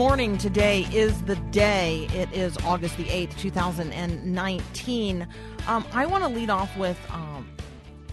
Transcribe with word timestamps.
Morning. 0.00 0.38
Today 0.38 0.86
is 0.94 1.20
the 1.24 1.36
day. 1.36 2.08
It 2.14 2.32
is 2.32 2.56
August 2.64 2.96
the 2.96 3.04
8th, 3.04 3.36
2019. 3.36 5.28
Um, 5.68 5.84
I 5.92 6.06
want 6.06 6.24
to 6.24 6.30
lead 6.30 6.48
off 6.48 6.74
with 6.78 6.98
um, 7.10 7.46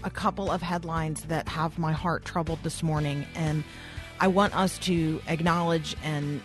a 0.04 0.10
couple 0.10 0.50
of 0.50 0.60
headlines 0.60 1.22
that 1.22 1.48
have 1.48 1.78
my 1.78 1.92
heart 1.92 2.26
troubled 2.26 2.58
this 2.62 2.82
morning. 2.82 3.24
And 3.34 3.64
I 4.20 4.28
want 4.28 4.54
us 4.54 4.76
to 4.80 5.22
acknowledge 5.28 5.96
and 6.04 6.42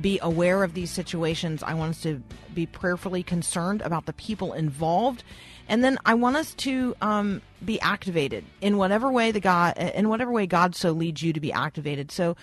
be 0.00 0.18
aware 0.22 0.64
of 0.64 0.72
these 0.72 0.90
situations. 0.90 1.62
I 1.62 1.74
want 1.74 1.90
us 1.90 2.02
to 2.04 2.22
be 2.54 2.64
prayerfully 2.64 3.22
concerned 3.22 3.82
about 3.82 4.06
the 4.06 4.14
people 4.14 4.54
involved. 4.54 5.22
And 5.68 5.84
then 5.84 5.98
I 6.06 6.14
want 6.14 6.36
us 6.36 6.54
to 6.54 6.96
um, 7.02 7.42
be 7.62 7.78
activated 7.82 8.46
in 8.62 8.78
whatever 8.78 9.12
way 9.12 9.32
the 9.32 9.40
God, 9.40 9.76
in 9.76 10.08
whatever 10.08 10.32
way 10.32 10.46
God 10.46 10.74
so 10.74 10.92
leads 10.92 11.22
you 11.22 11.34
to 11.34 11.40
be 11.40 11.52
activated. 11.52 12.10
So 12.10 12.36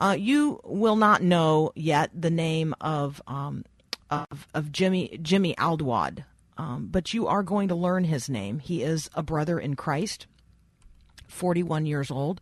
uh, 0.00 0.16
you 0.18 0.60
will 0.64 0.96
not 0.96 1.22
know 1.22 1.72
yet 1.74 2.10
the 2.14 2.30
name 2.30 2.74
of 2.80 3.20
um, 3.26 3.64
of, 4.10 4.48
of 4.54 4.72
Jimmy 4.72 5.18
Jimmy 5.22 5.54
Aldaoud, 5.56 6.24
um, 6.56 6.88
but 6.90 7.14
you 7.14 7.26
are 7.26 7.42
going 7.42 7.68
to 7.68 7.74
learn 7.74 8.04
his 8.04 8.28
name. 8.28 8.58
He 8.58 8.82
is 8.82 9.10
a 9.14 9.22
brother 9.22 9.58
in 9.60 9.76
Christ, 9.76 10.26
41 11.28 11.86
years 11.86 12.10
old 12.10 12.40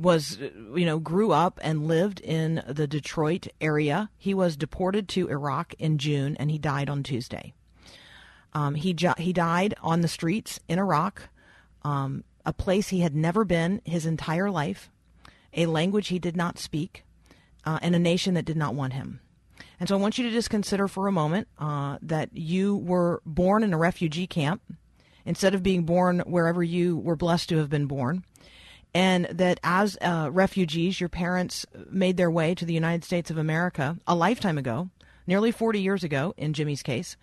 was 0.00 0.38
you 0.38 0.86
know 0.86 0.98
grew 0.98 1.32
up 1.32 1.60
and 1.62 1.86
lived 1.86 2.20
in 2.20 2.62
the 2.66 2.86
Detroit 2.86 3.48
area. 3.60 4.10
He 4.16 4.34
was 4.34 4.56
deported 4.56 5.08
to 5.10 5.28
Iraq 5.28 5.74
in 5.78 5.98
June 5.98 6.36
and 6.36 6.50
he 6.50 6.58
died 6.58 6.88
on 6.88 7.02
Tuesday. 7.02 7.52
Um, 8.52 8.74
he 8.74 8.94
ju- 8.94 9.14
he 9.18 9.32
died 9.32 9.74
on 9.82 10.00
the 10.00 10.08
streets 10.08 10.58
in 10.68 10.78
Iraq, 10.78 11.28
um, 11.82 12.24
a 12.44 12.52
place 12.52 12.88
he 12.88 13.00
had 13.00 13.14
never 13.14 13.44
been 13.44 13.80
his 13.84 14.06
entire 14.06 14.50
life, 14.50 14.90
a 15.54 15.66
language 15.66 16.08
he 16.08 16.18
did 16.18 16.36
not 16.36 16.58
speak, 16.58 17.04
uh, 17.64 17.78
and 17.82 17.94
a 17.94 17.98
nation 17.98 18.34
that 18.34 18.44
did 18.44 18.56
not 18.56 18.74
want 18.74 18.92
him. 18.92 19.20
And 19.78 19.88
so 19.88 19.96
I 19.96 20.00
want 20.00 20.18
you 20.18 20.24
to 20.24 20.30
just 20.30 20.50
consider 20.50 20.88
for 20.88 21.06
a 21.06 21.12
moment 21.12 21.48
uh, 21.58 21.98
that 22.02 22.30
you 22.32 22.76
were 22.76 23.22
born 23.24 23.62
in 23.62 23.72
a 23.72 23.78
refugee 23.78 24.26
camp 24.26 24.62
instead 25.24 25.54
of 25.54 25.62
being 25.62 25.84
born 25.84 26.20
wherever 26.20 26.62
you 26.62 26.96
were 26.96 27.16
blessed 27.16 27.48
to 27.50 27.58
have 27.58 27.70
been 27.70 27.86
born 27.86 28.24
and 28.94 29.26
that 29.26 29.60
as 29.62 29.96
uh, 30.00 30.28
refugees, 30.32 31.00
your 31.00 31.08
parents 31.08 31.64
made 31.90 32.16
their 32.16 32.30
way 32.30 32.54
to 32.54 32.64
the 32.64 32.74
United 32.74 33.04
States 33.04 33.30
of 33.30 33.38
America 33.38 33.96
a 34.06 34.14
lifetime 34.14 34.58
ago, 34.58 34.90
nearly 35.26 35.52
40 35.52 35.80
years 35.80 36.02
ago 36.02 36.34
in 36.36 36.52
Jimmy's 36.52 36.82
case. 36.82 37.16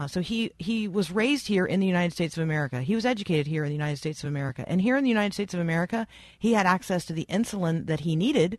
Uh, 0.00 0.06
so 0.06 0.22
he, 0.22 0.50
he 0.58 0.88
was 0.88 1.10
raised 1.10 1.46
here 1.46 1.66
in 1.66 1.78
the 1.78 1.86
United 1.86 2.10
States 2.10 2.34
of 2.34 2.42
America. 2.42 2.80
He 2.80 2.94
was 2.94 3.04
educated 3.04 3.46
here 3.46 3.64
in 3.64 3.68
the 3.68 3.74
United 3.74 3.98
States 3.98 4.24
of 4.24 4.28
America. 4.28 4.64
And 4.66 4.80
here 4.80 4.96
in 4.96 5.04
the 5.04 5.10
United 5.10 5.34
States 5.34 5.52
of 5.52 5.60
America, 5.60 6.06
he 6.38 6.54
had 6.54 6.64
access 6.64 7.04
to 7.04 7.12
the 7.12 7.26
insulin 7.28 7.84
that 7.84 8.00
he 8.00 8.16
needed 8.16 8.58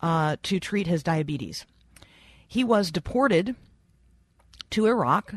uh, 0.00 0.36
to 0.42 0.58
treat 0.58 0.86
his 0.86 1.02
diabetes. 1.02 1.66
He 2.48 2.64
was 2.64 2.90
deported 2.90 3.56
to 4.70 4.86
Iraq 4.86 5.34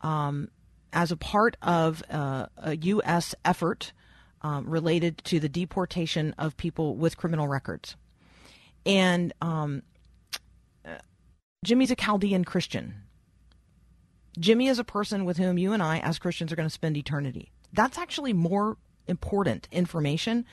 um, 0.00 0.48
as 0.92 1.12
a 1.12 1.16
part 1.16 1.56
of 1.62 2.02
uh, 2.10 2.46
a 2.56 2.74
U.S. 2.74 3.36
effort 3.44 3.92
um, 4.40 4.68
related 4.68 5.18
to 5.26 5.38
the 5.38 5.48
deportation 5.48 6.34
of 6.38 6.56
people 6.56 6.96
with 6.96 7.16
criminal 7.16 7.46
records. 7.46 7.94
And 8.84 9.32
um, 9.40 9.84
uh, 10.84 10.96
Jimmy's 11.64 11.92
a 11.92 11.96
Chaldean 11.96 12.44
Christian. 12.44 13.01
Jimmy 14.38 14.68
is 14.68 14.78
a 14.78 14.84
person 14.84 15.24
with 15.24 15.36
whom 15.36 15.58
you 15.58 15.72
and 15.72 15.82
I, 15.82 15.98
as 15.98 16.18
Christians, 16.18 16.52
are 16.52 16.56
going 16.56 16.68
to 16.68 16.72
spend 16.72 16.96
eternity. 16.96 17.50
That's 17.72 17.98
actually 17.98 18.32
more 18.32 18.76
important 19.06 19.68
information 19.70 20.46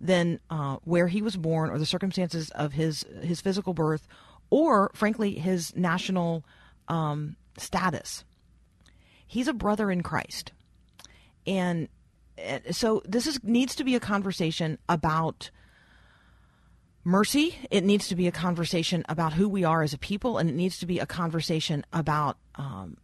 than 0.00 0.40
uh, 0.50 0.76
where 0.84 1.08
he 1.08 1.22
was 1.22 1.36
born 1.36 1.70
or 1.70 1.78
the 1.78 1.86
circumstances 1.86 2.50
of 2.50 2.72
his 2.72 3.04
his 3.22 3.40
physical 3.40 3.74
birth, 3.74 4.06
or 4.50 4.90
frankly 4.94 5.34
his 5.34 5.74
national 5.76 6.44
um, 6.88 7.36
status. 7.58 8.24
He's 9.26 9.48
a 9.48 9.54
brother 9.54 9.90
in 9.90 10.02
Christ, 10.02 10.52
and 11.46 11.88
uh, 12.38 12.58
so 12.70 13.02
this 13.04 13.26
is 13.26 13.42
needs 13.42 13.74
to 13.76 13.84
be 13.84 13.94
a 13.94 14.00
conversation 14.00 14.78
about 14.88 15.50
mercy. 17.04 17.56
It 17.70 17.84
needs 17.84 18.08
to 18.08 18.16
be 18.16 18.26
a 18.26 18.32
conversation 18.32 19.04
about 19.08 19.34
who 19.34 19.48
we 19.48 19.64
are 19.64 19.82
as 19.82 19.92
a 19.92 19.98
people, 19.98 20.38
and 20.38 20.48
it 20.48 20.54
needs 20.54 20.78
to 20.78 20.86
be 20.86 20.98
a 20.98 21.06
conversation 21.06 21.84
about, 21.92 22.38
um, 22.56 22.96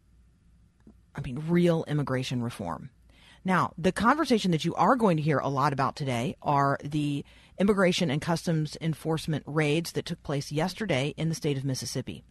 I 1.14 1.20
mean, 1.20 1.44
real 1.48 1.84
immigration 1.88 2.42
reform. 2.42 2.90
Now, 3.44 3.72
the 3.78 3.92
conversation 3.92 4.50
that 4.50 4.64
you 4.64 4.74
are 4.74 4.96
going 4.96 5.16
to 5.16 5.22
hear 5.22 5.38
a 5.38 5.48
lot 5.48 5.72
about 5.72 5.96
today 5.96 6.36
are 6.42 6.78
the 6.84 7.24
immigration 7.58 8.10
and 8.10 8.20
customs 8.20 8.76
enforcement 8.80 9.44
raids 9.46 9.92
that 9.92 10.04
took 10.04 10.22
place 10.22 10.52
yesterday 10.52 11.14
in 11.16 11.28
the 11.28 11.34
state 11.34 11.56
of 11.56 11.64
Mississippi. 11.64 12.22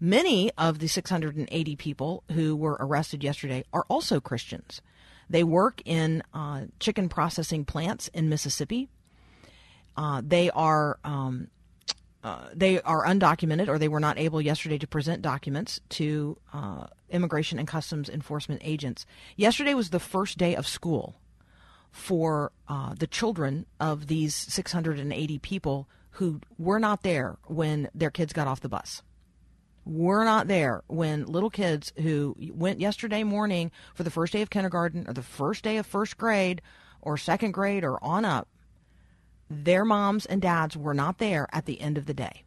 Many 0.00 0.50
of 0.58 0.80
the 0.80 0.88
680 0.88 1.76
people 1.76 2.24
who 2.32 2.56
were 2.56 2.76
arrested 2.80 3.22
yesterday 3.22 3.62
are 3.72 3.84
also 3.88 4.20
Christians. 4.20 4.82
They 5.30 5.44
work 5.44 5.80
in 5.84 6.24
uh, 6.34 6.62
chicken 6.80 7.08
processing 7.08 7.64
plants 7.64 8.08
in 8.08 8.28
Mississippi. 8.28 8.88
Uh, 9.96 10.20
they 10.24 10.50
are 10.50 10.98
um, 11.04 11.48
uh, 12.22 12.48
they 12.54 12.80
are 12.82 13.04
undocumented, 13.04 13.68
or 13.68 13.78
they 13.78 13.88
were 13.88 14.00
not 14.00 14.18
able 14.18 14.40
yesterday 14.40 14.78
to 14.78 14.86
present 14.86 15.22
documents 15.22 15.80
to 15.90 16.38
uh, 16.52 16.86
immigration 17.10 17.58
and 17.58 17.66
customs 17.66 18.08
enforcement 18.08 18.60
agents. 18.64 19.06
Yesterday 19.36 19.74
was 19.74 19.90
the 19.90 20.00
first 20.00 20.38
day 20.38 20.54
of 20.54 20.66
school 20.66 21.16
for 21.90 22.52
uh, 22.68 22.94
the 22.98 23.06
children 23.06 23.66
of 23.80 24.06
these 24.06 24.34
680 24.34 25.38
people 25.40 25.88
who 26.16 26.40
were 26.58 26.78
not 26.78 27.02
there 27.02 27.38
when 27.46 27.88
their 27.94 28.10
kids 28.10 28.32
got 28.32 28.46
off 28.46 28.60
the 28.60 28.68
bus 28.68 29.02
were 29.84 30.24
not 30.24 30.48
there 30.48 30.82
when 30.86 31.26
little 31.26 31.50
kids 31.50 31.92
who 32.00 32.36
went 32.52 32.80
yesterday 32.80 33.24
morning 33.24 33.70
for 33.94 34.02
the 34.02 34.10
first 34.10 34.32
day 34.32 34.42
of 34.42 34.50
kindergarten 34.50 35.06
or 35.08 35.12
the 35.12 35.22
first 35.22 35.64
day 35.64 35.76
of 35.76 35.86
first 35.86 36.16
grade 36.16 36.62
or 37.00 37.16
second 37.16 37.52
grade 37.52 37.84
or 37.84 38.02
on 38.02 38.24
up, 38.24 38.48
their 39.52 39.84
moms 39.84 40.26
and 40.26 40.42
dads 40.42 40.76
were 40.76 40.94
not 40.94 41.18
there 41.18 41.46
at 41.52 41.66
the 41.66 41.80
end 41.80 41.98
of 41.98 42.06
the 42.06 42.14
day. 42.14 42.44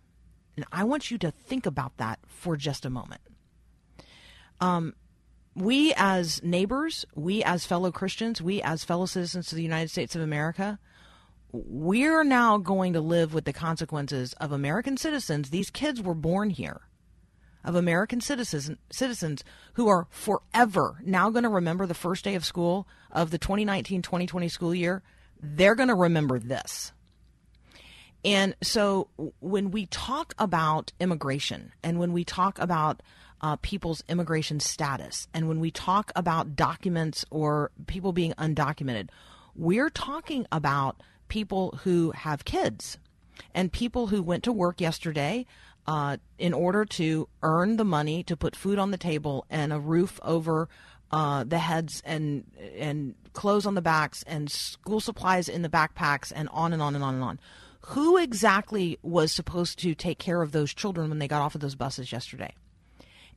And 0.56 0.66
I 0.72 0.84
want 0.84 1.12
you 1.12 1.18
to 1.20 1.32
think 1.32 1.66
about 1.66 1.98
that 1.98 2.20
for 2.28 2.56
just 2.56 2.86
a 2.86 2.90
moment. 2.90 3.22
Um, 4.60 4.94
we 5.56 5.94
as 5.96 6.42
neighbors, 6.44 7.06
we 7.16 7.44
as 7.44 7.66
fellow 7.66 7.92
Christians, 7.92 8.42
we 8.42 8.62
as 8.62 8.84
fellow 8.84 9.06
citizens 9.06 9.52
of 9.52 9.56
the 9.56 9.64
United 9.64 9.90
States 9.90 10.16
of 10.16 10.22
America, 10.22 10.80
we're 11.52 12.24
now 12.24 12.58
going 12.58 12.94
to 12.94 13.02
live 13.02 13.34
with 13.34 13.46
the 13.46 13.54
consequences 13.54 14.34
of 14.34 14.52
American 14.52 14.98
citizens. 14.98 15.50
These 15.50 15.70
kids 15.70 16.02
were 16.02 16.14
born 16.14 16.50
here 16.50 16.82
of 17.64 17.76
American 17.76 18.22
citizens 18.22 18.78
citizens 18.92 19.44
who 19.74 19.88
are 19.88 20.08
forever 20.12 21.02
now 21.04 21.30
going 21.30 21.44
to 21.44 21.50
remember 21.50 21.86
the 21.86 21.94
first 21.94 22.24
day 22.24 22.36
of 22.36 22.46
school 22.46 22.88
of 23.12 23.32
the 23.32 23.40
2019-2020 23.40 24.52
school 24.52 24.76
year. 24.76 25.02
They're 25.42 25.76
going 25.76 25.90
to 25.90 25.96
remember 25.96 26.40
this. 26.40 26.94
And 28.26 28.56
so 28.64 29.08
when 29.40 29.70
we 29.70 29.86
talk 29.86 30.34
about 30.40 30.92
immigration 31.00 31.72
and 31.84 32.00
when 32.00 32.12
we 32.12 32.24
talk 32.24 32.58
about 32.60 33.04
uh, 33.40 33.56
people's 33.58 34.04
immigration 34.10 34.60
status 34.60 35.28
and 35.32 35.48
when 35.48 35.60
we 35.60 35.70
talk 35.70 36.12
about 36.16 36.56
documents 36.56 37.24
or 37.30 37.70
people 37.86 38.14
being 38.14 38.34
undocumented, 38.34 39.10
we're 39.56 39.92
talking 39.92 40.48
about 40.52 41.02
people 41.28 41.80
who 41.84 42.12
have 42.12 42.46
kids 42.46 42.98
and 43.54 43.72
people 43.72 44.08
who 44.08 44.24
went 44.24 44.44
to 44.44 44.52
work 44.52 44.82
yesterday 44.82 45.46
uh, 45.86 46.18
in 46.40 46.52
order 46.52 46.84
to 46.84 47.30
earn 47.44 47.78
the 47.78 47.86
money 47.86 48.24
to 48.24 48.36
put 48.36 48.56
food 48.56 48.80
on 48.80 48.90
the 48.90 48.98
table 48.98 49.46
and 49.52 49.72
a 49.72 49.80
roof 49.80 50.20
over 50.24 50.68
uh, 51.12 51.44
the 51.44 51.60
heads 51.60 52.02
and 52.04 52.46
and 52.76 53.14
clothes 53.34 53.68
on 53.68 53.76
the 53.76 53.82
backs 53.82 54.24
and 54.26 54.50
school 54.50 55.00
supplies 55.00 55.48
in 55.48 55.62
the 55.62 55.70
backpacks 55.70 56.32
and 56.36 56.50
on 56.50 56.74
and 56.74 56.82
on 56.82 56.96
and 56.96 57.04
on 57.04 57.14
and 57.14 57.24
on. 57.24 57.40
Who 57.90 58.18
exactly 58.18 58.98
was 59.04 59.32
supposed 59.32 59.78
to 59.80 59.94
take 59.94 60.18
care 60.18 60.42
of 60.42 60.52
those 60.52 60.74
children 60.74 61.10
when 61.10 61.20
they 61.20 61.28
got 61.28 61.42
off 61.42 61.54
of 61.56 61.62
those 61.62 61.76
buses 61.76 62.12
yesterday? 62.12 62.54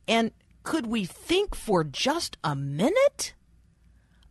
And 0.07 0.31
could 0.63 0.87
we 0.87 1.05
think 1.05 1.53
for 1.53 1.83
just 1.83 2.37
a 2.43 2.55
minute 2.55 3.33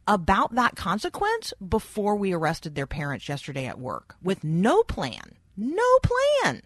about 0.09 0.55
that 0.57 0.75
consequence 0.75 1.53
before 1.67 2.17
we 2.17 2.33
arrested 2.33 2.75
their 2.75 2.87
parents 2.87 3.29
yesterday 3.29 3.67
at 3.67 3.79
work 3.79 4.17
with 4.21 4.43
no 4.43 4.83
plan, 4.83 5.37
no 5.57 5.99
plan 6.03 6.63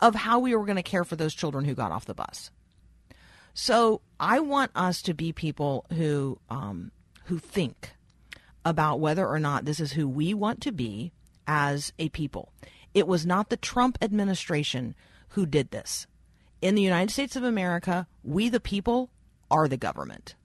of 0.00 0.14
how 0.14 0.38
we 0.38 0.54
were 0.54 0.66
going 0.66 0.76
to 0.76 0.82
care 0.82 1.04
for 1.04 1.16
those 1.16 1.34
children 1.34 1.64
who 1.64 1.74
got 1.74 1.92
off 1.92 2.04
the 2.04 2.14
bus? 2.14 2.50
So 3.54 4.02
I 4.20 4.40
want 4.40 4.72
us 4.74 5.00
to 5.02 5.14
be 5.14 5.32
people 5.32 5.86
who 5.92 6.38
um, 6.50 6.90
who 7.26 7.38
think 7.38 7.92
about 8.64 9.00
whether 9.00 9.26
or 9.26 9.38
not 9.38 9.64
this 9.64 9.80
is 9.80 9.92
who 9.92 10.06
we 10.06 10.34
want 10.34 10.60
to 10.62 10.72
be 10.72 11.12
as 11.46 11.92
a 11.98 12.08
people. 12.10 12.52
It 12.94 13.06
was 13.06 13.26
not 13.26 13.50
the 13.50 13.56
Trump 13.56 13.98
administration 14.00 14.94
who 15.30 15.44
did 15.44 15.70
this. 15.70 16.06
In 16.62 16.74
the 16.74 16.82
United 16.82 17.12
States 17.12 17.36
of 17.36 17.42
America, 17.42 18.06
we 18.22 18.48
the 18.48 18.60
people 18.60 19.10
are 19.50 19.68
the 19.68 19.76
government. 19.76 20.36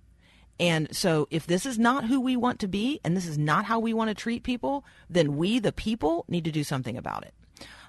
And 0.60 0.94
so 0.94 1.28
if 1.32 1.48
this 1.48 1.66
is 1.66 1.80
not 1.80 2.06
who 2.06 2.20
we 2.20 2.36
want 2.36 2.60
to 2.60 2.68
be 2.68 3.00
and 3.06 3.16
this 3.16 3.28
is 3.28 3.38
not 3.38 3.66
how 3.66 3.80
we 3.80 3.94
want 3.94 4.10
to 4.10 4.16
treat 4.16 4.44
people, 4.44 4.84
then 5.10 5.38
we 5.38 5.60
the 5.60 5.72
people 5.72 6.26
need 6.28 6.44
to 6.44 6.52
do 6.52 6.64
something 6.64 6.98
about 6.98 7.24
it. 7.24 7.34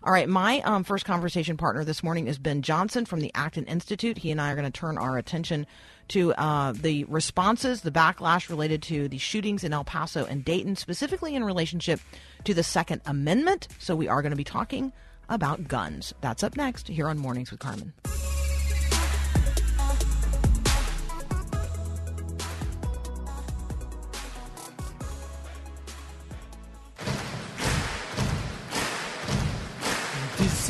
All 0.02 0.12
right, 0.12 0.28
my 0.28 0.60
um, 0.62 0.82
first 0.82 1.04
conversation 1.04 1.58
partner 1.58 1.84
this 1.84 2.02
morning 2.02 2.26
is 2.26 2.38
Ben 2.38 2.62
Johnson 2.62 3.04
from 3.04 3.20
the 3.20 3.30
Acton 3.34 3.66
Institute. 3.66 4.16
He 4.16 4.30
and 4.30 4.40
I 4.40 4.50
are 4.50 4.54
going 4.54 4.70
to 4.70 4.70
turn 4.70 4.96
our 4.96 5.18
attention 5.18 5.66
to 6.08 6.32
uh, 6.34 6.72
the 6.72 7.04
responses, 7.04 7.82
the 7.82 7.90
backlash 7.90 8.48
related 8.48 8.82
to 8.84 9.08
the 9.08 9.18
shootings 9.18 9.62
in 9.62 9.74
El 9.74 9.84
Paso 9.84 10.24
and 10.24 10.44
Dayton, 10.44 10.76
specifically 10.76 11.34
in 11.34 11.44
relationship 11.44 12.00
to 12.44 12.54
the 12.54 12.62
Second 12.62 13.02
Amendment. 13.04 13.68
So 13.78 13.94
we 13.94 14.08
are 14.08 14.22
going 14.22 14.30
to 14.30 14.36
be 14.36 14.44
talking 14.44 14.92
about 15.28 15.68
guns. 15.68 16.14
That's 16.22 16.42
up 16.42 16.56
next 16.56 16.88
here 16.88 17.06
on 17.06 17.18
Mornings 17.18 17.50
with 17.50 17.60
Carmen. 17.60 17.92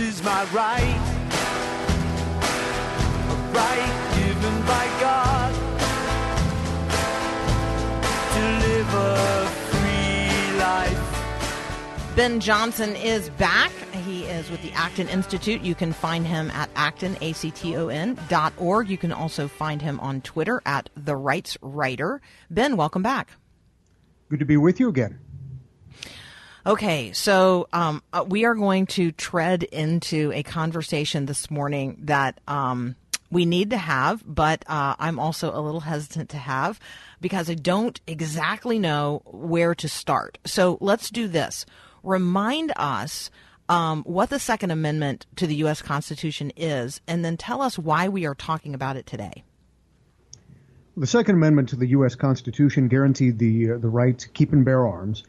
Is 0.01 0.23
my 0.23 0.45
right, 0.47 1.01
a 3.29 3.35
right 3.53 3.93
given 4.17 4.61
by 4.63 4.87
God 4.99 5.55
to 8.33 8.41
live 8.67 8.95
a 8.95 9.47
free 9.69 10.59
life. 10.59 12.17
Ben 12.17 12.41
Johnson 12.41 12.97
is 12.97 13.29
back. 13.31 13.71
He 14.07 14.25
is 14.25 14.51
with 14.51 14.63
the 14.63 14.73
Acton 14.73 15.09
Institute. 15.09 15.61
You 15.61 15.75
can 15.75 15.93
find 15.93 16.27
him 16.27 16.51
at 16.53 16.71
acton, 16.77 17.19
A-C-T-O-N, 17.21 18.19
dot 18.29 18.55
org. 18.57 18.89
You 18.89 18.97
can 18.97 19.13
also 19.13 19.49
find 19.49 19.83
him 19.83 20.01
on 20.01 20.23
Twitter 20.23 20.63
at 20.65 20.89
The 20.97 21.15
Rights 21.15 21.59
Writer. 21.61 22.23
Ben, 22.49 22.79
welcome 22.79 23.03
back. 23.03 23.33
Good 24.31 24.39
to 24.39 24.47
be 24.47 24.57
with 24.57 24.81
you 24.81 24.89
again. 24.89 25.19
Okay, 26.67 27.13
so 27.13 27.69
um, 27.73 28.03
uh, 28.13 28.25
we 28.29 28.45
are 28.45 28.55
going 28.55 28.87
to 28.87 29.13
tread 29.13 29.63
into 29.63 30.31
a 30.35 30.43
conversation 30.43 31.25
this 31.25 31.51
morning 31.51 31.97
that 32.03 32.39
um, 32.47 32.97
we 33.31 33.47
need 33.47 33.71
to 33.71 33.79
have, 33.79 34.23
but 34.27 34.65
uh, 34.67 34.95
I'm 34.99 35.19
also 35.19 35.57
a 35.57 35.61
little 35.61 35.81
hesitant 35.81 36.31
to 36.31 36.37
have 36.37 36.79
because 37.21 37.49
I 37.49 37.55
don't 37.55 37.99
exactly 38.07 38.79
know 38.79 39.23
where 39.25 39.75
to 39.77 39.89
start. 39.89 40.39
So 40.45 40.77
let's 40.83 41.09
do 41.11 41.29
this. 41.29 41.65
Remind 42.03 42.73
us 42.77 43.31
um, 43.71 44.03
what 44.03 44.29
the 44.29 44.39
Second 44.39 44.71
Amendment 44.71 45.27
to 45.37 45.47
the 45.47 45.55
U.S. 45.57 45.81
Constitution 45.81 46.53
is, 46.57 47.01
and 47.07 47.25
then 47.25 47.37
tell 47.37 47.63
us 47.63 47.79
why 47.79 48.09
we 48.09 48.27
are 48.27 48.35
talking 48.35 48.75
about 48.75 48.97
it 48.97 49.07
today. 49.07 49.45
The 50.97 51.07
Second 51.07 51.37
Amendment 51.37 51.71
to 51.71 51.77
the 51.77 51.87
U.S. 51.89 52.17
Constitution 52.17 52.89
guaranteed 52.89 53.39
the 53.39 53.73
uh, 53.73 53.79
the 53.79 53.89
right 53.89 54.19
to 54.19 54.29
keep 54.29 54.53
and 54.53 54.65
bear 54.65 54.87
arms. 54.87 55.23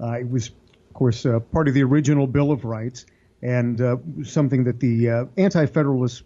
Uh, 0.00 0.12
it 0.12 0.30
was, 0.30 0.52
course, 0.98 1.24
uh, 1.24 1.38
part 1.38 1.68
of 1.68 1.74
the 1.74 1.82
original 1.84 2.26
Bill 2.26 2.50
of 2.50 2.64
Rights 2.64 3.06
and 3.40 3.80
uh, 3.80 3.98
something 4.24 4.64
that 4.64 4.80
the 4.80 5.08
uh, 5.08 5.24
Anti-Federalists 5.36 6.24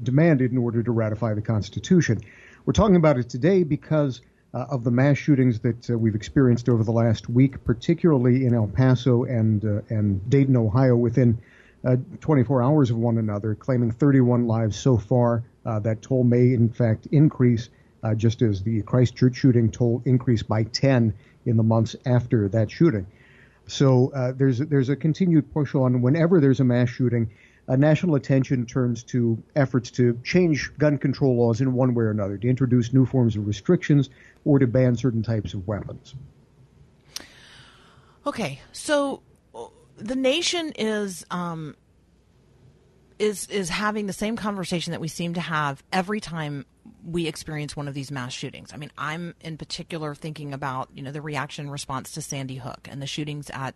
demanded 0.00 0.52
in 0.52 0.58
order 0.58 0.80
to 0.80 0.92
ratify 0.92 1.34
the 1.34 1.42
Constitution. 1.42 2.20
We're 2.64 2.72
talking 2.72 2.94
about 2.94 3.18
it 3.18 3.28
today 3.28 3.64
because 3.64 4.20
uh, 4.54 4.66
of 4.70 4.84
the 4.84 4.92
mass 4.92 5.18
shootings 5.18 5.58
that 5.60 5.90
uh, 5.90 5.98
we've 5.98 6.14
experienced 6.14 6.68
over 6.68 6.84
the 6.84 6.92
last 6.92 7.28
week, 7.28 7.64
particularly 7.64 8.46
in 8.46 8.54
El 8.54 8.68
Paso 8.68 9.24
and 9.24 9.64
and 9.90 10.30
Dayton, 10.30 10.56
Ohio, 10.56 10.94
within 10.94 11.36
uh, 11.84 11.96
24 12.20 12.62
hours 12.62 12.90
of 12.90 12.98
one 12.98 13.18
another, 13.18 13.56
claiming 13.56 13.90
31 13.90 14.46
lives 14.46 14.78
so 14.78 14.96
far. 14.96 15.42
That 15.64 16.00
toll 16.00 16.22
may, 16.22 16.52
in 16.52 16.68
fact, 16.68 17.08
increase, 17.10 17.70
uh, 18.04 18.14
just 18.14 18.40
as 18.42 18.62
the 18.62 18.82
Christchurch 18.82 19.34
shooting 19.34 19.68
toll 19.68 20.00
increased 20.04 20.46
by 20.46 20.62
10 20.62 21.12
in 21.44 21.56
the 21.56 21.62
months 21.64 21.96
after 22.06 22.48
that 22.50 22.70
shooting. 22.70 23.06
So 23.72 24.12
uh, 24.14 24.32
there's 24.32 24.58
there's 24.58 24.90
a 24.90 24.96
continued 24.96 25.50
push 25.50 25.74
on 25.74 26.02
whenever 26.02 26.40
there's 26.40 26.60
a 26.60 26.64
mass 26.64 26.90
shooting, 26.90 27.30
uh, 27.68 27.76
national 27.76 28.16
attention 28.16 28.66
turns 28.66 29.02
to 29.04 29.42
efforts 29.56 29.90
to 29.92 30.20
change 30.22 30.70
gun 30.76 30.98
control 30.98 31.38
laws 31.38 31.62
in 31.62 31.72
one 31.72 31.94
way 31.94 32.04
or 32.04 32.10
another, 32.10 32.36
to 32.36 32.48
introduce 32.48 32.92
new 32.92 33.06
forms 33.06 33.34
of 33.34 33.46
restrictions 33.46 34.10
or 34.44 34.58
to 34.58 34.66
ban 34.66 34.94
certain 34.94 35.22
types 35.22 35.54
of 35.54 35.66
weapons. 35.66 36.14
Okay, 38.26 38.60
so 38.72 39.22
the 39.96 40.16
nation 40.16 40.72
is 40.76 41.24
um, 41.30 41.74
is 43.18 43.46
is 43.46 43.70
having 43.70 44.06
the 44.06 44.12
same 44.12 44.36
conversation 44.36 44.90
that 44.90 45.00
we 45.00 45.08
seem 45.08 45.32
to 45.32 45.40
have 45.40 45.82
every 45.90 46.20
time 46.20 46.66
we 47.04 47.26
experience 47.26 47.76
one 47.76 47.88
of 47.88 47.94
these 47.94 48.10
mass 48.10 48.32
shootings. 48.32 48.72
I 48.72 48.76
mean, 48.76 48.90
I'm 48.96 49.34
in 49.40 49.56
particular 49.56 50.14
thinking 50.14 50.52
about 50.52 50.88
you 50.94 51.02
know 51.02 51.12
the 51.12 51.22
reaction 51.22 51.70
response 51.70 52.12
to 52.12 52.22
Sandy 52.22 52.56
Hook 52.56 52.88
and 52.90 53.02
the 53.02 53.06
shootings 53.06 53.50
at 53.50 53.74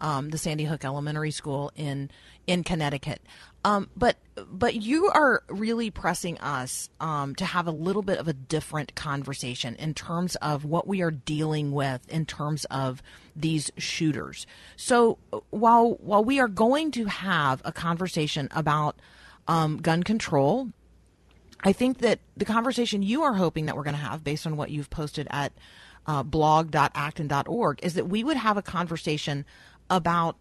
um, 0.00 0.30
the 0.30 0.38
Sandy 0.38 0.64
Hook 0.64 0.84
Elementary 0.84 1.30
School 1.30 1.70
in 1.76 2.10
in 2.46 2.64
Connecticut. 2.64 3.22
Um, 3.64 3.88
but 3.96 4.16
but 4.36 4.74
you 4.74 5.06
are 5.06 5.42
really 5.48 5.90
pressing 5.90 6.38
us 6.38 6.88
um, 7.00 7.34
to 7.36 7.44
have 7.44 7.66
a 7.66 7.72
little 7.72 8.02
bit 8.02 8.18
of 8.18 8.28
a 8.28 8.32
different 8.32 8.94
conversation 8.94 9.74
in 9.76 9.94
terms 9.94 10.36
of 10.36 10.64
what 10.64 10.86
we 10.86 11.02
are 11.02 11.10
dealing 11.10 11.72
with 11.72 12.08
in 12.08 12.26
terms 12.26 12.64
of 12.66 13.02
these 13.34 13.70
shooters. 13.76 14.46
So 14.76 15.18
while 15.50 15.92
while 16.00 16.24
we 16.24 16.40
are 16.40 16.48
going 16.48 16.90
to 16.92 17.06
have 17.06 17.62
a 17.64 17.72
conversation 17.72 18.48
about 18.52 18.96
um, 19.48 19.78
gun 19.78 20.02
control 20.02 20.70
I 21.60 21.72
think 21.72 21.98
that 21.98 22.20
the 22.36 22.44
conversation 22.44 23.02
you 23.02 23.22
are 23.22 23.34
hoping 23.34 23.66
that 23.66 23.76
we're 23.76 23.82
going 23.82 23.96
to 23.96 24.00
have, 24.00 24.22
based 24.22 24.46
on 24.46 24.56
what 24.56 24.70
you've 24.70 24.90
posted 24.90 25.26
at 25.30 25.52
uh, 26.06 26.22
blog.acton.org, 26.22 27.80
is 27.82 27.94
that 27.94 28.08
we 28.08 28.22
would 28.22 28.36
have 28.36 28.56
a 28.56 28.62
conversation 28.62 29.44
about 29.90 30.36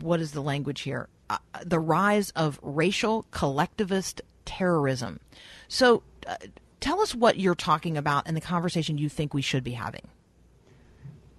what 0.00 0.20
is 0.20 0.32
the 0.32 0.42
language 0.42 0.82
here? 0.82 1.08
Uh, 1.30 1.38
the 1.64 1.78
rise 1.78 2.30
of 2.30 2.58
racial 2.62 3.26
collectivist 3.30 4.22
terrorism. 4.44 5.20
So, 5.68 6.02
uh, 6.26 6.36
tell 6.80 7.00
us 7.00 7.14
what 7.14 7.38
you're 7.38 7.54
talking 7.54 7.96
about 7.96 8.26
and 8.26 8.36
the 8.36 8.40
conversation 8.40 8.98
you 8.98 9.08
think 9.08 9.34
we 9.34 9.42
should 9.42 9.64
be 9.64 9.72
having. 9.72 10.08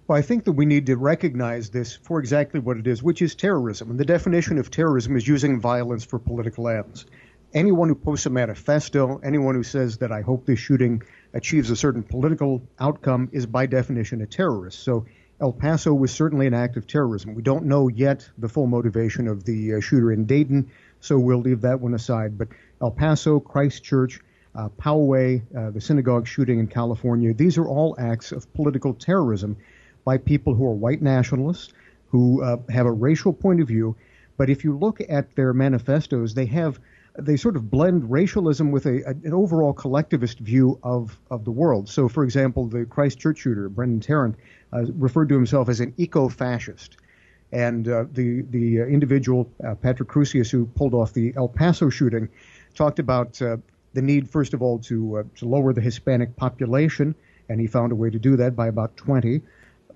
Well, 0.06 0.18
I 0.18 0.22
think 0.22 0.44
that 0.44 0.52
we 0.52 0.66
need 0.66 0.86
to 0.86 0.96
recognize 0.96 1.70
this 1.70 1.94
for 1.94 2.18
exactly 2.18 2.58
what 2.58 2.76
it 2.76 2.86
is, 2.86 3.00
which 3.00 3.22
is 3.22 3.34
terrorism. 3.34 3.90
And 3.90 4.00
the 4.00 4.04
definition 4.04 4.58
of 4.58 4.70
terrorism 4.70 5.16
is 5.16 5.28
using 5.28 5.60
violence 5.60 6.04
for 6.04 6.18
political 6.18 6.68
ends. 6.68 7.06
Anyone 7.52 7.88
who 7.88 7.96
posts 7.96 8.26
a 8.26 8.30
manifesto, 8.30 9.20
anyone 9.24 9.56
who 9.56 9.64
says 9.64 9.98
that 9.98 10.12
I 10.12 10.20
hope 10.20 10.46
this 10.46 10.60
shooting 10.60 11.02
achieves 11.34 11.68
a 11.70 11.76
certain 11.76 12.04
political 12.04 12.62
outcome 12.78 13.28
is 13.32 13.44
by 13.44 13.66
definition 13.66 14.22
a 14.22 14.26
terrorist. 14.26 14.78
So 14.84 15.06
El 15.40 15.52
Paso 15.52 15.92
was 15.92 16.12
certainly 16.12 16.46
an 16.46 16.54
act 16.54 16.76
of 16.76 16.86
terrorism. 16.86 17.34
We 17.34 17.42
don't 17.42 17.64
know 17.64 17.88
yet 17.88 18.28
the 18.38 18.48
full 18.48 18.68
motivation 18.68 19.26
of 19.26 19.42
the 19.42 19.74
uh, 19.74 19.80
shooter 19.80 20.12
in 20.12 20.26
Dayton, 20.26 20.70
so 21.00 21.18
we'll 21.18 21.40
leave 21.40 21.62
that 21.62 21.80
one 21.80 21.94
aside. 21.94 22.38
But 22.38 22.48
El 22.80 22.92
Paso, 22.92 23.40
Christchurch, 23.40 24.20
uh, 24.54 24.68
Poway, 24.68 25.42
uh, 25.56 25.70
the 25.70 25.80
synagogue 25.80 26.28
shooting 26.28 26.60
in 26.60 26.68
California, 26.68 27.34
these 27.34 27.58
are 27.58 27.66
all 27.66 27.96
acts 27.98 28.30
of 28.30 28.52
political 28.54 28.94
terrorism 28.94 29.56
by 30.04 30.18
people 30.18 30.54
who 30.54 30.66
are 30.66 30.74
white 30.74 31.02
nationalists, 31.02 31.72
who 32.10 32.44
uh, 32.44 32.58
have 32.68 32.86
a 32.86 32.92
racial 32.92 33.32
point 33.32 33.60
of 33.60 33.66
view. 33.66 33.96
But 34.36 34.50
if 34.50 34.62
you 34.62 34.78
look 34.78 35.00
at 35.08 35.34
their 35.34 35.52
manifestos, 35.52 36.34
they 36.34 36.46
have 36.46 36.78
they 37.18 37.36
sort 37.36 37.56
of 37.56 37.70
blend 37.70 38.10
racialism 38.10 38.70
with 38.70 38.86
a, 38.86 39.02
a, 39.02 39.10
an 39.10 39.32
overall 39.32 39.72
collectivist 39.72 40.38
view 40.38 40.78
of, 40.82 41.18
of 41.30 41.44
the 41.44 41.50
world. 41.50 41.88
So, 41.88 42.08
for 42.08 42.24
example, 42.24 42.66
the 42.66 42.84
Christchurch 42.84 43.38
shooter, 43.38 43.68
Brenton 43.68 44.00
Tarrant, 44.00 44.36
uh, 44.72 44.84
referred 44.92 45.28
to 45.30 45.34
himself 45.34 45.68
as 45.68 45.80
an 45.80 45.92
eco-fascist. 45.96 46.96
And 47.52 47.88
uh, 47.88 48.04
the 48.12 48.42
the 48.42 48.82
uh, 48.82 48.84
individual, 48.84 49.50
uh, 49.66 49.74
Patrick 49.74 50.08
Crusius, 50.08 50.50
who 50.50 50.66
pulled 50.66 50.94
off 50.94 51.12
the 51.12 51.32
El 51.36 51.48
Paso 51.48 51.90
shooting, 51.90 52.28
talked 52.74 53.00
about 53.00 53.42
uh, 53.42 53.56
the 53.92 54.02
need, 54.02 54.30
first 54.30 54.54
of 54.54 54.62
all, 54.62 54.78
to, 54.78 55.28
to 55.34 55.46
lower 55.46 55.72
the 55.72 55.80
Hispanic 55.80 56.36
population, 56.36 57.12
and 57.48 57.60
he 57.60 57.66
found 57.66 57.90
a 57.90 57.96
way 57.96 58.08
to 58.08 58.20
do 58.20 58.36
that 58.36 58.54
by 58.54 58.68
about 58.68 58.96
20. 58.96 59.42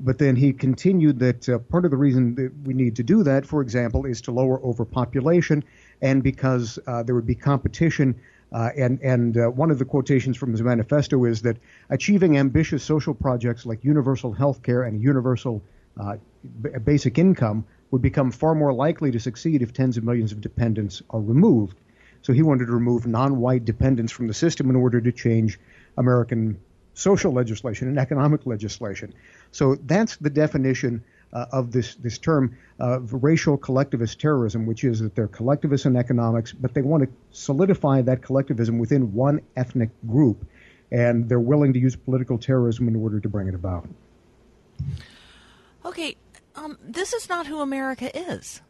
But 0.00 0.18
then 0.18 0.34
he 0.34 0.52
continued 0.52 1.20
that 1.20 1.48
uh, 1.48 1.58
part 1.58 1.84
of 1.84 1.92
the 1.92 1.96
reason 1.96 2.34
that 2.34 2.52
we 2.64 2.74
need 2.74 2.96
to 2.96 3.04
do 3.04 3.22
that, 3.22 3.46
for 3.46 3.62
example, 3.62 4.04
is 4.04 4.20
to 4.22 4.32
lower 4.32 4.60
overpopulation 4.60 5.62
and 6.04 6.22
because 6.22 6.78
uh, 6.86 7.02
there 7.04 7.14
would 7.16 7.30
be 7.34 7.38
competition 7.52 8.14
Uh, 8.54 8.84
and 8.84 8.94
and 9.02 9.36
uh, 9.36 9.62
one 9.62 9.72
of 9.72 9.78
the 9.78 9.84
quotations 9.94 10.36
from 10.38 10.50
his 10.52 10.62
manifesto 10.62 11.16
is 11.24 11.40
that 11.42 11.56
achieving 11.88 12.36
ambitious 12.38 12.82
social 12.84 13.14
projects 13.14 13.66
like 13.66 13.88
universal 13.92 14.32
health 14.32 14.60
care 14.62 14.86
and 14.86 15.02
universal 15.12 15.54
uh, 16.02 16.16
b- 16.62 16.70
basic 16.84 17.18
income 17.18 17.64
would 17.90 18.02
become 18.02 18.30
far 18.30 18.54
more 18.54 18.72
likely 18.86 19.10
to 19.10 19.18
succeed 19.18 19.62
if 19.62 19.72
tens 19.72 19.96
of 19.96 20.04
millions 20.04 20.32
of 20.32 20.40
dependents 20.40 21.02
are 21.08 21.24
removed. 21.34 21.76
So 22.22 22.32
he 22.32 22.42
wanted 22.42 22.66
to 22.66 22.74
remove 22.80 23.00
non-white 23.20 23.64
dependents 23.64 24.12
from 24.12 24.26
the 24.28 24.34
system 24.34 24.70
in 24.70 24.76
order 24.76 25.00
to 25.00 25.12
change 25.12 25.58
American 25.96 26.58
social 26.94 27.32
legislation 27.40 27.88
and 27.88 27.98
economic 27.98 28.46
legislation. 28.46 29.08
So 29.50 29.64
that's 29.92 30.16
the 30.24 30.30
definition 30.30 31.02
uh, 31.34 31.46
of 31.52 31.72
this 31.72 31.96
this 31.96 32.18
term 32.18 32.56
of 32.78 33.12
racial 33.22 33.56
collectivist 33.56 34.20
terrorism, 34.20 34.66
which 34.66 34.84
is 34.84 35.00
that 35.00 35.14
they're 35.14 35.28
collectivists 35.28 35.86
in 35.86 35.96
economics, 35.96 36.52
but 36.52 36.74
they 36.74 36.82
want 36.82 37.02
to 37.02 37.08
solidify 37.32 38.02
that 38.02 38.22
collectivism 38.22 38.78
within 38.78 39.12
one 39.12 39.40
ethnic 39.56 39.90
group, 40.06 40.46
and 40.90 41.28
they're 41.28 41.40
willing 41.40 41.72
to 41.72 41.78
use 41.78 41.96
political 41.96 42.38
terrorism 42.38 42.88
in 42.88 42.96
order 42.96 43.20
to 43.20 43.28
bring 43.28 43.48
it 43.48 43.54
about. 43.54 43.88
Okay, 45.84 46.16
um, 46.54 46.78
this 46.82 47.12
is 47.12 47.28
not 47.28 47.46
who 47.46 47.60
America 47.60 48.16
is. 48.16 48.62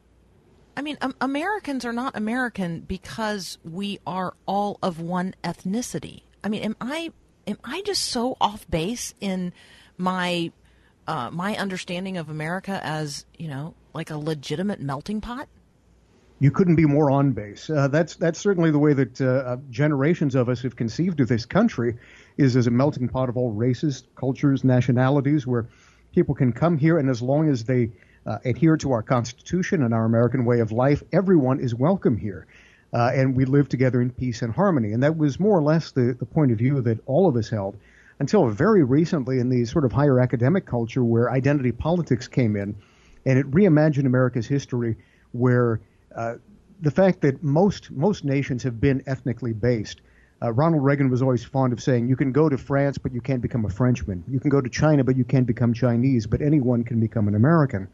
I 0.76 0.82
mean, 0.82 0.98
um, 1.00 1.14
Americans 1.20 1.84
are 1.84 1.92
not 1.92 2.16
American 2.16 2.80
because 2.80 3.58
we 3.62 4.00
are 4.06 4.34
all 4.46 4.78
of 4.82 5.00
one 5.00 5.34
ethnicity. 5.44 6.22
I 6.42 6.48
mean, 6.48 6.62
am 6.62 6.76
I 6.80 7.12
am 7.46 7.58
I 7.62 7.82
just 7.82 8.02
so 8.02 8.36
off 8.40 8.68
base 8.68 9.14
in 9.20 9.52
my 9.96 10.50
uh, 11.06 11.30
my 11.30 11.56
understanding 11.56 12.16
of 12.16 12.28
America 12.28 12.80
as 12.82 13.24
you 13.38 13.48
know 13.48 13.74
like 13.92 14.10
a 14.10 14.16
legitimate 14.16 14.80
melting 14.80 15.20
pot? 15.20 15.48
You 16.40 16.50
couldn't 16.50 16.76
be 16.76 16.84
more 16.84 17.10
on 17.10 17.32
base. 17.32 17.70
Uh, 17.70 17.88
that's 17.88 18.16
that's 18.16 18.38
certainly 18.38 18.70
the 18.70 18.78
way 18.78 18.92
that 18.92 19.20
uh, 19.20 19.24
uh, 19.24 19.56
generations 19.70 20.34
of 20.34 20.48
us 20.48 20.62
have 20.62 20.76
conceived 20.76 21.20
of 21.20 21.28
this 21.28 21.46
country, 21.46 21.96
is 22.36 22.56
as 22.56 22.66
a 22.66 22.70
melting 22.70 23.08
pot 23.08 23.28
of 23.28 23.36
all 23.36 23.52
races, 23.52 24.04
cultures, 24.16 24.64
nationalities, 24.64 25.46
where 25.46 25.68
people 26.14 26.34
can 26.34 26.52
come 26.52 26.76
here, 26.76 26.98
and 26.98 27.08
as 27.08 27.22
long 27.22 27.48
as 27.48 27.64
they 27.64 27.90
uh, 28.26 28.38
adhere 28.44 28.76
to 28.78 28.92
our 28.92 29.02
Constitution 29.02 29.82
and 29.82 29.94
our 29.94 30.04
American 30.04 30.44
way 30.44 30.60
of 30.60 30.72
life, 30.72 31.02
everyone 31.12 31.60
is 31.60 31.74
welcome 31.74 32.16
here. 32.16 32.46
Uh, 32.92 33.10
and 33.12 33.36
we 33.36 33.44
live 33.44 33.68
together 33.68 34.00
in 34.00 34.10
peace 34.10 34.42
and 34.42 34.54
harmony. 34.54 34.92
And 34.92 35.02
that 35.02 35.16
was 35.16 35.40
more 35.40 35.58
or 35.58 35.62
less 35.62 35.90
the, 35.90 36.16
the 36.16 36.26
point 36.26 36.52
of 36.52 36.58
view 36.58 36.80
that 36.82 37.00
all 37.06 37.28
of 37.28 37.34
us 37.36 37.48
held 37.48 37.76
until 38.18 38.48
very 38.48 38.84
recently 38.84 39.38
in 39.38 39.48
the 39.48 39.64
sort 39.64 39.84
of 39.84 39.92
higher 39.92 40.20
academic 40.20 40.66
culture 40.66 41.04
where 41.04 41.30
identity 41.30 41.72
politics 41.72 42.28
came 42.28 42.56
in 42.56 42.74
and 43.26 43.38
it 43.38 43.50
reimagined 43.50 44.06
America's 44.06 44.46
history 44.46 44.96
where 45.32 45.80
uh, 46.14 46.36
the 46.80 46.90
fact 46.90 47.20
that 47.22 47.42
most 47.42 47.90
most 47.90 48.24
nations 48.24 48.62
have 48.62 48.80
been 48.80 49.02
ethnically 49.06 49.52
based. 49.52 50.00
Uh, 50.42 50.52
Ronald 50.52 50.84
Reagan 50.84 51.08
was 51.08 51.22
always 51.22 51.44
fond 51.44 51.72
of 51.72 51.82
saying, 51.82 52.08
"You 52.08 52.16
can 52.16 52.32
go 52.32 52.48
to 52.48 52.58
France, 52.58 52.98
but 52.98 53.12
you 53.12 53.20
can't 53.20 53.40
become 53.40 53.64
a 53.64 53.70
Frenchman. 53.70 54.24
You 54.28 54.40
can 54.40 54.50
go 54.50 54.60
to 54.60 54.68
China, 54.68 55.02
but 55.04 55.16
you 55.16 55.24
can't 55.24 55.46
become 55.46 55.72
Chinese. 55.72 56.26
But 56.26 56.42
anyone 56.42 56.84
can 56.84 57.00
become 57.00 57.28
an 57.28 57.34
American." 57.34 57.88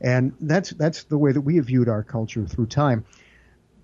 And 0.00 0.32
that's 0.40 0.70
that's 0.70 1.04
the 1.04 1.18
way 1.18 1.32
that 1.32 1.40
we 1.40 1.56
have 1.56 1.66
viewed 1.66 1.88
our 1.88 2.02
culture 2.02 2.46
through 2.46 2.66
time. 2.66 3.04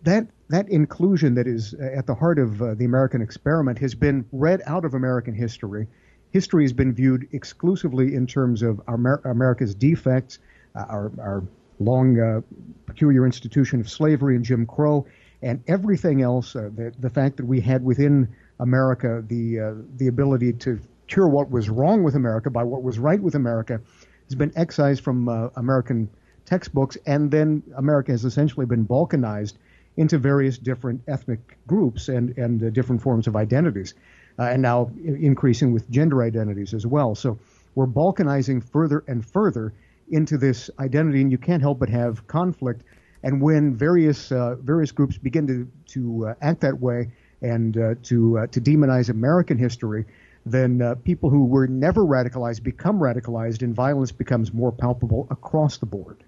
That 0.03 0.29
that 0.49 0.69
inclusion 0.69 1.35
that 1.35 1.47
is 1.47 1.75
at 1.75 2.07
the 2.07 2.15
heart 2.15 2.39
of 2.39 2.63
uh, 2.63 2.75
the 2.75 2.85
American 2.85 3.21
experiment 3.21 3.79
has 3.79 3.95
been 3.95 4.25
read 4.33 4.63
out 4.67 4.85
of 4.85 4.95
American 4.95 5.35
history. 5.35 5.89
History 6.31 6.65
has 6.65 6.73
been 6.73 6.93
viewed 6.93 7.29
exclusively 7.33 8.15
in 8.15 8.27
terms 8.27 8.63
of 8.63 8.81
Amer- 8.89 9.23
America's 9.25 9.75
defects, 9.75 10.39
uh, 10.75 10.85
our, 10.89 11.13
our 11.19 11.43
long 11.81 12.21
uh, 12.21 12.41
peculiar 12.87 13.25
institution 13.27 13.81
of 13.81 13.89
slavery 13.89 14.37
and 14.37 14.45
Jim 14.45 14.67
Crow, 14.67 15.07
and 15.43 15.63
everything 15.67 16.23
else. 16.23 16.55
Uh, 16.55 16.71
the, 16.75 16.93
the 16.99 17.11
fact 17.11 17.37
that 17.39 17.47
we 17.47 17.61
had 17.61 17.85
within 17.85 18.29
America 18.61 19.25
the 19.27 19.61
uh, 19.61 19.75
the 19.97 20.09
ability 20.09 20.53
to 20.53 20.79
cure 21.09 21.29
what 21.29 21.51
was 21.51 21.69
wrong 21.69 22.03
with 22.03 22.15
America 22.15 22.51
by 22.51 22.63
what 22.63 22.83
was 22.83 22.99
right 22.99 23.21
with 23.21 23.35
America 23.35 23.81
has 24.29 24.35
been 24.35 24.53
excised 24.57 25.03
from 25.03 25.29
uh, 25.29 25.49
American 25.57 26.09
textbooks, 26.45 26.97
and 27.07 27.31
then 27.31 27.63
America 27.77 28.13
has 28.13 28.25
essentially 28.25 28.67
been 28.67 28.87
balkanized 28.87 29.55
into 29.97 30.19
various 30.19 30.59
different 30.59 31.01
ethnic 31.09 31.57
groups 31.67 32.09
and 32.09 32.37
and 32.39 32.63
uh, 32.63 32.71
different 32.71 33.03
forms 33.03 33.27
of 33.27 33.37
identities, 33.37 33.95
uh, 34.39 34.45
and 34.45 34.63
now 34.63 34.91
increasing 35.05 35.73
with 35.73 35.89
gender 35.91 36.23
identities 36.23 36.75
as 36.75 36.87
well. 36.87 37.15
So 37.15 37.39
we're 37.75 37.87
balkanizing 37.87 38.63
further 38.63 39.05
and 39.09 39.25
further 39.25 39.73
into 40.09 40.39
this 40.39 40.71
identity, 40.79 41.21
and 41.21 41.33
you 41.33 41.39
can't 41.39 41.63
help 41.63 41.79
but 41.79 41.89
have 41.89 42.27
conflict. 42.27 42.83
And 43.23 43.41
when 43.41 43.75
various 43.75 44.31
uh, 44.31 44.57
various 44.57 44.93
groups 44.93 45.19
begin 45.19 45.47
to 45.47 45.69
to 45.93 46.29
uh, 46.29 46.35
act 46.41 46.61
that 46.61 46.81
way 46.81 47.11
and 47.43 47.77
uh, 47.77 47.95
to 48.05 48.47
to 48.51 48.61
demonize 48.61 49.09
American 49.09 49.59
history, 49.59 50.05
then 50.45 50.81
uh, 50.81 50.95
people 50.95 51.29
who 51.29 51.45
were 51.45 51.67
never 51.67 52.05
radicalized 52.05 52.63
become 52.63 53.01
radicalized, 53.01 53.63
and 53.63 53.75
violence 53.75 54.13
becomes 54.13 54.53
more 54.53 54.71
palpable 54.71 55.27
across 55.31 55.79
the 55.79 55.87
board. 55.87 56.23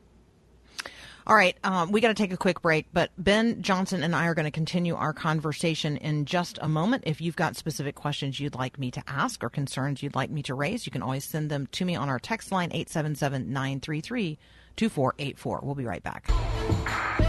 All 1.28 1.36
right, 1.36 1.58
um, 1.62 1.92
we 1.92 2.00
got 2.00 2.08
to 2.08 2.14
take 2.14 2.32
a 2.32 2.38
quick 2.38 2.62
break, 2.62 2.86
but 2.90 3.10
Ben 3.18 3.60
Johnson 3.60 4.02
and 4.02 4.16
I 4.16 4.28
are 4.28 4.34
going 4.34 4.46
to 4.46 4.50
continue 4.50 4.94
our 4.94 5.12
conversation 5.12 5.98
in 5.98 6.24
just 6.24 6.58
a 6.62 6.68
moment. 6.68 7.04
If 7.06 7.20
you've 7.20 7.36
got 7.36 7.54
specific 7.54 7.96
questions 7.96 8.40
you'd 8.40 8.54
like 8.54 8.78
me 8.78 8.90
to 8.92 9.02
ask 9.06 9.44
or 9.44 9.50
concerns 9.50 10.02
you'd 10.02 10.14
like 10.14 10.30
me 10.30 10.42
to 10.44 10.54
raise, 10.54 10.86
you 10.86 10.90
can 10.90 11.02
always 11.02 11.26
send 11.26 11.50
them 11.50 11.66
to 11.72 11.84
me 11.84 11.94
on 11.94 12.08
our 12.08 12.18
text 12.18 12.50
line 12.50 12.70
877 12.72 13.52
933 13.52 14.38
2484. 14.76 15.60
We'll 15.62 15.74
be 15.74 15.84
right 15.84 16.02
back. 16.02 17.27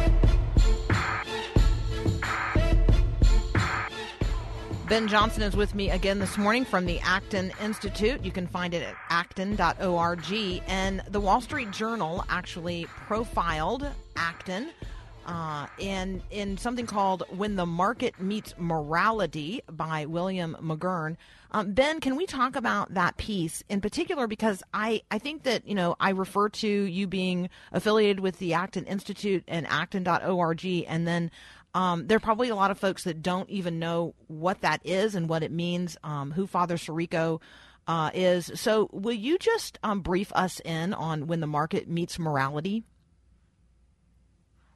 Ben 4.89 5.07
Johnson 5.07 5.43
is 5.43 5.55
with 5.55 5.75
me 5.75 5.91
again 5.91 6.17
this 6.17 6.35
morning 6.35 6.65
from 6.65 6.87
the 6.87 6.99
Acton 7.01 7.53
Institute. 7.61 8.25
You 8.25 8.31
can 8.31 8.47
find 8.47 8.73
it 8.73 8.81
at 8.81 8.95
acton.org. 9.11 10.33
And 10.67 11.03
the 11.07 11.19
Wall 11.19 11.41
Street 11.41 11.69
Journal 11.69 12.25
actually 12.27 12.85
profiled 12.85 13.87
Acton 14.15 14.71
uh, 15.27 15.67
in, 15.77 16.23
in 16.31 16.57
something 16.57 16.87
called 16.87 17.21
When 17.29 17.55
the 17.55 17.67
Market 17.67 18.19
Meets 18.19 18.55
Morality 18.57 19.61
by 19.71 20.07
William 20.07 20.57
McGurn. 20.59 21.17
Um, 21.51 21.73
ben, 21.73 21.99
can 21.99 22.15
we 22.15 22.25
talk 22.25 22.55
about 22.55 22.93
that 22.95 23.17
piece 23.17 23.63
in 23.69 23.81
particular? 23.81 24.25
Because 24.25 24.63
I, 24.73 25.03
I 25.11 25.19
think 25.19 25.43
that, 25.43 25.67
you 25.67 25.75
know, 25.75 25.95
I 25.99 26.11
refer 26.11 26.49
to 26.49 26.67
you 26.67 27.05
being 27.05 27.49
affiliated 27.71 28.21
with 28.21 28.39
the 28.39 28.55
Acton 28.55 28.85
Institute 28.85 29.43
and 29.47 29.67
acton.org, 29.67 30.65
and 30.65 31.07
then 31.07 31.31
um, 31.73 32.07
there 32.07 32.17
are 32.17 32.21
probably 32.21 32.49
a 32.49 32.55
lot 32.55 32.71
of 32.71 32.79
folks 32.79 33.03
that 33.03 33.21
don't 33.21 33.49
even 33.49 33.79
know 33.79 34.15
what 34.27 34.61
that 34.61 34.81
is 34.83 35.15
and 35.15 35.29
what 35.29 35.43
it 35.43 35.51
means, 35.51 35.97
um, 36.03 36.31
who 36.31 36.47
Father 36.47 36.77
Sirico 36.77 37.41
uh, 37.87 38.11
is. 38.13 38.51
So, 38.55 38.89
will 38.91 39.13
you 39.13 39.37
just 39.37 39.79
um, 39.83 40.01
brief 40.01 40.31
us 40.33 40.59
in 40.65 40.93
on 40.93 41.27
when 41.27 41.39
the 41.39 41.47
market 41.47 41.87
meets 41.87 42.17
morality? 42.17 42.83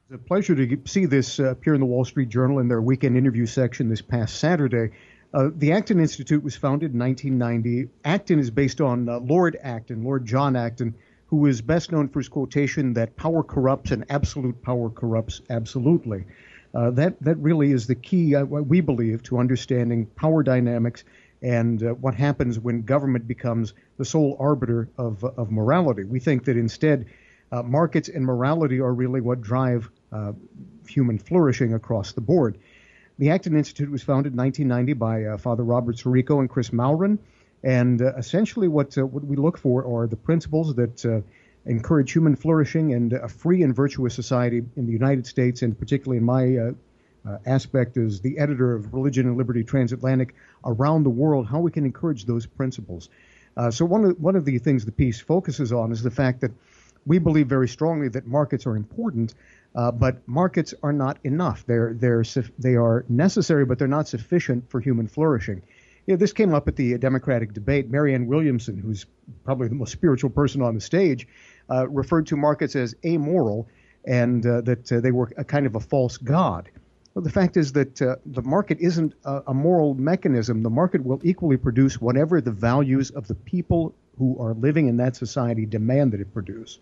It's 0.10 0.16
a 0.16 0.18
pleasure 0.18 0.56
to 0.56 0.82
see 0.86 1.06
this 1.06 1.40
uh, 1.40 1.46
appear 1.46 1.74
in 1.74 1.80
the 1.80 1.86
Wall 1.86 2.06
Street 2.06 2.30
Journal 2.30 2.60
in 2.60 2.68
their 2.68 2.82
weekend 2.82 3.18
interview 3.18 3.46
section 3.46 3.90
this 3.90 4.02
past 4.02 4.38
Saturday. 4.38 4.92
Uh, 5.34 5.50
the 5.56 5.72
Acton 5.72 6.00
Institute 6.00 6.44
was 6.44 6.56
founded 6.56 6.94
in 6.94 7.00
1990. 7.00 7.90
Acton 8.06 8.38
is 8.38 8.52
based 8.52 8.82
on 8.82 9.10
uh, 9.10 9.20
Lord 9.20 9.58
Acton, 9.64 10.04
Lord 10.04 10.28
John 10.28 10.56
Acton, 10.56 10.94
who 11.28 11.48
is 11.48 11.62
best 11.62 11.92
known 11.92 12.10
for 12.10 12.20
his 12.20 12.30
quotation 12.30 12.94
that 12.94 13.16
power 13.16 13.42
corrupts 13.42 13.90
and 13.90 14.06
absolute 14.10 14.62
power 14.62 14.92
corrupts 14.92 15.42
absolutely. 15.50 16.26
Uh, 16.74 16.90
that 16.92 17.22
that 17.22 17.38
really 17.38 17.72
is 17.72 17.86
the 17.86 17.96
key, 17.96 18.36
uh, 18.36 18.44
we 18.44 18.82
believe, 18.82 19.22
to 19.24 19.38
understanding 19.38 20.08
power 20.08 20.42
dynamics 20.42 21.04
and 21.42 21.84
uh, 21.84 21.90
what 21.90 22.16
happens 22.16 22.58
when 22.58 22.82
government 22.82 23.28
becomes 23.28 23.74
the 23.98 24.06
sole 24.06 24.36
arbiter 24.40 24.90
of 24.98 25.24
of 25.24 25.52
morality. 25.52 26.04
We 26.04 26.20
think 26.20 26.46
that 26.46 26.58
instead, 26.58 27.06
uh, 27.52 27.62
markets 27.62 28.10
and 28.10 28.26
morality 28.26 28.80
are 28.80 28.94
really 28.94 29.22
what 29.22 29.42
drive 29.42 29.90
uh, 30.12 30.34
human 30.88 31.20
flourishing 31.20 31.74
across 31.76 32.14
the 32.14 32.22
board. 32.22 32.58
The 33.20 33.30
Acton 33.30 33.56
Institute 33.56 33.92
was 33.92 34.02
founded 34.02 34.34
in 34.34 34.38
1990 34.38 34.94
by 34.94 35.26
uh, 35.26 35.38
Father 35.38 35.64
Robert 35.64 35.98
Sirico 35.98 36.40
and 36.40 36.50
Kris 36.50 36.72
Mauren, 36.72 37.20
and 37.64 38.02
essentially 38.02 38.68
what 38.68 38.96
what 38.98 39.24
we 39.24 39.36
look 39.36 39.60
for 39.60 39.86
are 39.86 40.08
the 40.08 40.16
principles 40.16 40.74
that 40.76 41.24
encourage 41.66 42.12
human 42.12 42.36
flourishing 42.36 42.94
and 42.94 43.14
a 43.14 43.28
free 43.28 43.64
and 43.64 43.76
virtuous 43.76 44.14
society 44.14 44.64
in 44.76 44.86
the 44.86 44.92
United 44.92 45.26
States, 45.26 45.62
and 45.62 45.78
particularly 45.78 46.18
in 46.18 46.24
my 46.24 46.58
uh, 46.58 46.72
uh, 47.28 47.38
aspect 47.46 47.98
as 47.98 48.20
the 48.22 48.38
editor 48.38 48.74
of 48.74 48.94
Religion 48.94 49.28
and 49.28 49.38
Liberty 49.38 49.64
Transatlantic 49.64 50.36
around 50.66 51.04
the 51.04 51.10
world, 51.10 51.48
how 51.48 51.60
we 51.60 51.72
can 51.72 51.86
encourage 51.86 52.26
those 52.26 52.46
principles. 52.46 53.10
Uh, 53.56 53.72
so 53.72 53.86
one 53.86 54.04
of 54.04 54.20
one 54.20 54.36
of 54.36 54.46
the 54.46 54.58
things 54.58 54.84
the 54.84 54.92
piece 54.92 55.22
focuses 55.22 55.72
on 55.72 55.92
is 55.92 56.04
the 56.04 56.12
fact 56.12 56.42
that 56.42 56.52
we 57.06 57.20
believe 57.20 57.48
very 57.48 57.68
strongly 57.68 58.08
that 58.10 58.26
markets 58.26 58.66
are 58.66 58.76
important, 58.76 59.36
uh, 59.76 59.92
but 59.92 60.28
markets 60.28 60.74
are 60.84 60.94
not 60.94 61.18
enough. 61.24 61.66
They're 61.66 61.94
they're 61.94 62.24
they 62.58 62.76
are 62.76 63.06
necessary, 63.10 63.66
but 63.66 63.78
they're 63.80 63.88
not 63.88 64.08
sufficient 64.08 64.70
for 64.70 64.80
human 64.80 65.08
flourishing. 65.08 65.62
You 66.08 66.16
know, 66.16 66.18
this 66.18 66.34
came 66.34 66.54
up 66.54 66.68
at 66.68 66.76
the 66.76 66.98
Democratic 66.98 67.54
debate. 67.54 67.90
Marianne 67.90 68.28
Williamson, 68.28 68.78
who's 68.78 69.06
probably 69.46 69.70
the 69.70 69.76
most 69.76 69.92
spiritual 69.92 70.30
person 70.30 70.62
on 70.62 70.76
the 70.76 70.82
stage, 70.82 71.28
uh, 71.74 71.88
referred 71.90 72.28
to 72.28 72.36
markets 72.38 72.76
as 72.76 72.96
amoral 73.04 73.68
and 74.06 74.46
uh, 74.46 74.62
that 74.62 74.92
uh, 74.92 75.00
they 75.00 75.12
were 75.12 75.30
a 75.38 75.44
kind 75.44 75.66
of 75.66 75.76
a 75.76 75.80
false 75.80 76.18
god. 76.18 76.70
Well, 77.14 77.24
the 77.24 77.32
fact 77.32 77.58
is 77.58 77.74
that 77.74 78.02
uh, 78.02 78.16
the 78.26 78.42
market 78.42 78.78
isn't 78.80 79.14
a, 79.24 79.44
a 79.48 79.54
moral 79.54 79.94
mechanism. 79.94 80.64
The 80.64 80.70
market 80.70 81.04
will 81.04 81.22
equally 81.24 81.58
produce 81.58 82.02
whatever 82.02 82.42
the 82.42 82.52
values 82.52 83.12
of 83.12 83.28
the 83.28 83.36
people 83.36 83.94
who 84.18 84.38
are 84.40 84.54
living 84.54 84.88
in 84.88 84.98
that 84.98 85.16
society 85.16 85.66
demand 85.66 86.14
that 86.14 86.22
it 86.22 86.34
produce. 86.34 86.80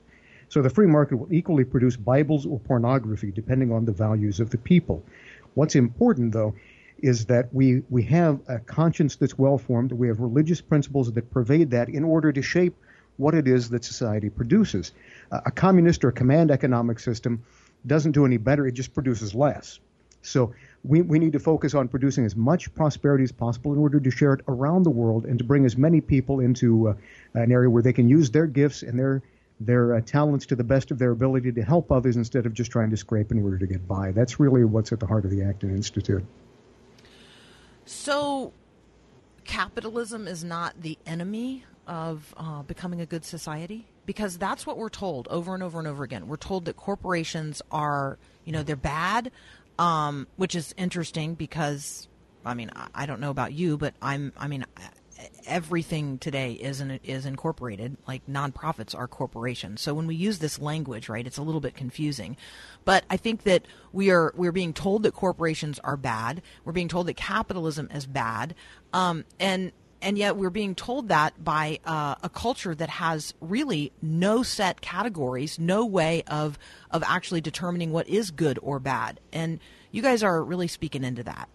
So 0.50 0.62
the 0.62 0.70
free 0.70 0.88
market 0.88 1.16
will 1.18 1.34
equally 1.34 1.64
produce 1.64 1.96
Bibles 1.96 2.46
or 2.46 2.60
pornography, 2.60 3.32
depending 3.32 3.72
on 3.72 3.86
the 3.86 3.94
values 3.94 4.40
of 4.40 4.50
the 4.50 4.58
people. 4.58 5.04
What's 5.54 5.76
important, 5.76 6.34
though, 6.34 6.56
is 7.02 7.26
that 7.26 7.54
we, 7.54 7.84
we 7.90 8.04
have 8.04 8.40
a 8.48 8.60
conscience 8.60 9.16
that's 9.16 9.38
well 9.38 9.58
formed, 9.58 9.92
we 9.92 10.08
have 10.08 10.20
religious 10.20 10.62
principles 10.62 11.12
that 11.12 11.32
pervade 11.32 11.72
that 11.72 11.90
in 11.90 12.04
order 12.04 12.32
to 12.32 12.42
shape 12.42 12.76
what 13.18 13.34
it 13.34 13.48
is 13.48 13.70
that 13.70 13.84
society 13.84 14.30
produces. 14.30 14.94
Uh, 15.32 15.42
a 15.46 15.52
communist 15.52 16.04
or 16.04 16.12
command 16.12 16.52
economic 16.52 17.00
system 17.00 17.44
doesn't 17.86 18.12
do 18.12 18.26
any 18.26 18.38
better, 18.38 18.68
it 18.68 18.74
just 18.74 18.94
produces 18.94 19.34
less. 19.34 19.80
So 20.22 20.54
we, 20.84 21.02
we 21.02 21.20
need 21.20 21.34
to 21.34 21.40
focus 21.40 21.74
on 21.74 21.88
producing 21.88 22.26
as 22.26 22.36
much 22.36 22.74
prosperity 22.74 23.24
as 23.24 23.32
possible 23.32 23.74
in 23.74 23.80
order 23.80 24.00
to 24.00 24.12
share 24.12 24.34
it 24.34 24.42
around 24.48 24.84
the 24.84 24.90
world 24.90 25.26
and 25.26 25.38
to 25.40 25.44
bring 25.44 25.66
as 25.66 25.78
many 25.78 26.02
people 26.02 26.40
into 26.40 26.90
uh, 26.90 26.94
an 27.34 27.52
area 27.52 27.70
where 27.70 27.84
they 27.84 27.94
can 27.94 28.10
use 28.10 28.30
their 28.32 28.48
gifts 28.48 28.84
and 28.84 28.98
their 28.98 29.22
their 29.60 29.94
uh, 29.94 30.02
talents 30.02 30.48
to 30.48 30.56
the 30.56 30.64
best 30.64 30.90
of 30.90 30.98
their 30.98 31.12
ability 31.12 31.52
to 31.52 31.62
help 31.62 31.92
others 31.92 32.16
instead 32.16 32.48
of 32.48 32.54
just 32.54 32.72
trying 32.72 32.90
to 32.90 32.98
scrape 32.98 33.32
in 33.32 33.44
order 33.44 33.60
to 33.60 33.68
get 33.68 33.88
by. 33.88 34.12
That's 34.12 34.40
really 34.40 34.66
what's 34.66 34.92
at 34.92 35.00
the 35.00 35.06
heart 35.06 35.24
of 35.24 35.30
the 35.30 35.44
Acton 35.44 35.70
Institute. 35.70 36.26
So, 37.86 38.54
capitalism 39.44 40.28
is 40.28 40.44
not 40.44 40.82
the 40.82 40.98
enemy 41.06 41.64
of 41.88 42.34
uh, 42.38 42.62
becoming 42.64 43.02
a 43.02 43.06
good 43.06 43.26
society 43.26 43.88
because 44.06 44.38
that's 44.38 44.66
what 44.66 44.78
we're 44.78 44.90
told 44.90 45.28
over 45.30 45.54
and 45.54 45.64
over 45.64 45.80
and 45.80 45.88
over 45.88 46.04
again. 46.04 46.28
We're 46.28 46.38
told 46.38 46.66
that 46.66 46.76
corporations 46.76 47.62
are, 47.72 48.18
you 48.46 48.52
know, 48.52 48.64
they're 48.64 48.76
bad, 48.76 49.32
um, 49.80 50.28
which 50.36 50.56
is 50.56 50.74
interesting 50.78 51.36
because, 51.36 52.08
I 52.46 52.54
mean, 52.54 52.72
I, 52.94 53.06
don't 53.06 53.20
know 53.20 53.30
about 53.30 53.54
you, 53.54 53.78
but 53.78 53.94
I'm, 54.02 54.34
I 54.38 54.48
mean, 54.48 54.66
everything 55.46 56.18
today 56.18 56.54
is 56.54 56.82
in, 56.82 57.00
is 57.04 57.26
incorporated. 57.26 57.98
Like 58.08 58.26
nonprofits 58.28 58.98
are 58.98 59.08
corporations. 59.08 59.82
So 59.82 59.94
when 59.94 60.08
we 60.08 60.16
use 60.16 60.40
this 60.40 60.60
language, 60.60 61.10
right, 61.10 61.26
it's 61.26 61.38
a 61.38 61.44
little 61.44 61.62
bit 61.62 61.76
confusing. 61.76 62.38
But 62.86 63.04
I 63.10 63.18
think 63.18 63.44
that 63.44 63.66
we 63.92 64.12
are 64.12 64.34
we're 64.36 64.52
being 64.52 64.74
told 64.74 65.04
that 65.04 65.14
corporations 65.14 65.80
are 65.80 65.98
bad. 65.98 66.42
We're 66.64 66.74
being 66.74 66.88
told 66.88 67.08
that 67.08 67.18
capitalism 67.18 67.90
is 67.94 68.06
bad, 68.06 68.56
um, 68.94 69.26
and 69.40 69.72
and 70.02 70.18
yet 70.18 70.36
we're 70.36 70.50
being 70.50 70.76
told 70.76 71.10
that 71.10 71.44
by 71.44 71.80
uh, 71.86 72.16
a 72.24 72.30
culture 72.30 72.74
that 72.76 72.90
has 72.90 73.34
really 73.40 73.92
no 74.02 74.44
set 74.44 74.82
categories, 74.82 75.60
no 75.60 75.86
way 75.86 76.24
of 76.28 76.58
of 76.90 77.04
actually 77.06 77.42
determining 77.42 77.92
what 77.92 78.08
is 78.08 78.32
good 78.32 78.60
or 78.62 78.80
bad. 78.80 79.20
And 79.32 79.60
you 79.92 80.02
guys 80.02 80.24
are 80.24 80.44
really 80.44 80.68
speaking 80.68 81.04
into 81.04 81.24
that. 81.24 81.50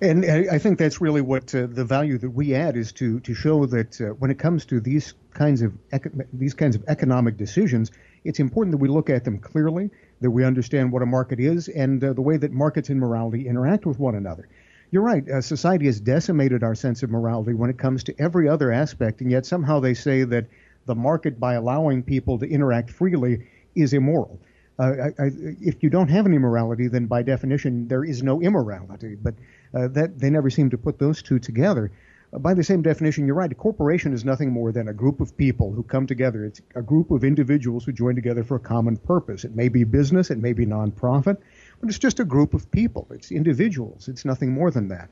And 0.00 0.24
I 0.24 0.58
think 0.58 0.78
that's 0.78 1.00
really 1.00 1.20
what 1.20 1.52
uh, 1.54 1.66
the 1.66 1.84
value 1.84 2.18
that 2.18 2.30
we 2.30 2.54
add 2.54 2.76
is 2.76 2.92
to 2.92 3.18
to 3.20 3.34
show 3.34 3.66
that 3.66 4.00
uh, 4.00 4.04
when 4.14 4.30
it 4.30 4.38
comes 4.38 4.64
to 4.66 4.78
these 4.80 5.14
kinds 5.34 5.60
of 5.60 5.72
eco- 5.92 6.10
these 6.32 6.54
kinds 6.54 6.76
of 6.76 6.84
economic 6.86 7.36
decisions, 7.36 7.90
it's 8.24 8.38
important 8.38 8.72
that 8.72 8.78
we 8.78 8.88
look 8.88 9.10
at 9.10 9.24
them 9.24 9.38
clearly, 9.38 9.90
that 10.20 10.30
we 10.30 10.44
understand 10.44 10.92
what 10.92 11.02
a 11.02 11.06
market 11.06 11.40
is, 11.40 11.68
and 11.68 12.02
uh, 12.04 12.12
the 12.12 12.20
way 12.20 12.36
that 12.36 12.52
markets 12.52 12.90
and 12.90 13.00
morality 13.00 13.48
interact 13.48 13.86
with 13.86 13.98
one 13.98 14.14
another. 14.14 14.48
You're 14.90 15.02
right. 15.02 15.28
Uh, 15.28 15.40
society 15.42 15.86
has 15.86 16.00
decimated 16.00 16.62
our 16.62 16.74
sense 16.74 17.02
of 17.02 17.10
morality 17.10 17.52
when 17.52 17.68
it 17.68 17.78
comes 17.78 18.04
to 18.04 18.14
every 18.18 18.48
other 18.48 18.72
aspect, 18.72 19.20
and 19.20 19.30
yet 19.30 19.44
somehow 19.44 19.80
they 19.80 19.94
say 19.94 20.24
that 20.24 20.46
the 20.86 20.94
market, 20.94 21.38
by 21.38 21.54
allowing 21.54 22.02
people 22.02 22.38
to 22.38 22.48
interact 22.48 22.90
freely, 22.90 23.46
is 23.74 23.92
immoral. 23.92 24.40
Uh, 24.78 25.10
I, 25.18 25.22
I, 25.22 25.30
if 25.60 25.82
you 25.82 25.90
don't 25.90 26.08
have 26.08 26.24
any 26.24 26.38
morality, 26.38 26.88
then 26.88 27.06
by 27.06 27.22
definition 27.22 27.88
there 27.88 28.04
is 28.04 28.22
no 28.22 28.40
immorality. 28.40 29.14
But 29.14 29.34
uh, 29.74 29.88
that 29.88 30.18
they 30.18 30.30
never 30.30 30.48
seem 30.48 30.70
to 30.70 30.78
put 30.78 30.98
those 30.98 31.20
two 31.20 31.38
together. 31.38 31.90
Uh, 32.32 32.38
by 32.38 32.54
the 32.54 32.64
same 32.64 32.80
definition, 32.80 33.26
you're 33.26 33.34
right. 33.36 33.52
A 33.52 33.54
corporation 33.54 34.14
is 34.14 34.24
nothing 34.24 34.50
more 34.50 34.72
than 34.72 34.88
a 34.88 34.94
group 34.94 35.20
of 35.20 35.36
people 35.36 35.72
who 35.72 35.82
come 35.82 36.06
together. 36.06 36.44
It's 36.44 36.62
a 36.74 36.82
group 36.82 37.10
of 37.10 37.24
individuals 37.24 37.84
who 37.84 37.92
join 37.92 38.14
together 38.14 38.44
for 38.44 38.56
a 38.56 38.60
common 38.60 38.96
purpose. 38.96 39.44
It 39.44 39.54
may 39.54 39.68
be 39.68 39.84
business, 39.84 40.30
it 40.30 40.38
may 40.38 40.54
be 40.54 40.64
nonprofit, 40.64 41.38
but 41.80 41.88
it's 41.88 41.98
just 41.98 42.20
a 42.20 42.24
group 42.24 42.54
of 42.54 42.70
people. 42.70 43.06
It's 43.10 43.30
individuals. 43.30 44.08
It's 44.08 44.24
nothing 44.24 44.52
more 44.52 44.70
than 44.70 44.88
that. 44.88 45.08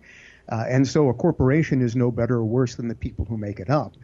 Uh, 0.49 0.65
and 0.69 0.87
so 0.87 1.09
a 1.09 1.15
corporation 1.15 1.83
is 1.83 1.97
no 1.97 2.11
better 2.11 2.37
or 2.37 2.45
worse 2.45 2.77
than 2.77 2.89
the 2.89 2.95
people 2.95 3.25
who 3.25 3.37
make 3.37 3.61
it 3.61 3.71
up. 3.71 3.95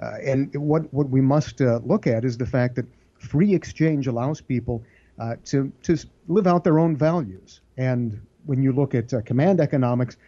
Uh, 0.00 0.16
and 0.22 0.54
what 0.54 0.92
what 0.92 1.08
we 1.08 1.20
must 1.20 1.60
uh, 1.60 1.80
look 1.84 2.06
at 2.06 2.24
is 2.24 2.36
the 2.36 2.46
fact 2.46 2.74
that 2.76 2.84
free 3.18 3.54
exchange 3.54 4.06
allows 4.06 4.40
people 4.40 4.84
uh, 5.18 5.36
to 5.46 5.72
to 5.82 5.96
live 6.28 6.46
out 6.46 6.64
their 6.64 6.78
own 6.78 6.96
values. 6.96 7.60
And 7.78 8.20
when 8.44 8.62
you 8.62 8.72
look 8.72 8.94
at 8.94 9.12
uh, 9.14 9.22
command 9.22 9.58
economics, 9.60 10.18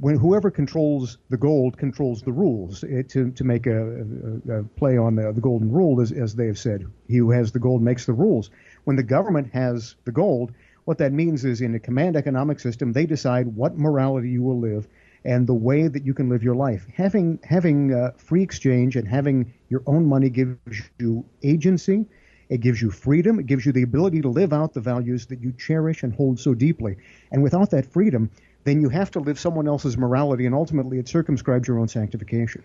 when 0.00 0.18
whoever 0.18 0.50
controls 0.50 1.18
the 1.30 1.36
gold 1.36 1.78
controls 1.78 2.22
the 2.22 2.32
rules. 2.32 2.82
It, 2.82 3.08
to 3.10 3.30
to 3.30 3.44
make 3.44 3.66
a, 3.66 4.04
a, 4.48 4.58
a 4.58 4.64
play 4.64 4.98
on 4.98 5.14
the, 5.16 5.32
the, 5.32 5.40
golden 5.40 5.70
rule, 5.70 6.00
as, 6.00 6.12
as 6.12 6.34
they 6.34 6.46
have 6.46 6.58
said, 6.58 6.86
he 7.08 7.16
who 7.16 7.30
has 7.30 7.52
the 7.52 7.58
gold 7.58 7.80
makes 7.80 8.04
the 8.04 8.12
rules. 8.12 8.50
When 8.84 8.96
the 8.96 9.02
government 9.02 9.52
has 9.52 9.94
the 10.04 10.12
gold, 10.12 10.52
what 10.84 10.98
that 10.98 11.12
means 11.12 11.44
is 11.44 11.60
in 11.60 11.74
a 11.74 11.78
command 11.78 12.16
economic 12.16 12.60
system, 12.60 12.92
they 12.92 13.06
decide 13.06 13.46
what 13.48 13.76
morality 13.76 14.30
you 14.30 14.42
will 14.42 14.58
live 14.58 14.86
and 15.24 15.46
the 15.46 15.54
way 15.54 15.88
that 15.88 16.04
you 16.04 16.12
can 16.12 16.28
live 16.28 16.42
your 16.42 16.54
life. 16.54 16.86
Having 16.94 17.40
having 17.42 17.94
uh, 17.94 18.10
free 18.16 18.42
exchange 18.42 18.96
and 18.96 19.08
having 19.08 19.52
your 19.68 19.82
own 19.86 20.06
money 20.06 20.28
gives 20.28 20.82
you 20.98 21.24
agency 21.42 22.06
it 22.48 22.60
gives 22.60 22.80
you 22.80 22.90
freedom. 22.90 23.38
It 23.38 23.46
gives 23.46 23.64
you 23.64 23.72
the 23.72 23.82
ability 23.82 24.20
to 24.22 24.28
live 24.28 24.52
out 24.52 24.74
the 24.74 24.80
values 24.80 25.26
that 25.26 25.40
you 25.40 25.52
cherish 25.52 26.02
and 26.02 26.14
hold 26.14 26.38
so 26.38 26.54
deeply. 26.54 26.96
And 27.32 27.42
without 27.42 27.70
that 27.70 27.86
freedom, 27.86 28.30
then 28.64 28.80
you 28.80 28.88
have 28.88 29.10
to 29.12 29.20
live 29.20 29.38
someone 29.38 29.68
else's 29.68 29.96
morality, 29.96 30.46
and 30.46 30.54
ultimately 30.54 30.98
it 30.98 31.08
circumscribes 31.08 31.68
your 31.68 31.78
own 31.78 31.88
sanctification. 31.88 32.62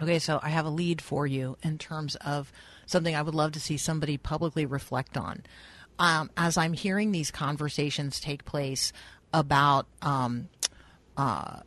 Okay, 0.00 0.18
so 0.18 0.40
I 0.42 0.48
have 0.48 0.66
a 0.66 0.70
lead 0.70 1.00
for 1.00 1.26
you 1.26 1.56
in 1.62 1.78
terms 1.78 2.16
of 2.16 2.52
something 2.86 3.14
I 3.14 3.22
would 3.22 3.34
love 3.34 3.52
to 3.52 3.60
see 3.60 3.76
somebody 3.76 4.16
publicly 4.16 4.66
reflect 4.66 5.16
on. 5.16 5.42
Um, 6.02 6.32
as 6.36 6.56
I'm 6.58 6.72
hearing 6.72 7.12
these 7.12 7.30
conversations 7.30 8.18
take 8.18 8.44
place 8.44 8.92
about, 9.32 9.86
um, 10.02 10.48
uh, 11.16 11.60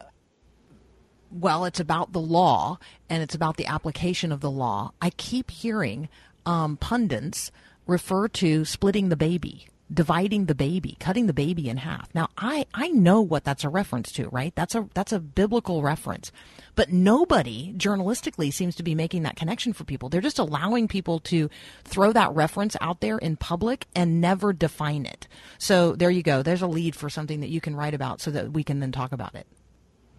well, 1.31 1.63
it's 1.63 1.79
about 1.79 2.11
the 2.11 2.19
law 2.19 2.77
and 3.09 3.23
it's 3.23 3.33
about 3.33 3.55
the 3.55 3.67
application 3.67 4.33
of 4.33 4.41
the 4.41 4.51
law. 4.51 4.91
I 5.01 5.11
keep 5.11 5.49
hearing 5.49 6.09
um, 6.45 6.75
pundits 6.75 7.49
refer 7.87 8.27
to 8.27 8.65
splitting 8.65 9.07
the 9.07 9.15
baby, 9.15 9.69
dividing 9.93 10.45
the 10.45 10.55
baby, 10.55 10.97
cutting 10.99 11.27
the 11.27 11.33
baby 11.33 11.69
in 11.69 11.77
half. 11.77 12.13
Now, 12.15 12.29
I, 12.37 12.65
I 12.73 12.89
know 12.89 13.21
what 13.21 13.43
that's 13.43 13.63
a 13.63 13.69
reference 13.69 14.11
to, 14.13 14.27
right? 14.29 14.53
That's 14.55 14.75
a 14.75 14.89
that's 14.93 15.11
a 15.11 15.19
biblical 15.19 15.81
reference. 15.81 16.31
But 16.75 16.91
nobody 16.91 17.73
journalistically 17.77 18.51
seems 18.51 18.75
to 18.75 18.83
be 18.83 18.95
making 18.95 19.23
that 19.23 19.35
connection 19.35 19.73
for 19.73 19.83
people. 19.83 20.09
They're 20.09 20.21
just 20.21 20.39
allowing 20.39 20.87
people 20.87 21.19
to 21.21 21.49
throw 21.83 22.11
that 22.13 22.33
reference 22.33 22.75
out 22.81 22.99
there 22.99 23.17
in 23.17 23.37
public 23.37 23.85
and 23.95 24.19
never 24.19 24.51
define 24.53 25.05
it. 25.05 25.27
So 25.57 25.93
there 25.93 26.09
you 26.09 26.23
go. 26.23 26.41
There's 26.41 26.61
a 26.61 26.67
lead 26.67 26.95
for 26.95 27.09
something 27.09 27.39
that 27.41 27.49
you 27.49 27.61
can 27.61 27.75
write 27.75 27.93
about 27.93 28.19
so 28.21 28.31
that 28.31 28.51
we 28.51 28.63
can 28.63 28.79
then 28.79 28.91
talk 28.91 29.11
about 29.11 29.35
it. 29.35 29.47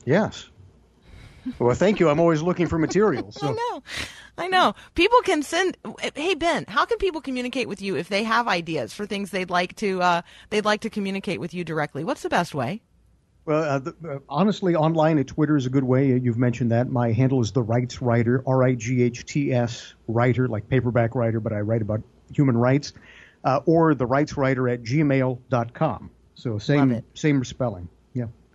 Yes. 0.05 0.49
Well, 1.59 1.75
thank 1.75 2.01
you. 2.01 2.09
I'm 2.09 2.21
always 2.21 2.43
looking 2.43 2.67
for 2.67 2.79
material. 2.79 3.33
So. 3.37 3.49
I 3.49 3.53
know. 3.53 3.83
I 4.39 4.49
know. 4.49 4.75
People 4.95 5.21
can 5.23 5.43
send. 5.43 5.77
Hey 6.15 6.35
Ben, 6.35 6.65
how 6.69 6.85
can 6.85 6.99
people 6.99 7.21
communicate 7.21 7.69
with 7.69 7.81
you 7.81 7.97
if 7.97 8.09
they 8.09 8.23
have 8.25 8.49
ideas 8.49 8.93
for 8.93 9.07
things 9.07 9.31
they'd 9.31 9.51
like 9.51 9.75
to 9.77 10.03
uh, 10.03 10.23
they'd 10.51 10.65
like 10.65 10.83
to 10.83 10.91
communicate 10.91 11.41
with 11.41 11.55
you 11.55 11.65
directly? 11.65 12.05
What's 12.05 12.23
the 12.23 12.29
best 12.29 12.55
way? 12.55 12.83
Well, 13.47 13.63
uh, 13.63 13.79
the, 13.79 13.95
uh, 14.09 14.19
honestly, 14.29 14.75
online 14.75 15.19
at 15.19 15.29
Twitter 15.29 15.57
is 15.57 15.67
a 15.67 15.71
good 15.71 15.85
way. 15.85 16.09
You've 16.09 16.37
mentioned 16.37 16.73
that. 16.73 16.91
My 16.91 17.13
handle 17.13 17.41
is 17.41 17.53
the 17.53 17.63
Rights 17.63 18.03
Writer, 18.03 18.43
R 18.47 18.65
I 18.65 18.75
G 18.75 19.03
H 19.03 19.25
T 19.25 19.53
S 19.53 19.95
writer, 20.09 20.49
like 20.49 20.69
paperback 20.69 21.15
writer, 21.15 21.41
but 21.41 21.53
I 21.53 21.61
write 21.61 21.83
about 21.83 22.03
human 22.33 22.57
rights. 22.57 22.93
Uh, 23.45 23.61
or 23.65 23.95
the 23.95 24.07
Rights 24.07 24.37
Writer 24.37 24.69
at 24.69 24.83
gmail.com. 24.83 26.11
So 26.35 26.59
same 26.59 27.03
same 27.15 27.45
spelling. 27.45 27.89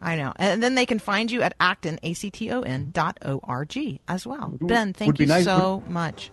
I 0.02 0.16
know. 0.16 0.34
And 0.38 0.64
then 0.64 0.76
they 0.76 0.86
can 0.86 1.00
find 1.00 1.32
you 1.32 1.42
at 1.42 1.54
Acton, 1.60 2.00
A-C-T-O-N 2.02 2.90
dot 2.92 3.20
O-R-G 3.24 4.02
as 4.08 4.26
well. 4.26 4.58
Ben, 4.60 4.94
thank 4.94 5.20
you 5.20 5.28
nice, 5.28 5.46
so 5.46 5.84
much. 5.88 6.32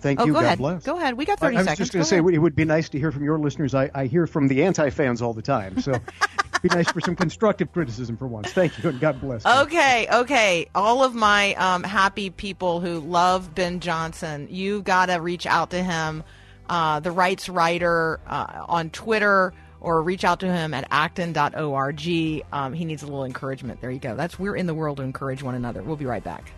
Thank 0.00 0.20
oh, 0.20 0.26
you. 0.26 0.32
Go 0.32 0.40
God 0.40 0.44
ahead. 0.44 0.58
bless. 0.58 0.84
Go 0.84 0.96
ahead. 0.96 1.14
We 1.14 1.24
got 1.24 1.38
30 1.38 1.56
I, 1.56 1.60
I 1.60 1.62
seconds. 1.62 1.78
was 1.78 1.78
just 1.78 1.92
going 1.92 2.02
to 2.02 2.08
say, 2.08 2.18
ahead. 2.18 2.34
it 2.34 2.38
would 2.38 2.56
be 2.56 2.64
nice 2.64 2.88
to 2.90 2.98
hear 2.98 3.12
from 3.12 3.24
your 3.24 3.38
listeners. 3.38 3.74
I, 3.74 3.90
I 3.94 4.06
hear 4.06 4.26
from 4.26 4.48
the 4.48 4.64
anti-fans 4.64 5.22
all 5.22 5.32
the 5.32 5.42
time. 5.42 5.80
So 5.80 5.92
it'd 5.92 6.02
be 6.62 6.68
nice 6.68 6.90
for 6.90 7.00
some 7.00 7.16
constructive 7.16 7.72
criticism 7.72 8.16
for 8.16 8.26
once. 8.26 8.52
Thank 8.52 8.82
you, 8.82 8.88
and 8.90 9.00
God 9.00 9.20
bless. 9.20 9.46
Okay, 9.46 10.06
okay. 10.12 10.68
All 10.74 11.02
of 11.02 11.14
my 11.14 11.54
um, 11.54 11.82
happy 11.82 12.30
people 12.30 12.80
who 12.80 13.00
love 13.00 13.54
Ben 13.54 13.80
Johnson, 13.80 14.48
you 14.50 14.82
got 14.82 15.06
to 15.06 15.16
reach 15.16 15.46
out 15.46 15.70
to 15.70 15.82
him. 15.82 16.24
Uh, 16.68 16.98
the 17.00 17.12
rights 17.12 17.48
writer 17.48 18.20
uh, 18.26 18.64
on 18.68 18.90
Twitter 18.90 19.54
or 19.86 20.02
reach 20.02 20.24
out 20.24 20.40
to 20.40 20.52
him 20.52 20.74
at 20.74 20.86
acton.org. 20.90 22.44
Um, 22.52 22.72
he 22.72 22.84
needs 22.84 23.02
a 23.04 23.06
little 23.06 23.24
encouragement. 23.24 23.80
There 23.80 23.90
you 23.90 24.00
go. 24.00 24.16
That's 24.16 24.36
we're 24.36 24.56
in 24.56 24.66
the 24.66 24.74
world 24.74 24.96
to 24.96 25.04
encourage 25.04 25.44
one 25.44 25.54
another. 25.54 25.82
We'll 25.82 25.96
be 25.96 26.06
right 26.06 26.24
back. 26.24 26.52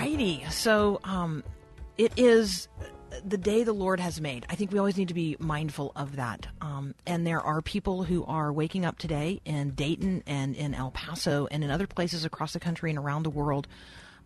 righty. 0.00 0.44
So 0.50 1.00
um, 1.04 1.42
it 1.98 2.12
is 2.16 2.68
the 3.24 3.36
day 3.36 3.64
the 3.64 3.72
Lord 3.72 4.00
has 4.00 4.20
made. 4.20 4.46
I 4.48 4.54
think 4.54 4.72
we 4.72 4.78
always 4.78 4.96
need 4.96 5.08
to 5.08 5.14
be 5.14 5.36
mindful 5.38 5.92
of 5.96 6.16
that. 6.16 6.46
Um, 6.60 6.94
and 7.06 7.26
there 7.26 7.40
are 7.40 7.60
people 7.60 8.04
who 8.04 8.24
are 8.24 8.52
waking 8.52 8.84
up 8.84 8.98
today 8.98 9.40
in 9.44 9.70
Dayton 9.70 10.22
and 10.26 10.54
in 10.54 10.74
El 10.74 10.90
Paso 10.90 11.48
and 11.50 11.62
in 11.62 11.70
other 11.70 11.86
places 11.86 12.24
across 12.24 12.52
the 12.52 12.60
country 12.60 12.90
and 12.90 12.98
around 12.98 13.24
the 13.24 13.30
world 13.30 13.66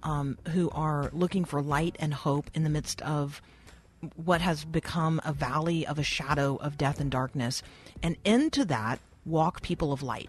um, 0.05 0.39
who 0.51 0.71
are 0.71 1.11
looking 1.13 1.45
for 1.45 1.61
light 1.61 1.97
and 1.99 2.15
hope 2.15 2.51
in 2.55 2.63
the 2.63 2.71
midst 2.71 3.03
of 3.03 3.43
what 4.17 4.41
has 4.41 4.65
become 4.65 5.21
a 5.25 5.33
valley 5.33 5.87
of 5.87 5.99
a 5.99 6.03
shadow 6.03 6.57
of 6.57 6.77
death 6.79 7.01
and 7.01 7.11
darkness. 7.11 7.63
And 8.03 8.17
into 8.25 8.65
that 8.67 9.01
walk 9.25 9.63
people 9.63 9.93
of 9.93 10.03
light. 10.03 10.29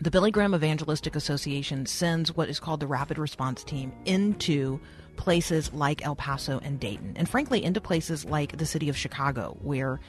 The 0.00 0.10
Billy 0.10 0.32
Graham 0.32 0.54
Evangelistic 0.54 1.14
Association 1.14 1.86
sends 1.86 2.34
what 2.34 2.48
is 2.48 2.58
called 2.58 2.80
the 2.80 2.88
Rapid 2.88 3.18
Response 3.18 3.62
Team 3.62 3.92
into 4.04 4.80
places 5.16 5.72
like 5.72 6.04
El 6.04 6.16
Paso 6.16 6.60
and 6.64 6.80
Dayton, 6.80 7.12
and 7.16 7.28
frankly, 7.28 7.62
into 7.62 7.80
places 7.80 8.24
like 8.24 8.56
the 8.56 8.66
city 8.66 8.88
of 8.88 8.96
Chicago, 8.96 9.56
where 9.62 10.00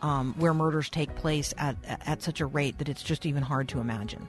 um, 0.00 0.34
where 0.38 0.54
murders 0.54 0.88
take 0.88 1.14
place 1.14 1.52
at 1.58 1.76
at 1.84 2.22
such 2.22 2.40
a 2.40 2.46
rate 2.46 2.78
that 2.78 2.88
it's 2.88 3.02
just 3.02 3.26
even 3.26 3.42
hard 3.42 3.68
to 3.68 3.80
imagine. 3.80 4.28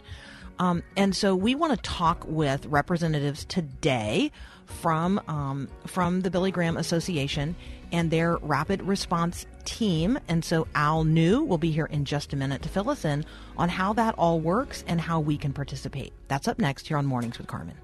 Um, 0.59 0.83
and 0.95 1.15
so 1.15 1.35
we 1.35 1.55
want 1.55 1.73
to 1.73 1.89
talk 1.89 2.25
with 2.27 2.65
representatives 2.67 3.45
today 3.45 4.31
from 4.65 5.21
um, 5.27 5.67
from 5.85 6.21
the 6.21 6.31
Billy 6.31 6.51
Graham 6.51 6.77
Association 6.77 7.55
and 7.91 8.09
their 8.09 8.37
rapid 8.37 8.81
response 8.81 9.45
team. 9.65 10.17
And 10.27 10.43
so 10.43 10.67
Al 10.73 11.03
New 11.03 11.43
will 11.43 11.57
be 11.57 11.71
here 11.71 11.85
in 11.85 12.05
just 12.05 12.33
a 12.33 12.35
minute 12.35 12.61
to 12.63 12.69
fill 12.69 12.89
us 12.89 13.05
in 13.05 13.25
on 13.57 13.69
how 13.69 13.93
that 13.93 14.15
all 14.17 14.39
works 14.39 14.83
and 14.87 14.99
how 14.99 15.19
we 15.19 15.37
can 15.37 15.53
participate. 15.53 16.11
That's 16.27 16.47
up 16.47 16.59
next 16.59 16.87
here 16.87 16.97
on 16.97 17.05
Mornings 17.05 17.37
with 17.37 17.47
Carmen. 17.47 17.75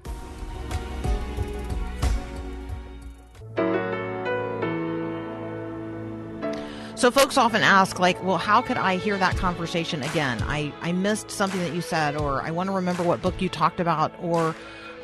So 7.00 7.10
folks 7.10 7.38
often 7.38 7.62
ask, 7.62 7.98
like, 7.98 8.22
well, 8.22 8.36
how 8.36 8.60
could 8.60 8.76
I 8.76 8.98
hear 8.98 9.16
that 9.16 9.34
conversation 9.38 10.02
again? 10.02 10.42
I, 10.42 10.70
I 10.82 10.92
missed 10.92 11.30
something 11.30 11.58
that 11.60 11.72
you 11.72 11.80
said, 11.80 12.14
or 12.14 12.42
I 12.42 12.50
want 12.50 12.68
to 12.68 12.74
remember 12.74 13.02
what 13.02 13.22
book 13.22 13.40
you 13.40 13.48
talked 13.48 13.80
about, 13.80 14.12
or 14.20 14.54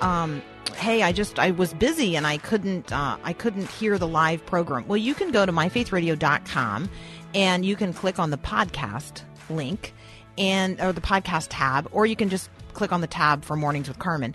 um, 0.02 0.42
hey, 0.74 1.02
I 1.02 1.12
just 1.12 1.38
I 1.38 1.52
was 1.52 1.72
busy 1.72 2.14
and 2.14 2.26
I 2.26 2.36
couldn't 2.36 2.92
uh, 2.92 3.16
I 3.24 3.32
couldn't 3.32 3.70
hear 3.70 3.96
the 3.96 4.06
live 4.06 4.44
program. 4.44 4.86
Well, 4.86 4.98
you 4.98 5.14
can 5.14 5.30
go 5.30 5.46
to 5.46 5.52
myfaithradio.com 5.52 6.90
and 7.34 7.64
you 7.64 7.76
can 7.76 7.94
click 7.94 8.18
on 8.18 8.28
the 8.28 8.36
podcast 8.36 9.22
link 9.48 9.94
and 10.36 10.78
or 10.82 10.92
the 10.92 11.00
podcast 11.00 11.46
tab, 11.48 11.88
or 11.92 12.04
you 12.04 12.14
can 12.14 12.28
just 12.28 12.50
click 12.74 12.92
on 12.92 13.00
the 13.00 13.06
tab 13.06 13.42
for 13.42 13.56
Mornings 13.56 13.88
with 13.88 13.98
Carmen. 13.98 14.34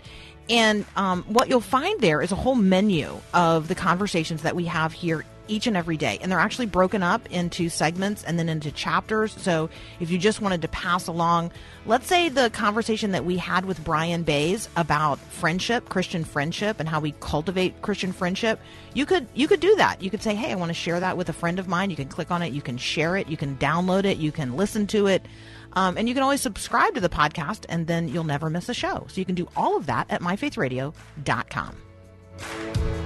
And 0.50 0.84
um, 0.96 1.22
what 1.28 1.48
you'll 1.48 1.60
find 1.60 2.00
there 2.00 2.20
is 2.22 2.32
a 2.32 2.34
whole 2.34 2.56
menu 2.56 3.20
of 3.32 3.68
the 3.68 3.76
conversations 3.76 4.42
that 4.42 4.56
we 4.56 4.64
have 4.64 4.92
here 4.92 5.24
each 5.52 5.66
and 5.66 5.76
every 5.76 5.96
day. 5.96 6.18
And 6.22 6.32
they're 6.32 6.40
actually 6.40 6.66
broken 6.66 7.02
up 7.02 7.30
into 7.30 7.68
segments 7.68 8.24
and 8.24 8.38
then 8.38 8.48
into 8.48 8.72
chapters. 8.72 9.34
So 9.38 9.68
if 10.00 10.10
you 10.10 10.18
just 10.18 10.40
wanted 10.40 10.62
to 10.62 10.68
pass 10.68 11.06
along, 11.06 11.52
let's 11.84 12.06
say 12.06 12.30
the 12.30 12.48
conversation 12.50 13.12
that 13.12 13.24
we 13.24 13.36
had 13.36 13.66
with 13.66 13.84
Brian 13.84 14.22
Bays 14.22 14.68
about 14.76 15.18
friendship, 15.18 15.88
Christian 15.88 16.24
friendship, 16.24 16.80
and 16.80 16.88
how 16.88 17.00
we 17.00 17.12
cultivate 17.20 17.82
Christian 17.82 18.12
friendship, 18.12 18.58
you 18.94 19.04
could 19.04 19.26
you 19.34 19.46
could 19.46 19.60
do 19.60 19.76
that. 19.76 20.02
You 20.02 20.10
could 20.10 20.22
say, 20.22 20.34
"Hey, 20.34 20.52
I 20.52 20.54
want 20.54 20.70
to 20.70 20.74
share 20.74 21.00
that 21.00 21.16
with 21.16 21.28
a 21.28 21.32
friend 21.32 21.58
of 21.58 21.68
mine." 21.68 21.90
You 21.90 21.96
can 21.96 22.08
click 22.08 22.30
on 22.30 22.42
it, 22.42 22.52
you 22.52 22.62
can 22.62 22.78
share 22.78 23.16
it, 23.16 23.28
you 23.28 23.36
can 23.36 23.56
download 23.56 24.04
it, 24.04 24.16
you 24.16 24.32
can 24.32 24.56
listen 24.56 24.86
to 24.88 25.06
it. 25.06 25.26
Um, 25.74 25.96
and 25.96 26.08
you 26.08 26.14
can 26.14 26.22
always 26.22 26.40
subscribe 26.40 26.94
to 26.94 27.00
the 27.00 27.08
podcast, 27.08 27.64
and 27.68 27.86
then 27.86 28.08
you'll 28.08 28.24
never 28.24 28.50
miss 28.50 28.68
a 28.68 28.74
show. 28.74 29.06
So 29.08 29.20
you 29.20 29.24
can 29.24 29.34
do 29.34 29.48
all 29.56 29.76
of 29.76 29.86
that 29.86 30.10
at 30.10 30.20
myfaithradio.com. 30.20 33.01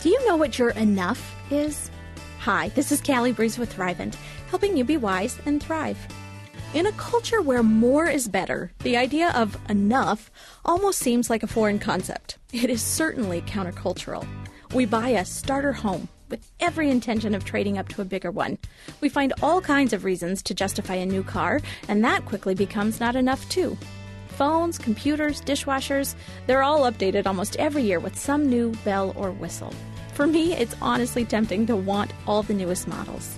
Do 0.00 0.10
you 0.10 0.26
know 0.28 0.36
what 0.36 0.60
your 0.60 0.70
enough 0.70 1.34
is? 1.50 1.90
Hi, 2.38 2.68
this 2.68 2.92
is 2.92 3.00
Callie 3.00 3.32
Breeze 3.32 3.58
with 3.58 3.74
Thrivent, 3.74 4.14
helping 4.48 4.76
you 4.76 4.84
be 4.84 4.96
wise 4.96 5.40
and 5.44 5.60
thrive. 5.60 5.98
In 6.72 6.86
a 6.86 6.92
culture 6.92 7.42
where 7.42 7.64
more 7.64 8.06
is 8.06 8.28
better, 8.28 8.70
the 8.84 8.96
idea 8.96 9.32
of 9.34 9.58
enough 9.68 10.30
almost 10.64 11.00
seems 11.00 11.28
like 11.28 11.42
a 11.42 11.48
foreign 11.48 11.80
concept. 11.80 12.38
It 12.52 12.70
is 12.70 12.80
certainly 12.80 13.40
countercultural. 13.42 14.24
We 14.72 14.86
buy 14.86 15.08
a 15.08 15.24
starter 15.24 15.72
home 15.72 16.08
with 16.28 16.48
every 16.60 16.90
intention 16.90 17.34
of 17.34 17.44
trading 17.44 17.76
up 17.76 17.88
to 17.88 18.02
a 18.02 18.04
bigger 18.04 18.30
one. 18.30 18.58
We 19.00 19.08
find 19.08 19.32
all 19.42 19.60
kinds 19.60 19.92
of 19.92 20.04
reasons 20.04 20.44
to 20.44 20.54
justify 20.54 20.94
a 20.94 21.06
new 21.06 21.24
car, 21.24 21.60
and 21.88 22.04
that 22.04 22.24
quickly 22.24 22.54
becomes 22.54 23.00
not 23.00 23.16
enough, 23.16 23.48
too. 23.48 23.76
Phones, 24.38 24.78
computers, 24.78 25.40
dishwashers, 25.40 26.14
they're 26.46 26.62
all 26.62 26.82
updated 26.82 27.26
almost 27.26 27.56
every 27.56 27.82
year 27.82 27.98
with 27.98 28.16
some 28.16 28.48
new 28.48 28.70
bell 28.84 29.12
or 29.16 29.32
whistle. 29.32 29.74
For 30.12 30.28
me, 30.28 30.54
it's 30.54 30.76
honestly 30.80 31.24
tempting 31.24 31.66
to 31.66 31.74
want 31.74 32.12
all 32.24 32.44
the 32.44 32.54
newest 32.54 32.86
models. 32.86 33.36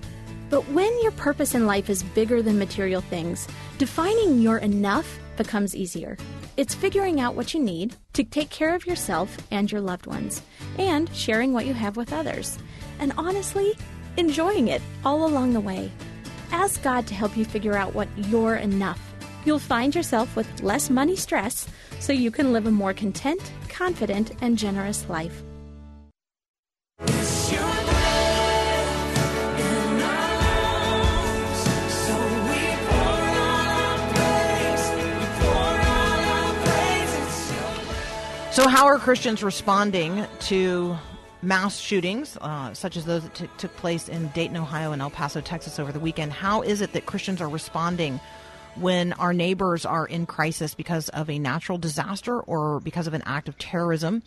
But 0.50 0.68
when 0.68 0.92
your 1.00 1.12
purpose 1.12 1.54
in 1.54 1.66
life 1.66 1.88
is 1.88 2.02
bigger 2.02 2.42
than 2.42 2.58
material 2.58 3.00
things, 3.00 3.48
defining 3.78 4.42
your 4.42 4.58
enough 4.58 5.18
becomes 5.38 5.74
easier. 5.74 6.18
It's 6.58 6.74
figuring 6.74 7.18
out 7.18 7.34
what 7.34 7.54
you 7.54 7.60
need 7.60 7.96
to 8.12 8.22
take 8.22 8.50
care 8.50 8.74
of 8.74 8.86
yourself 8.86 9.34
and 9.50 9.72
your 9.72 9.80
loved 9.80 10.04
ones, 10.04 10.42
and 10.76 11.08
sharing 11.14 11.54
what 11.54 11.64
you 11.64 11.72
have 11.72 11.96
with 11.96 12.12
others. 12.12 12.58
And 12.98 13.14
honestly, 13.16 13.72
enjoying 14.18 14.68
it 14.68 14.82
all 15.02 15.26
along 15.26 15.54
the 15.54 15.60
way. 15.60 15.90
Ask 16.52 16.82
God 16.82 17.06
to 17.06 17.14
help 17.14 17.38
you 17.38 17.46
figure 17.46 17.74
out 17.74 17.94
what 17.94 18.08
you're 18.18 18.56
enough. 18.56 19.09
You'll 19.44 19.58
find 19.58 19.94
yourself 19.94 20.36
with 20.36 20.62
less 20.62 20.90
money 20.90 21.16
stress 21.16 21.66
so 21.98 22.12
you 22.12 22.30
can 22.30 22.52
live 22.52 22.66
a 22.66 22.70
more 22.70 22.94
content, 22.94 23.40
confident, 23.68 24.32
and 24.40 24.58
generous 24.58 25.08
life. 25.08 25.42
So, 38.52 38.68
how 38.68 38.84
are 38.86 38.98
Christians 38.98 39.42
responding 39.42 40.26
to 40.40 40.98
mass 41.40 41.78
shootings, 41.78 42.36
uh, 42.42 42.74
such 42.74 42.96
as 42.96 43.06
those 43.06 43.22
that 43.22 43.34
t- 43.34 43.48
took 43.56 43.74
place 43.76 44.06
in 44.06 44.28
Dayton, 44.34 44.56
Ohio, 44.56 44.92
and 44.92 45.00
El 45.00 45.08
Paso, 45.08 45.40
Texas 45.40 45.78
over 45.78 45.92
the 45.92 46.00
weekend? 46.00 46.32
How 46.32 46.60
is 46.60 46.82
it 46.82 46.92
that 46.92 47.06
Christians 47.06 47.40
are 47.40 47.48
responding 47.48 48.20
when 48.76 49.12
our 49.14 49.32
neighbors 49.32 49.84
are 49.84 50.06
in 50.06 50.26
crisis 50.26 50.74
because 50.74 51.08
of 51.10 51.28
a 51.28 51.38
natural 51.38 51.78
disaster 51.78 52.40
or 52.40 52.80
because 52.80 53.06
of 53.06 53.14
an 53.14 53.22
act 53.26 53.48
of 53.48 53.58
terrorism? 53.58 54.22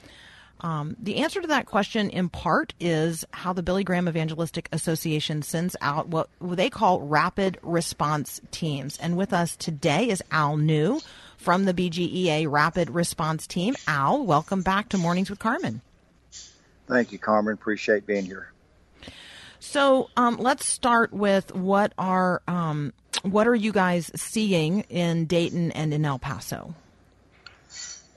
Um, 0.62 0.96
the 0.98 1.18
answer 1.18 1.42
to 1.42 1.48
that 1.48 1.66
question, 1.66 2.10
in 2.10 2.30
part, 2.30 2.74
is 2.80 3.26
how 3.32 3.52
the 3.52 3.64
Billy 3.64 3.84
Graham 3.84 4.08
Evangelistic 4.08 4.70
Association 4.72 5.42
sends 5.42 5.76
out 5.82 6.08
what 6.08 6.30
they 6.42 6.70
call 6.70 7.02
rapid 7.02 7.58
response 7.62 8.40
teams. 8.52 8.98
And 8.98 9.18
with 9.18 9.34
us 9.34 9.58
today 9.58 10.10
is 10.10 10.24
Al 10.32 10.56
New 10.56 11.02
from 11.38 11.66
the 11.66 11.74
BGEA 11.74 12.50
Rapid 12.50 12.90
Response 12.90 13.46
Team. 13.46 13.76
Al, 13.88 14.26
welcome 14.26 14.62
back 14.62 14.90
to 14.90 14.98
Mornings 14.98 15.30
with 15.30 15.40
Carmen. 15.40 15.82
Thank 16.88 17.12
you, 17.12 17.20
Carmen. 17.20 17.54
Appreciate 17.54 18.06
being 18.06 18.26
here. 18.26 18.54
So 19.60 20.10
um, 20.16 20.38
let's 20.38 20.66
start 20.66 21.12
with 21.14 21.54
what 21.54 21.94
are 21.98 22.42
um, 22.48 22.94
what 23.24 23.48
are 23.48 23.56
you 23.56 23.72
guys 23.72 24.12
seeing 24.16 24.82
in 24.90 25.26
Dayton 25.26 25.72
and 25.72 25.94
in 25.94 26.04
El 26.06 26.20
Paso? 26.20 26.76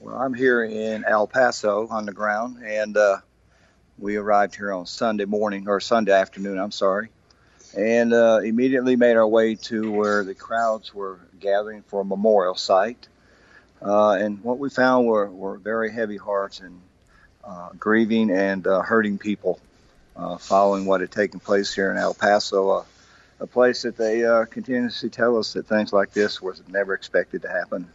Well, 0.00 0.16
I'm 0.16 0.34
here 0.34 0.64
in 0.64 1.04
El 1.04 1.26
Paso 1.26 1.86
on 1.88 2.06
the 2.06 2.12
ground, 2.12 2.62
and 2.64 2.96
uh, 2.96 3.18
we 3.98 4.16
arrived 4.16 4.56
here 4.56 4.72
on 4.72 4.84
Sunday 4.86 5.24
morning 5.24 5.68
or 5.68 5.80
Sunday 5.80 6.12
afternoon. 6.12 6.58
I'm 6.58 6.72
sorry, 6.72 7.08
and 7.76 8.12
uh, 8.12 8.40
immediately 8.44 8.96
made 8.96 9.16
our 9.16 9.26
way 9.26 9.54
to 9.54 9.90
where 9.92 10.24
the 10.24 10.34
crowds 10.34 10.92
were 10.92 11.20
gathering 11.38 11.82
for 11.82 12.00
a 12.00 12.04
memorial 12.04 12.56
site. 12.56 13.08
Uh, 13.80 14.12
and 14.12 14.42
what 14.42 14.58
we 14.58 14.70
found 14.70 15.06
were, 15.06 15.30
were 15.30 15.56
very 15.56 15.92
heavy 15.92 16.16
hearts 16.16 16.60
and 16.60 16.80
uh, 17.44 17.68
grieving 17.78 18.30
and 18.30 18.66
uh, 18.66 18.82
hurting 18.82 19.18
people 19.18 19.60
uh, 20.16 20.36
following 20.36 20.84
what 20.84 21.00
had 21.00 21.12
taken 21.12 21.38
place 21.38 21.72
here 21.72 21.90
in 21.90 21.96
El 21.96 22.14
Paso, 22.14 22.84
a 23.40 23.46
place 23.46 23.82
that 23.82 23.96
they 23.96 24.24
uh, 24.24 24.44
continuously 24.46 25.10
tell 25.10 25.36
us 25.36 25.52
that 25.52 25.66
things 25.66 25.92
like 25.92 26.12
this 26.12 26.40
was 26.40 26.62
never 26.68 26.94
expected 26.94 27.42
to 27.42 27.48
happen. 27.48 27.88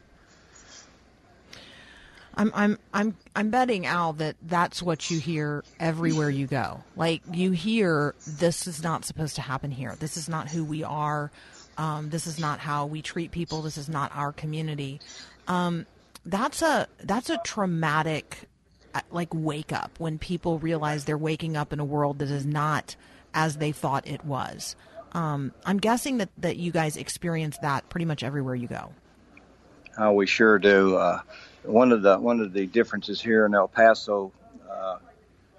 I'm 2.36 2.52
I'm 2.56 2.80
I'm 2.94 3.18
I'm 3.36 3.50
betting 3.50 3.86
Al 3.86 4.14
that 4.14 4.36
that's 4.42 4.82
what 4.82 5.12
you 5.12 5.20
hear 5.20 5.64
everywhere 5.80 6.30
you 6.30 6.48
go. 6.48 6.84
Like 6.96 7.22
you 7.32 7.52
hear 7.52 8.16
this 8.26 8.68
is 8.68 8.82
not 8.82 9.04
supposed 9.04 9.36
to 9.36 9.42
happen 9.42 9.70
here. 9.70 9.96
This 10.00 10.16
is 10.16 10.30
not 10.30 10.48
who 10.48 10.64
we 10.64 10.84
are. 10.84 11.30
Um, 11.78 12.10
this 12.10 12.28
is 12.28 12.40
not 12.40 12.60
how 12.60 12.86
we 12.86 13.02
treat 13.02 13.32
people. 13.32 13.62
This 13.62 13.78
is 13.78 13.90
not 13.90 14.12
our 14.16 14.32
community. 14.32 15.02
Um, 15.48 15.86
that's 16.26 16.62
a 16.62 16.88
that's 17.04 17.30
a 17.30 17.38
traumatic 17.44 18.48
uh, 18.94 19.02
like 19.12 19.30
wake 19.34 19.74
up 19.74 19.92
when 19.98 20.18
people 20.18 20.60
realize 20.60 21.06
they're 21.06 21.18
waking 21.18 21.58
up 21.58 21.74
in 21.74 21.80
a 21.80 21.86
world 21.86 22.20
that 22.20 22.30
is 22.30 22.46
not 22.46 22.96
as 23.34 23.58
they 23.58 23.72
thought 23.72 24.08
it 24.08 24.24
was. 24.24 24.76
Um, 25.14 25.54
I'm 25.66 25.78
guessing 25.78 26.18
that 26.20 26.30
that 26.38 26.58
you 26.58 26.72
guys 26.72 26.98
experience 26.98 27.58
that 27.62 27.90
pretty 27.90 28.06
much 28.06 28.24
everywhere 28.24 28.56
you 28.56 28.68
go. 28.68 28.94
Uh, 30.02 30.12
we 30.12 30.26
sure 30.26 30.58
do. 30.58 30.96
Uh, 30.96 31.22
one 31.64 31.92
of 31.92 32.02
the 32.02 32.18
one 32.18 32.40
of 32.40 32.54
the 32.54 32.66
differences 32.66 33.22
here 33.22 33.46
in 33.46 33.54
El 33.54 33.68
Paso 33.68 34.32
uh, 34.70 34.98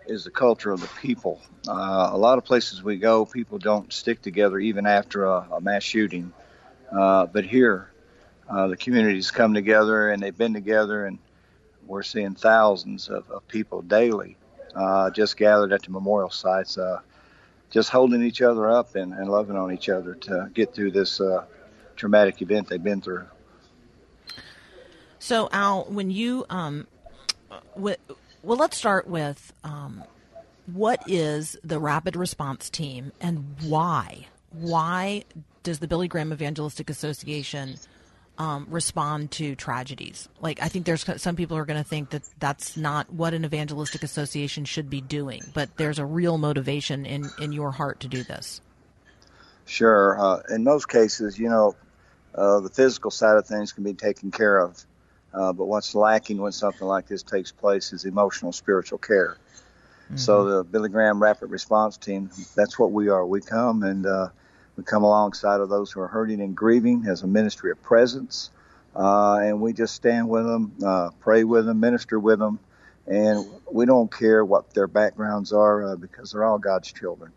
is 0.07 0.25
the 0.25 0.31
culture 0.31 0.71
of 0.71 0.81
the 0.81 0.89
people. 1.01 1.41
Uh, 1.69 2.11
a 2.13 2.17
lot 2.17 2.39
of 2.39 2.45
places 2.45 2.83
we 2.83 2.97
go, 2.97 3.27
people 3.27 3.59
don't 3.59 3.93
stick 3.93 4.23
together 4.23 4.59
even 4.59 4.87
after 4.87 5.27
a, 5.27 5.47
a 5.53 5.61
mass 5.61 5.83
shooting. 5.83 6.33
Uh, 6.91 7.27
but 7.27 7.45
here, 7.45 7.91
uh, 8.49 8.67
the 8.69 8.77
communities 8.77 9.31
come 9.31 9.55
together 9.55 10.11
and 10.11 10.23
they've 10.23 10.37
been 10.37 10.55
together, 10.55 11.07
and 11.07 11.19
we're 11.87 12.03
seeing 12.03 12.35
thousands 12.35 13.09
of, 13.09 13.31
of 13.31 13.47
people 13.49 13.83
daily 13.83 14.37
just 15.13 15.37
gathered 15.37 15.73
at 15.73 15.83
the 15.83 15.91
memorial 15.91 16.31
sites, 16.31 16.79
just 17.73 17.89
holding 17.89 18.23
each 18.23 18.43
other 18.43 18.71
up 18.71 18.95
and, 18.95 19.13
and 19.15 19.29
loving 19.29 19.57
on 19.57 19.73
each 19.73 19.89
other 19.89 20.15
to 20.15 20.51
get 20.55 20.75
through 20.75 20.93
this 20.93 21.21
uh, 21.21 21.45
traumatic 21.97 22.43
event 22.43 22.69
they've 22.69 22.83
been 22.83 23.01
through. 23.01 23.27
So, 25.19 25.49
Al, 25.53 25.85
when 25.85 26.11
you, 26.11 26.45
um, 26.51 26.87
well, 27.75 27.97
let's 28.43 28.77
start 28.77 29.09
with 29.09 29.53
um, 29.65 30.05
what 30.67 31.03
is 31.07 31.57
the 31.65 31.79
Rapid 31.79 32.15
Response 32.15 32.69
Team 32.69 33.13
and 33.21 33.57
why? 33.63 34.27
Why 34.51 35.25
does 35.63 35.79
the 35.79 35.89
Billy 35.89 36.09
Graham 36.09 36.33
Evangelistic 36.33 36.91
Association 36.91 37.77
um, 38.43 38.67
respond 38.69 39.31
to 39.31 39.55
tragedies? 39.55 40.29
Like, 40.41 40.61
I 40.61 40.67
think 40.67 40.85
there's 40.85 41.05
some 41.23 41.37
people 41.37 41.57
are 41.57 41.65
going 41.65 41.81
to 41.81 41.89
think 41.89 42.11
that 42.11 42.23
that's 42.41 42.77
not 42.77 43.09
what 43.13 43.35
an 43.35 43.45
evangelistic 43.45 44.03
association 44.03 44.65
should 44.65 44.91
be 44.91 45.01
doing, 45.01 45.43
but 45.55 45.77
there's 45.77 46.01
a 46.01 46.05
real 46.05 46.39
motivation 46.39 47.07
in, 47.07 47.31
in 47.41 47.53
your 47.53 47.71
heart 47.71 48.01
to 48.01 48.09
do 48.09 48.25
this. 48.25 48.61
Sure. 49.65 50.19
Uh, 50.21 50.41
in 50.53 50.65
most 50.65 50.89
cases, 50.89 51.39
you 51.39 51.49
know, 51.49 51.77
uh, 52.35 52.59
the 52.59 52.69
physical 52.69 53.13
side 53.13 53.37
of 53.37 53.47
things 53.47 53.71
can 53.71 53.85
be 53.85 53.95
taken 53.95 54.33
care 54.33 54.59
of. 54.59 54.85
Uh, 55.33 55.53
but 55.53 55.67
what's 55.67 55.95
lacking 55.95 56.39
when 56.39 56.51
something 56.51 56.89
like 56.89 57.07
this 57.07 57.23
takes 57.23 57.53
place 57.53 57.93
is 57.93 58.05
emotional, 58.05 58.51
spiritual 58.51 58.99
care. 58.99 59.37
Mm-hmm. 60.07 60.17
So 60.17 60.45
the 60.45 60.65
Billy 60.65 60.89
Graham 60.89 61.23
Rapid 61.23 61.49
Response 61.49 61.97
Team, 61.97 62.29
that's 62.57 62.77
what 62.77 62.91
we 62.91 63.09
are. 63.09 63.25
We 63.25 63.41
come 63.41 63.85
and 63.85 64.05
uh, 64.05 64.31
we 64.77 64.85
come 64.85 65.03
alongside 65.03 65.61
of 65.61 65.69
those 65.69 65.93
who 65.93 66.01
are 66.01 66.09
hurting 66.09 66.41
and 66.41 66.57
grieving 66.57 67.07
as 67.07 67.23
a 67.23 67.27
ministry 67.27 67.71
of 67.71 67.83
presence, 67.83 68.51
uh, 68.97 69.39
and 69.43 69.61
we 69.61 69.73
just 69.73 69.95
stand 69.95 70.29
with 70.29 70.45
them, 70.45 70.73
uh, 70.85 71.11
pray 71.21 71.45
with 71.45 71.67
them, 71.67 71.81
minister 71.81 72.19
with 72.19 72.39
them, 72.39 72.59
and 73.07 73.45
we 73.71 73.87
don't 73.87 74.11
care 74.11 74.45
what 74.45 74.73
their 74.75 74.87
backgrounds 74.87 75.53
are 75.53 75.93
uh, 75.93 75.97
because 75.97 76.33
they're 76.33 76.45
all 76.45 76.59
God's 76.59 76.93
children. 76.93 77.33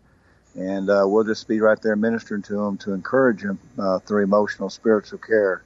And 0.54 0.88
uh, 0.88 1.04
we'll 1.06 1.24
just 1.24 1.48
be 1.48 1.60
right 1.60 1.80
there 1.80 1.96
ministering 1.96 2.42
to 2.42 2.54
them 2.54 2.78
to 2.78 2.94
encourage 2.94 3.42
them 3.42 3.58
uh, 3.78 3.98
through 3.98 4.22
emotional, 4.22 4.70
spiritual 4.70 5.18
care 5.18 5.62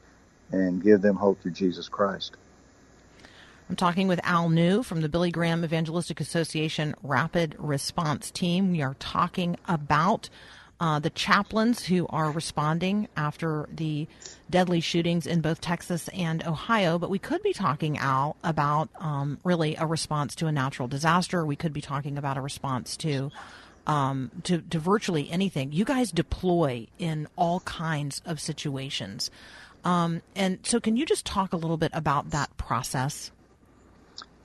and 0.50 0.82
give 0.82 1.00
them 1.00 1.14
hope 1.16 1.40
through 1.40 1.52
Jesus 1.52 1.88
Christ. 1.88 2.36
I'm 3.68 3.76
talking 3.76 4.08
with 4.08 4.18
Al 4.24 4.48
New 4.48 4.82
from 4.82 5.00
the 5.00 5.08
Billy 5.08 5.30
Graham 5.30 5.64
Evangelistic 5.64 6.18
Association 6.18 6.96
Rapid 7.04 7.54
Response 7.56 8.32
Team. 8.32 8.72
We 8.72 8.82
are 8.82 8.96
talking 8.98 9.56
about 9.68 10.28
uh, 10.80 10.98
the 10.98 11.10
chaplains 11.10 11.84
who 11.84 12.06
are 12.08 12.30
responding 12.30 13.06
after 13.16 13.68
the 13.70 14.08
deadly 14.48 14.80
shootings 14.80 15.26
in 15.26 15.42
both 15.42 15.60
Texas 15.60 16.08
and 16.08 16.44
Ohio. 16.46 16.98
But 16.98 17.10
we 17.10 17.18
could 17.18 17.42
be 17.42 17.52
talking, 17.52 17.98
Al, 17.98 18.36
about 18.42 18.88
um, 18.96 19.38
really 19.44 19.76
a 19.76 19.86
response 19.86 20.34
to 20.36 20.46
a 20.46 20.52
natural 20.52 20.88
disaster. 20.88 21.44
We 21.44 21.56
could 21.56 21.74
be 21.74 21.82
talking 21.82 22.16
about 22.16 22.36
a 22.36 22.40
response 22.40 22.96
to. 22.98 23.30
Um, 23.86 24.30
to, 24.44 24.58
to 24.58 24.78
virtually 24.78 25.30
anything. 25.30 25.72
You 25.72 25.86
guys 25.86 26.12
deploy 26.12 26.86
in 26.98 27.26
all 27.34 27.60
kinds 27.60 28.20
of 28.26 28.38
situations. 28.38 29.30
Um, 29.84 30.20
and 30.36 30.58
so, 30.62 30.78
can 30.78 30.98
you 30.98 31.06
just 31.06 31.24
talk 31.24 31.54
a 31.54 31.56
little 31.56 31.78
bit 31.78 31.90
about 31.94 32.30
that 32.30 32.54
process? 32.58 33.32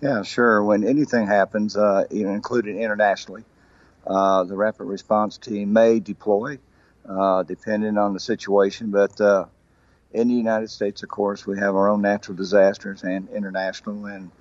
Yeah, 0.02 0.24
sure. 0.24 0.63
When 0.63 0.86
anything 0.86 1.28
happens, 1.28 1.76
uh, 1.76 2.06
including 2.10 2.82
internationally, 2.82 3.43
uh, 4.08 4.44
the 4.44 4.56
rapid 4.56 4.86
response 4.86 5.38
team 5.38 5.74
may 5.74 6.00
deploy, 6.00 6.60
uh, 7.08 7.44
depending 7.44 7.98
on 7.98 8.13
the 8.13 8.20
situation. 8.20 8.91
But 8.91 9.20
uh, 9.20 9.46
in 10.13 10.28
the 10.28 10.34
United 10.34 10.70
States, 10.70 11.04
of 11.04 11.10
course, 11.10 11.48
we 11.48 11.58
have 11.60 11.76
our 11.76 11.89
own 11.89 12.02
natural 12.02 12.38
disasters 12.38 13.04
and 13.04 13.28
international. 13.30 14.06
And 14.06 14.32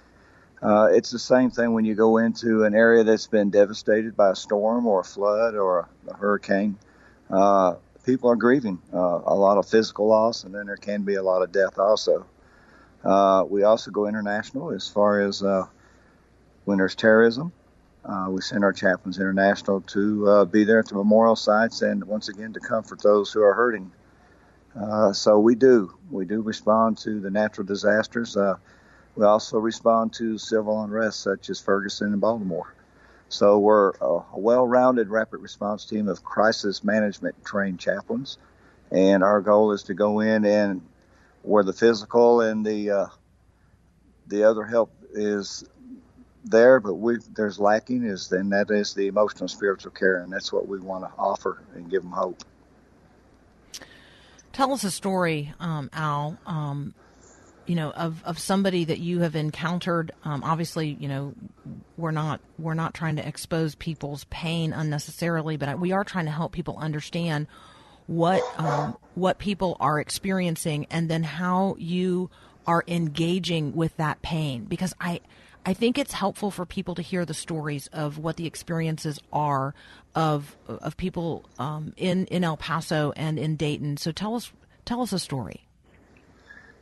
uh, 0.62 0.88
it's 0.92 1.10
the 1.10 1.18
same 1.18 1.50
thing 1.50 1.72
when 1.72 1.84
you 1.84 1.94
go 1.94 2.18
into 2.18 2.64
an 2.64 2.74
area 2.74 3.04
that's 3.04 3.26
been 3.26 3.50
devastated 3.50 4.16
by 4.16 4.30
a 4.30 4.36
storm 4.36 4.86
or 4.86 5.00
a 5.00 5.04
flood 5.04 5.54
or 5.54 5.80
a, 5.80 6.10
a 6.10 6.14
hurricane. 6.14 6.76
Uh, 7.30 7.76
people 8.04 8.28
are 8.30 8.36
grieving 8.36 8.78
a 8.92 9.34
lot 9.34 9.56
of 9.56 9.66
physical 9.66 10.06
loss, 10.06 10.44
and 10.44 10.54
then 10.54 10.66
there 10.66 10.76
can 10.76 11.02
be 11.02 11.14
a 11.14 11.22
lot 11.22 11.40
of 11.40 11.50
death 11.52 11.78
also. 11.78 12.26
we 13.48 13.62
also 13.62 13.90
go 13.90 14.06
international 14.06 14.72
as 14.72 14.86
far 14.88 15.22
as 15.22 15.42
when 16.66 16.78
there's 16.78 16.94
terrorism. 16.94 17.50
Uh, 18.04 18.26
we 18.28 18.40
send 18.42 18.64
our 18.64 18.72
chaplains 18.72 19.18
international 19.18 19.80
to 19.80 20.28
uh, 20.28 20.44
be 20.44 20.64
there 20.64 20.78
at 20.78 20.86
the 20.86 20.94
memorial 20.94 21.36
sites 21.36 21.82
and 21.82 22.04
once 22.04 22.28
again 22.28 22.52
to 22.52 22.60
comfort 22.60 23.00
those 23.02 23.32
who 23.32 23.42
are 23.42 23.54
hurting. 23.54 23.90
Uh, 24.78 25.12
so 25.12 25.38
we 25.38 25.54
do. 25.54 25.94
We 26.10 26.24
do 26.26 26.42
respond 26.42 26.98
to 26.98 27.20
the 27.20 27.30
natural 27.30 27.66
disasters. 27.66 28.36
Uh, 28.36 28.56
we 29.16 29.24
also 29.24 29.58
respond 29.58 30.12
to 30.14 30.36
civil 30.36 30.82
unrest 30.82 31.20
such 31.20 31.48
as 31.48 31.60
Ferguson 31.60 32.12
and 32.12 32.20
Baltimore. 32.20 32.74
So 33.28 33.58
we're 33.58 33.92
a, 34.00 34.04
a 34.04 34.38
well-rounded 34.38 35.08
rapid 35.08 35.38
response 35.40 35.86
team 35.86 36.08
of 36.08 36.22
crisis 36.22 36.84
management 36.84 37.42
trained 37.44 37.80
chaplains, 37.80 38.38
and 38.90 39.22
our 39.22 39.40
goal 39.40 39.72
is 39.72 39.84
to 39.84 39.94
go 39.94 40.20
in 40.20 40.44
and 40.44 40.82
where 41.42 41.64
the 41.64 41.72
physical 41.72 42.40
and 42.42 42.66
the 42.66 42.90
uh, 42.90 43.06
the 44.26 44.44
other 44.44 44.64
help 44.64 44.92
is 45.12 45.64
there, 46.44 46.80
but 46.80 46.94
we 46.94 47.18
there's 47.34 47.58
lacking 47.58 48.04
is 48.04 48.28
then 48.28 48.50
that 48.50 48.70
is 48.70 48.94
the 48.94 49.06
emotional 49.06 49.48
spiritual 49.48 49.92
care, 49.92 50.18
and 50.18 50.32
that's 50.32 50.52
what 50.52 50.68
we 50.68 50.78
want 50.78 51.04
to 51.04 51.10
offer 51.18 51.62
and 51.74 51.90
give 51.90 52.02
them 52.02 52.12
hope. 52.12 52.44
Tell 54.52 54.72
us 54.72 54.84
a 54.84 54.90
story, 54.90 55.52
um, 55.58 55.90
Al. 55.92 56.38
Um, 56.46 56.94
you 57.66 57.74
know, 57.76 57.90
of, 57.92 58.22
of 58.24 58.38
somebody 58.38 58.84
that 58.84 58.98
you 58.98 59.20
have 59.20 59.34
encountered. 59.36 60.12
Um, 60.22 60.44
obviously, 60.44 60.96
you 61.00 61.08
know, 61.08 61.34
we're 61.96 62.10
not 62.10 62.40
we're 62.58 62.74
not 62.74 62.94
trying 62.94 63.16
to 63.16 63.26
expose 63.26 63.74
people's 63.74 64.24
pain 64.24 64.72
unnecessarily, 64.72 65.56
but 65.56 65.80
we 65.80 65.92
are 65.92 66.04
trying 66.04 66.26
to 66.26 66.30
help 66.30 66.52
people 66.52 66.76
understand 66.78 67.46
what 68.06 68.42
um, 68.58 68.96
what 69.14 69.38
people 69.38 69.76
are 69.80 69.98
experiencing, 69.98 70.86
and 70.90 71.08
then 71.08 71.22
how 71.22 71.76
you 71.78 72.30
are 72.66 72.84
engaging 72.86 73.74
with 73.74 73.96
that 73.96 74.20
pain. 74.22 74.64
Because 74.64 74.94
I 75.00 75.20
I 75.66 75.72
think 75.72 75.98
it's 75.98 76.12
helpful 76.12 76.50
for 76.50 76.66
people 76.66 76.94
to 76.94 77.02
hear 77.02 77.24
the 77.24 77.34
stories 77.34 77.86
of 77.88 78.18
what 78.18 78.36
the 78.36 78.46
experiences 78.46 79.18
are 79.32 79.74
of 80.14 80.56
of 80.68 80.96
people 80.96 81.44
um, 81.58 81.94
in 81.96 82.26
in 82.26 82.44
El 82.44 82.56
Paso 82.56 83.12
and 83.16 83.38
in 83.38 83.56
Dayton. 83.56 83.96
So 83.96 84.12
tell 84.12 84.34
us 84.34 84.52
tell 84.84 85.00
us 85.00 85.12
a 85.12 85.18
story. 85.18 85.66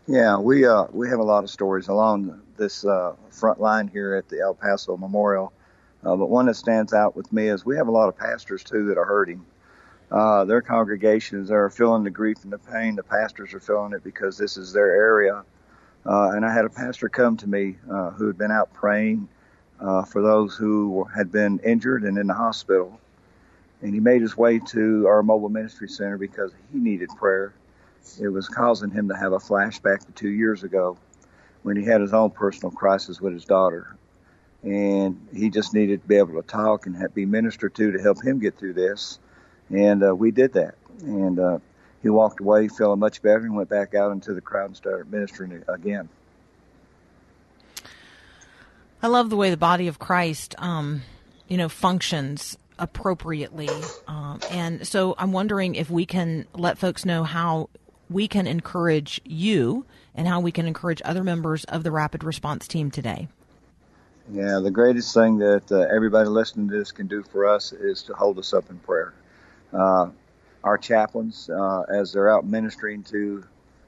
Yeah, 0.08 0.38
we 0.38 0.66
uh, 0.66 0.86
we 0.90 1.08
have 1.08 1.20
a 1.20 1.24
lot 1.24 1.44
of 1.44 1.50
stories 1.50 1.86
along 1.86 2.40
this 2.56 2.84
uh, 2.84 3.14
front 3.30 3.60
line 3.60 3.86
here 3.86 4.14
at 4.14 4.28
the 4.28 4.40
El 4.40 4.54
Paso 4.54 4.96
Memorial. 4.96 5.52
Uh, 6.04 6.16
but 6.16 6.28
one 6.28 6.46
that 6.46 6.54
stands 6.54 6.92
out 6.92 7.14
with 7.14 7.32
me 7.32 7.48
is 7.48 7.64
we 7.64 7.76
have 7.76 7.86
a 7.86 7.92
lot 7.92 8.08
of 8.08 8.16
pastors 8.16 8.64
too 8.64 8.86
that 8.86 8.98
are 8.98 9.04
hurting. 9.04 9.44
Uh, 10.10 10.44
their 10.44 10.60
congregations 10.60 11.52
are 11.52 11.70
feeling 11.70 12.02
the 12.02 12.10
grief 12.10 12.42
and 12.42 12.52
the 12.52 12.58
pain. 12.58 12.96
The 12.96 13.04
pastors 13.04 13.54
are 13.54 13.60
feeling 13.60 13.92
it 13.92 14.02
because 14.02 14.36
this 14.36 14.56
is 14.56 14.72
their 14.72 14.92
area 14.92 15.44
uh, 16.04 16.30
and 16.30 16.44
I 16.44 16.52
had 16.52 16.64
a 16.64 16.70
pastor 16.70 17.08
come 17.08 17.36
to 17.38 17.48
me 17.48 17.76
uh, 17.90 18.10
who 18.10 18.26
had 18.26 18.38
been 18.38 18.50
out 18.50 18.72
praying 18.72 19.28
uh, 19.80 20.04
for 20.04 20.22
those 20.22 20.56
who 20.56 21.04
had 21.04 21.30
been 21.30 21.60
injured 21.60 22.04
and 22.04 22.18
in 22.18 22.26
the 22.26 22.34
hospital. 22.34 22.98
And 23.80 23.94
he 23.94 24.00
made 24.00 24.22
his 24.22 24.36
way 24.36 24.60
to 24.60 25.06
our 25.08 25.22
mobile 25.22 25.48
ministry 25.48 25.88
center 25.88 26.18
because 26.18 26.52
he 26.72 26.78
needed 26.78 27.08
prayer. 27.16 27.52
It 28.20 28.28
was 28.28 28.48
causing 28.48 28.90
him 28.90 29.08
to 29.08 29.16
have 29.16 29.32
a 29.32 29.38
flashback 29.38 30.04
to 30.06 30.12
two 30.12 30.30
years 30.30 30.62
ago 30.62 30.96
when 31.62 31.76
he 31.76 31.84
had 31.84 32.00
his 32.00 32.12
own 32.12 32.30
personal 32.30 32.70
crisis 32.70 33.20
with 33.20 33.32
his 33.32 33.44
daughter. 33.44 33.96
And 34.62 35.28
he 35.34 35.50
just 35.50 35.74
needed 35.74 36.02
to 36.02 36.08
be 36.08 36.16
able 36.16 36.40
to 36.40 36.46
talk 36.46 36.86
and 36.86 36.96
be 37.14 37.26
ministered 37.26 37.74
to 37.76 37.92
to 37.92 38.00
help 38.00 38.22
him 38.22 38.38
get 38.38 38.56
through 38.56 38.74
this. 38.74 39.18
And 39.70 40.04
uh, 40.04 40.14
we 40.14 40.30
did 40.30 40.52
that. 40.54 40.74
And 41.02 41.38
uh, 41.38 41.58
he 42.02 42.10
walked 42.10 42.40
away 42.40 42.68
feeling 42.68 42.98
much 42.98 43.22
better 43.22 43.38
and 43.38 43.54
went 43.54 43.68
back 43.68 43.94
out 43.94 44.12
into 44.12 44.34
the 44.34 44.40
crowd 44.40 44.66
and 44.66 44.76
started 44.76 45.10
ministering 45.10 45.62
again. 45.68 46.08
I 49.02 49.08
love 49.08 49.30
the 49.30 49.36
way 49.36 49.50
the 49.50 49.56
body 49.56 49.88
of 49.88 49.98
Christ, 49.98 50.54
um, 50.58 51.02
you 51.48 51.56
know, 51.56 51.68
functions 51.68 52.56
appropriately. 52.78 53.68
Um, 54.06 54.40
and 54.50 54.86
so 54.86 55.14
I'm 55.18 55.32
wondering 55.32 55.74
if 55.74 55.90
we 55.90 56.06
can 56.06 56.46
let 56.54 56.78
folks 56.78 57.04
know 57.04 57.24
how 57.24 57.68
we 58.08 58.28
can 58.28 58.46
encourage 58.46 59.20
you 59.24 59.86
and 60.14 60.28
how 60.28 60.40
we 60.40 60.52
can 60.52 60.66
encourage 60.66 61.00
other 61.04 61.24
members 61.24 61.64
of 61.64 61.82
the 61.82 61.90
rapid 61.90 62.22
response 62.22 62.68
team 62.68 62.90
today. 62.90 63.28
Yeah, 64.32 64.60
the 64.60 64.70
greatest 64.70 65.12
thing 65.14 65.38
that 65.38 65.70
uh, 65.72 65.80
everybody 65.92 66.28
listening 66.28 66.68
to 66.68 66.78
this 66.78 66.92
can 66.92 67.06
do 67.06 67.22
for 67.22 67.46
us 67.46 67.72
is 67.72 68.02
to 68.04 68.14
hold 68.14 68.38
us 68.38 68.54
up 68.54 68.70
in 68.70 68.78
prayer. 68.78 69.14
Uh, 69.72 70.10
our 70.64 70.78
chaplains 70.78 71.50
uh, 71.50 71.82
as 71.82 72.12
they're 72.12 72.30
out 72.30 72.46
ministering 72.46 73.02
to 73.02 73.44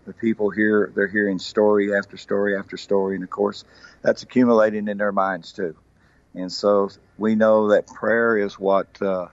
the 0.06 0.12
people 0.12 0.50
here 0.50 0.92
they're 0.94 1.08
hearing 1.08 1.38
story 1.38 1.94
after 1.94 2.16
story 2.16 2.56
after 2.56 2.76
story, 2.76 3.14
and 3.14 3.24
of 3.24 3.30
course 3.30 3.64
that's 4.02 4.22
accumulating 4.22 4.88
in 4.88 4.98
their 4.98 5.12
minds 5.12 5.52
too. 5.52 5.74
And 6.34 6.50
so 6.50 6.90
we 7.16 7.36
know 7.36 7.68
that 7.68 7.86
prayer 7.86 8.36
is 8.36 8.58
what 8.58 9.00
uh, 9.00 9.28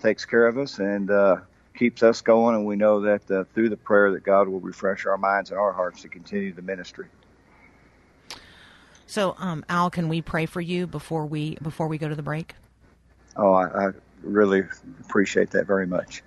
takes 0.00 0.24
care 0.24 0.46
of 0.46 0.58
us 0.58 0.78
and 0.78 1.10
uh, 1.10 1.38
keeps 1.74 2.02
us 2.02 2.20
going, 2.20 2.56
and 2.56 2.66
we 2.66 2.76
know 2.76 3.00
that 3.00 3.30
uh, 3.30 3.44
through 3.54 3.68
the 3.68 3.76
prayer 3.76 4.12
that 4.12 4.22
God 4.22 4.48
will 4.48 4.60
refresh 4.60 5.06
our 5.06 5.18
minds 5.18 5.50
and 5.50 5.58
our 5.58 5.72
hearts 5.72 6.02
to 6.02 6.08
continue 6.08 6.52
the 6.52 6.62
ministry. 6.62 7.06
So, 9.06 9.34
um, 9.38 9.64
Al, 9.68 9.90
can 9.90 10.08
we 10.08 10.22
pray 10.22 10.46
for 10.46 10.60
you 10.60 10.86
before 10.86 11.26
we 11.26 11.56
before 11.62 11.88
we 11.88 11.98
go 11.98 12.08
to 12.08 12.14
the 12.14 12.22
break? 12.22 12.54
Oh, 13.36 13.52
I, 13.52 13.88
I 13.88 13.90
really 14.22 14.62
appreciate 15.00 15.50
that 15.50 15.66
very 15.66 15.86
much. 15.86 16.22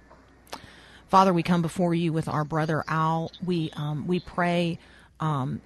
Father, 1.13 1.31
we 1.31 1.43
come 1.43 1.61
before 1.61 1.93
you 1.93 2.11
with 2.11 2.27
our 2.27 2.43
brother 2.43 2.83
Al. 2.87 3.31
We 3.45 3.69
um, 3.75 4.07
we 4.07 4.19
pray 4.19 4.79
um, 5.19 5.61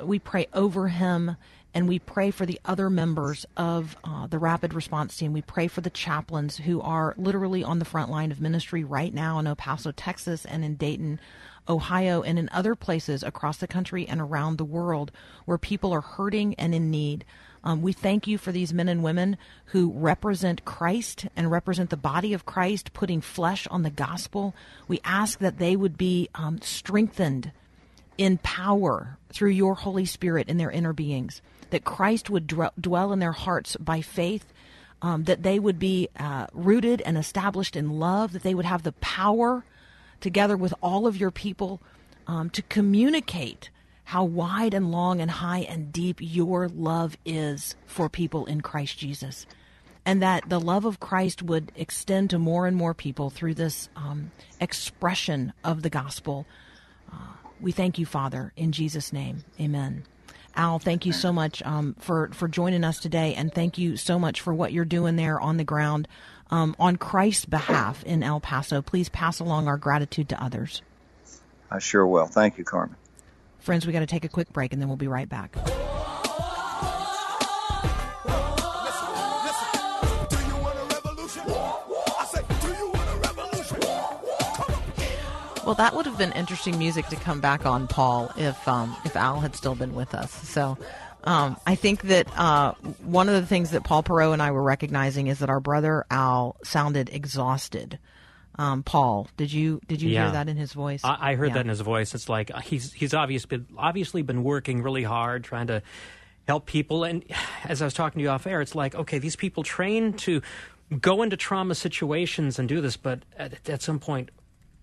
we 0.00 0.20
pray 0.20 0.46
over 0.52 0.86
him 0.86 1.36
and 1.74 1.88
we 1.88 1.98
pray 1.98 2.30
for 2.30 2.46
the 2.46 2.60
other 2.64 2.88
members 2.88 3.44
of 3.56 3.96
uh, 4.04 4.28
the 4.28 4.38
rapid 4.38 4.72
response 4.72 5.16
team. 5.16 5.32
We 5.32 5.42
pray 5.42 5.66
for 5.66 5.80
the 5.80 5.90
chaplains 5.90 6.58
who 6.58 6.80
are 6.80 7.12
literally 7.16 7.64
on 7.64 7.80
the 7.80 7.84
front 7.84 8.08
line 8.08 8.30
of 8.30 8.40
ministry 8.40 8.84
right 8.84 9.12
now 9.12 9.40
in 9.40 9.48
El 9.48 9.56
Paso, 9.56 9.90
Texas, 9.90 10.44
and 10.44 10.64
in 10.64 10.76
Dayton, 10.76 11.18
Ohio, 11.68 12.22
and 12.22 12.38
in 12.38 12.48
other 12.52 12.76
places 12.76 13.24
across 13.24 13.56
the 13.56 13.66
country 13.66 14.06
and 14.06 14.20
around 14.20 14.58
the 14.58 14.64
world 14.64 15.10
where 15.44 15.58
people 15.58 15.92
are 15.92 16.02
hurting 16.02 16.54
and 16.54 16.72
in 16.72 16.92
need. 16.92 17.24
Um, 17.64 17.80
we 17.80 17.94
thank 17.94 18.26
you 18.26 18.36
for 18.36 18.52
these 18.52 18.74
men 18.74 18.88
and 18.88 19.02
women 19.02 19.38
who 19.66 19.90
represent 19.90 20.66
Christ 20.66 21.26
and 21.34 21.50
represent 21.50 21.88
the 21.88 21.96
body 21.96 22.34
of 22.34 22.44
Christ, 22.44 22.92
putting 22.92 23.22
flesh 23.22 23.66
on 23.68 23.82
the 23.82 23.90
gospel. 23.90 24.54
We 24.86 25.00
ask 25.02 25.38
that 25.38 25.58
they 25.58 25.74
would 25.74 25.96
be 25.96 26.28
um, 26.34 26.60
strengthened 26.60 27.52
in 28.18 28.38
power 28.38 29.16
through 29.32 29.50
your 29.50 29.74
Holy 29.74 30.04
Spirit 30.04 30.48
in 30.48 30.58
their 30.58 30.70
inner 30.70 30.92
beings, 30.92 31.40
that 31.70 31.84
Christ 31.84 32.28
would 32.28 32.46
dwell, 32.46 32.72
dwell 32.78 33.12
in 33.12 33.18
their 33.18 33.32
hearts 33.32 33.76
by 33.76 34.02
faith, 34.02 34.52
um, 35.00 35.24
that 35.24 35.42
they 35.42 35.58
would 35.58 35.78
be 35.78 36.08
uh, 36.18 36.46
rooted 36.52 37.00
and 37.00 37.16
established 37.16 37.76
in 37.76 37.98
love, 37.98 38.32
that 38.32 38.42
they 38.42 38.54
would 38.54 38.66
have 38.66 38.82
the 38.82 38.92
power, 38.92 39.64
together 40.20 40.56
with 40.56 40.74
all 40.82 41.06
of 41.06 41.16
your 41.16 41.30
people, 41.30 41.80
um, 42.26 42.50
to 42.50 42.62
communicate 42.62 43.70
how 44.04 44.24
wide 44.24 44.74
and 44.74 44.90
long 44.90 45.20
and 45.20 45.30
high 45.30 45.60
and 45.60 45.92
deep 45.92 46.18
your 46.20 46.68
love 46.68 47.16
is 47.24 47.74
for 47.86 48.08
people 48.08 48.46
in 48.46 48.60
Christ 48.60 48.98
Jesus. 48.98 49.46
And 50.06 50.22
that 50.22 50.48
the 50.48 50.60
love 50.60 50.84
of 50.84 51.00
Christ 51.00 51.42
would 51.42 51.72
extend 51.74 52.30
to 52.30 52.38
more 52.38 52.66
and 52.66 52.76
more 52.76 52.92
people 52.92 53.30
through 53.30 53.54
this 53.54 53.88
um, 53.96 54.30
expression 54.60 55.54
of 55.64 55.82
the 55.82 55.88
gospel. 55.88 56.46
Uh, 57.10 57.16
we 57.60 57.72
thank 57.72 57.98
you, 57.98 58.04
Father, 58.04 58.52
in 58.56 58.72
Jesus' 58.72 59.12
name. 59.12 59.44
Amen. 59.58 60.04
Al, 60.56 60.78
thank 60.78 61.06
you 61.06 61.12
so 61.12 61.32
much 61.32 61.62
um, 61.62 61.96
for 61.98 62.30
for 62.32 62.46
joining 62.46 62.84
us 62.84 63.00
today, 63.00 63.34
and 63.34 63.52
thank 63.52 63.76
you 63.76 63.96
so 63.96 64.20
much 64.20 64.40
for 64.40 64.54
what 64.54 64.72
you're 64.72 64.84
doing 64.84 65.16
there 65.16 65.40
on 65.40 65.56
the 65.56 65.64
ground 65.64 66.06
um, 66.50 66.76
on 66.78 66.96
Christ's 66.96 67.44
behalf 67.46 68.04
in 68.04 68.22
El 68.22 68.40
Paso. 68.40 68.80
Please 68.80 69.08
pass 69.08 69.40
along 69.40 69.66
our 69.66 69.76
gratitude 69.76 70.28
to 70.28 70.42
others. 70.42 70.82
I 71.70 71.80
sure 71.80 72.06
will. 72.06 72.26
Thank 72.26 72.56
you, 72.58 72.64
Carmen. 72.64 72.96
Friends, 73.64 73.86
we 73.86 73.94
got 73.94 74.00
to 74.00 74.06
take 74.06 74.26
a 74.26 74.28
quick 74.28 74.52
break, 74.52 74.74
and 74.74 74.82
then 74.82 74.88
we'll 74.88 74.98
be 74.98 75.08
right 75.08 75.26
back. 75.26 75.56
Well, 85.64 85.74
that 85.76 85.94
would 85.94 86.04
have 86.04 86.18
been 86.18 86.32
interesting 86.32 86.78
music 86.78 87.06
to 87.06 87.16
come 87.16 87.40
back 87.40 87.64
on, 87.64 87.86
Paul, 87.86 88.30
if 88.36 88.68
um, 88.68 88.94
if 89.06 89.16
Al 89.16 89.40
had 89.40 89.56
still 89.56 89.74
been 89.74 89.94
with 89.94 90.14
us. 90.14 90.30
So, 90.46 90.76
um, 91.24 91.56
I 91.66 91.74
think 91.74 92.02
that 92.02 92.28
uh, 92.38 92.74
one 93.02 93.30
of 93.30 93.34
the 93.34 93.46
things 93.46 93.70
that 93.70 93.82
Paul 93.82 94.02
Perot 94.02 94.34
and 94.34 94.42
I 94.42 94.50
were 94.50 94.62
recognizing 94.62 95.28
is 95.28 95.38
that 95.38 95.48
our 95.48 95.60
brother 95.60 96.04
Al 96.10 96.56
sounded 96.64 97.08
exhausted. 97.10 97.98
Um, 98.56 98.82
Paul, 98.82 99.28
did 99.36 99.52
you 99.52 99.80
did 99.88 100.00
you 100.00 100.10
Yeah. 100.10 100.24
hear 100.24 100.32
that 100.32 100.48
in 100.48 100.56
his 100.56 100.72
voice? 100.72 101.00
I, 101.04 101.32
I 101.32 101.34
heard 101.34 101.48
Yeah. 101.48 101.54
that 101.54 101.60
in 101.60 101.68
his 101.68 101.80
voice. 101.80 102.14
It's 102.14 102.28
like 102.28 102.50
uh, 102.54 102.60
he's 102.60 102.92
he's 102.92 103.12
obvious 103.14 103.46
been, 103.46 103.66
obviously 103.76 104.22
been 104.22 104.44
working 104.44 104.82
really 104.82 105.02
hard 105.02 105.42
trying 105.44 105.66
to 105.68 105.82
help 106.46 106.66
people. 106.66 107.04
And 107.04 107.24
as 107.64 107.82
I 107.82 107.86
was 107.86 107.94
talking 107.94 108.20
to 108.20 108.22
you 108.22 108.28
off 108.30 108.46
air, 108.46 108.60
it's 108.60 108.74
like 108.74 108.94
okay, 108.94 109.18
these 109.18 109.36
people 109.36 109.62
train 109.64 110.12
to 110.18 110.40
go 111.00 111.22
into 111.22 111.36
trauma 111.36 111.74
situations 111.74 112.58
and 112.58 112.68
do 112.68 112.80
this, 112.80 112.96
but 112.96 113.20
at, 113.36 113.68
at 113.68 113.82
some 113.82 113.98
point, 113.98 114.30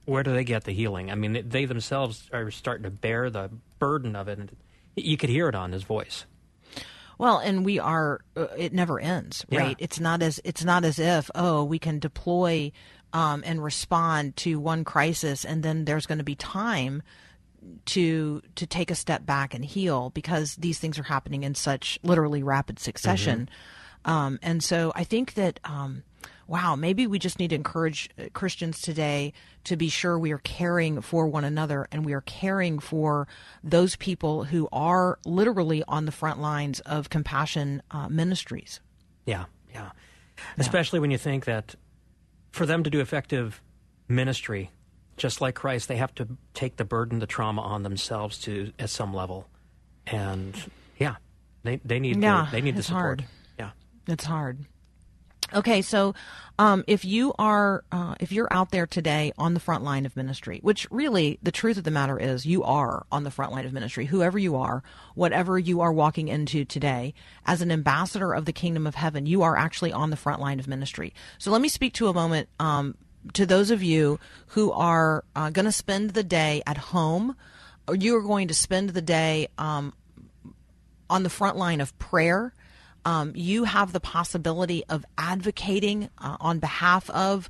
where 0.06 0.24
do 0.24 0.34
they 0.34 0.44
get 0.44 0.64
the 0.66 0.72
healing? 0.74 1.12
I 1.12 1.16
mean, 1.16 1.46
they 1.48 1.66
themselves 1.66 2.28
are 2.34 2.50
starting 2.52 2.84
to 2.84 2.90
bear 2.90 3.30
the 3.30 3.52
burden 3.80 4.16
of 4.16 4.28
it, 4.28 4.40
and 4.40 4.52
you 4.96 5.16
could 5.16 5.30
hear 5.30 5.48
it 5.48 5.56
on 5.56 5.72
his 5.72 5.84
voice. 5.84 6.26
Well, 7.20 7.38
and 7.38 7.64
we 7.64 7.78
are. 7.78 8.22
Uh, 8.36 8.48
it 8.58 8.74
never 8.74 9.00
ends, 9.00 9.46
Yeah. 9.50 9.60
right? 9.60 9.76
It's 9.80 10.00
not 10.00 10.24
as 10.24 10.42
it's 10.44 10.64
not 10.66 10.84
as 10.84 10.98
if 10.98 11.30
oh 11.36 11.64
we 11.64 11.78
can 11.78 12.00
deploy 12.00 12.72
um, 13.14 13.44
and 13.46 13.64
respond 13.64 14.36
to 14.38 14.60
one 14.60 14.84
crisis, 14.84 15.46
and 15.46 15.64
then 15.64 15.86
there's 15.86 16.06
going 16.06 16.18
to 16.18 16.24
be 16.24 16.36
time 16.36 17.04
to 17.86 18.42
to 18.56 18.66
take 18.66 18.90
a 18.90 18.96
step 18.96 19.26
back 19.26 19.54
and 19.54 19.64
heal 19.64 20.10
because 20.12 20.56
these 20.56 20.80
things 20.80 20.98
are 20.98 21.04
happening 21.04 21.44
in 21.44 21.54
such 21.56 22.00
literally 22.04 22.44
rapid 22.44 22.80
succession. 22.80 23.50
Um, 24.06 24.40
and 24.42 24.64
so 24.64 24.92
I 24.96 25.04
think 25.04 25.36
that. 25.36 25.60
Um, 25.64 26.04
Wow, 26.48 26.76
maybe 26.76 27.08
we 27.08 27.18
just 27.18 27.40
need 27.40 27.52
to 27.52 27.56
encourage 27.56 28.10
uh, 28.20 28.24
Christians 28.34 28.82
today 28.82 29.32
to 29.64 29.78
be 29.78 29.88
sure 29.88 30.20
we 30.20 30.34
are 30.34 30.40
caring 30.40 31.00
for 31.00 31.26
one 31.26 31.46
another 31.46 31.88
and 31.94 32.04
we 32.04 32.12
are 32.12 32.20
caring 32.20 32.80
for 32.80 33.26
those 33.64 33.96
people 33.96 34.44
who 34.44 34.68
are 34.74 35.18
literally 35.24 35.82
on 35.88 36.06
the 36.06 36.12
front 36.12 36.42
lines 36.42 36.82
of 36.82 37.10
compassion 37.10 37.82
uh, 37.90 38.10
ministries. 38.10 38.82
Yeah, 39.26 39.46
yeah. 39.74 39.92
Especially 40.58 41.00
when 41.00 41.10
you 41.10 41.18
think 41.18 41.46
that 41.46 41.76
for 42.52 42.66
them 42.66 42.84
to 42.84 42.90
do 42.90 43.00
effective 43.00 43.62
ministry, 44.08 44.72
just 45.18 45.42
like 45.42 45.56
Christ, 45.56 45.88
they 45.88 45.98
have 45.98 46.14
to 46.16 46.28
take 46.54 46.78
the 46.78 46.86
burden, 46.86 47.20
the 47.20 47.28
trauma 47.28 47.62
on 47.62 47.84
themselves 47.84 48.38
to 48.40 48.72
at 48.80 48.90
some 48.90 49.14
level. 49.14 49.48
And 50.08 50.56
yeah, 50.98 51.16
they 51.64 51.78
they 51.86 52.00
need 52.00 52.22
Yeah, 52.22 52.46
the, 52.46 52.52
they 52.52 52.62
need 52.62 52.76
the 52.76 52.80
it's 52.80 52.88
support. 52.88 53.22
hard. 53.22 53.26
Yeah. 53.60 53.72
It's 54.08 54.26
hard. 54.26 54.66
Okay, 55.54 55.82
so 55.82 56.16
um, 56.58 56.86
if 56.88 57.04
you 57.04 57.34
are 57.38 57.84
uh, 57.92 58.16
if 58.22 58.32
you're 58.32 58.48
out 58.52 58.72
there 58.72 58.88
today 58.88 59.34
on 59.38 59.54
the 59.54 59.60
front 59.60 59.84
line 59.84 60.06
of 60.06 60.16
ministry, 60.16 60.60
which 60.64 60.88
really 60.90 61.40
the 61.44 61.52
truth 61.52 61.78
of 61.78 61.84
the 61.84 61.92
matter 61.92 62.18
is 62.18 62.46
you 62.46 62.64
are 62.64 63.06
on 63.12 63.24
the 63.24 63.32
front 63.32 63.52
line 63.52 63.66
of 63.66 63.74
ministry, 63.74 64.06
whoever 64.06 64.40
you 64.40 64.56
are, 64.56 64.82
whatever 65.14 65.60
you 65.60 65.82
are 65.82 65.92
walking 65.92 66.30
into 66.30 66.64
today, 66.64 67.14
as 67.46 67.62
an 67.62 67.72
ambassador 67.72 68.34
of 68.34 68.46
the 68.46 68.54
kingdom 68.54 68.88
of 68.88 68.96
heaven, 68.96 69.26
you 69.26 69.42
are 69.42 69.58
actually 69.58 69.92
on 69.92 70.10
the 70.10 70.16
front 70.16 70.40
line 70.40 70.60
of 70.60 70.68
ministry. 70.68 71.14
So 71.38 71.52
let 71.52 71.62
me 71.62 71.68
speak 71.68 71.94
to 71.96 72.08
a 72.08 72.14
moment 72.14 72.48
um, 72.60 72.96
to 73.34 73.46
those 73.46 73.72
of 73.72 73.84
you 73.84 74.20
who 74.48 74.72
are 74.72 75.26
uh, 75.36 75.50
going 75.50 75.66
to 75.66 75.72
spend 75.72 76.12
the 76.12 76.24
day 76.24 76.62
at 76.66 76.78
home, 76.78 77.36
or 77.88 77.96
you 77.96 78.16
are 78.16 78.22
going 78.22 78.48
to 78.48 78.54
spend 78.54 78.92
the 78.92 79.02
day 79.02 79.50
um, 79.58 79.94
on 81.10 81.24
the 81.24 81.30
front 81.30 81.58
line 81.58 81.82
of 81.82 81.98
prayer. 82.00 82.54
Um, 83.04 83.34
you 83.36 83.64
have 83.64 83.94
the 83.94 84.00
possibility 84.00 84.84
of 84.88 85.06
advocating 85.18 86.10
uh, 86.18 86.38
on 86.40 86.60
behalf 86.60 87.10
of 87.10 87.50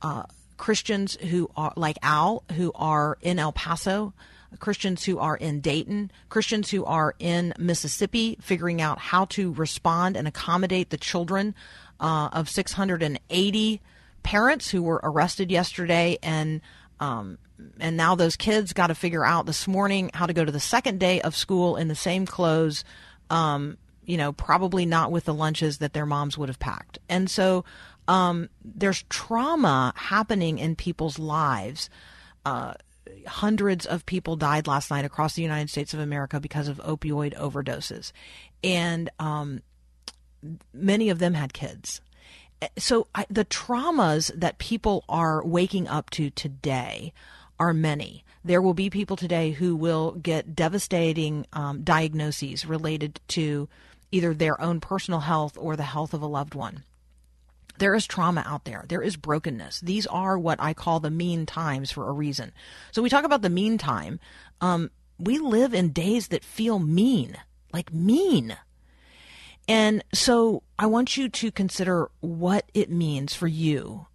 uh, 0.00 0.24
Christians 0.56 1.16
who 1.16 1.50
are 1.56 1.72
like 1.76 1.98
Al, 2.02 2.44
who 2.52 2.72
are 2.74 3.18
in 3.20 3.38
El 3.38 3.52
Paso, 3.52 4.12
Christians 4.60 5.04
who 5.04 5.18
are 5.18 5.36
in 5.36 5.60
Dayton, 5.60 6.10
Christians 6.28 6.70
who 6.70 6.84
are 6.84 7.14
in 7.18 7.54
Mississippi, 7.58 8.38
figuring 8.40 8.80
out 8.80 8.98
how 8.98 9.24
to 9.26 9.52
respond 9.54 10.16
and 10.16 10.28
accommodate 10.28 10.90
the 10.90 10.96
children 10.96 11.54
uh, 12.00 12.28
of 12.32 12.48
680 12.48 13.80
parents 14.22 14.70
who 14.70 14.82
were 14.82 15.00
arrested 15.02 15.50
yesterday. 15.50 16.18
And 16.22 16.60
um, 17.00 17.38
and 17.80 17.96
now 17.96 18.14
those 18.14 18.36
kids 18.36 18.72
got 18.72 18.88
to 18.88 18.94
figure 18.94 19.24
out 19.24 19.46
this 19.46 19.66
morning 19.66 20.10
how 20.14 20.26
to 20.26 20.32
go 20.32 20.44
to 20.44 20.52
the 20.52 20.60
second 20.60 21.00
day 21.00 21.20
of 21.20 21.34
school 21.34 21.76
in 21.76 21.88
the 21.88 21.94
same 21.94 22.26
clothes. 22.26 22.84
Um, 23.30 23.78
you 24.04 24.16
know 24.16 24.32
probably 24.32 24.86
not 24.86 25.12
with 25.12 25.24
the 25.24 25.34
lunches 25.34 25.78
that 25.78 25.92
their 25.92 26.06
moms 26.06 26.36
would 26.36 26.48
have 26.48 26.58
packed. 26.58 26.98
And 27.08 27.30
so 27.30 27.64
um, 28.08 28.48
there's 28.64 29.04
trauma 29.08 29.92
happening 29.96 30.58
in 30.58 30.76
people's 30.76 31.18
lives. 31.18 31.88
Uh, 32.44 32.74
hundreds 33.26 33.86
of 33.86 34.04
people 34.06 34.36
died 34.36 34.66
last 34.66 34.90
night 34.90 35.04
across 35.04 35.34
the 35.34 35.42
united 35.42 35.68
states 35.68 35.92
of 35.92 36.00
america 36.00 36.40
because 36.40 36.66
of 36.66 36.78
opioid 36.78 37.36
overdoses. 37.36 38.10
And 38.64 39.10
um, 39.18 39.60
many 40.72 41.08
of 41.10 41.18
them 41.18 41.34
had 41.34 41.52
kids. 41.52 42.00
So 42.78 43.08
I, 43.14 43.26
the 43.28 43.44
traumas 43.44 44.30
that 44.38 44.58
people 44.58 45.04
are 45.08 45.44
waking 45.44 45.88
up 45.88 46.10
to 46.10 46.30
today 46.30 47.12
are 47.58 47.74
many. 47.74 48.24
There 48.44 48.62
will 48.62 48.74
be 48.74 48.90
people 48.90 49.16
today 49.16 49.52
who 49.52 49.76
will 49.76 50.12
get 50.12 50.54
devastating 50.54 51.46
um, 51.52 51.82
diagnoses 51.82 52.66
related 52.66 53.20
to 53.28 53.68
either 54.12 54.34
their 54.34 54.60
own 54.60 54.78
personal 54.78 55.20
health 55.20 55.56
or 55.58 55.74
the 55.74 55.82
health 55.82 56.14
of 56.14 56.22
a 56.22 56.26
loved 56.26 56.54
one. 56.54 56.84
There 57.78 57.94
is 57.94 58.06
trauma 58.06 58.44
out 58.46 58.64
there. 58.64 58.84
There 58.86 59.02
is 59.02 59.16
brokenness. 59.16 59.80
These 59.80 60.06
are 60.06 60.38
what 60.38 60.60
I 60.60 60.74
call 60.74 61.00
the 61.00 61.10
mean 61.10 61.46
times 61.46 61.90
for 61.90 62.08
a 62.08 62.12
reason. 62.12 62.52
So 62.92 63.02
we 63.02 63.08
talk 63.08 63.24
about 63.24 63.42
the 63.42 63.50
mean 63.50 63.78
time. 63.78 64.20
Um, 64.60 64.90
we 65.18 65.38
live 65.38 65.74
in 65.74 65.90
days 65.90 66.28
that 66.28 66.44
feel 66.44 66.78
mean, 66.78 67.36
like 67.72 67.92
mean. 67.92 68.56
And 69.66 70.04
so 70.12 70.62
I 70.78 70.86
want 70.86 71.16
you 71.16 71.28
to 71.28 71.50
consider 71.50 72.10
what 72.20 72.70
it 72.74 72.90
means 72.90 73.34
for 73.34 73.48
you 73.48 74.06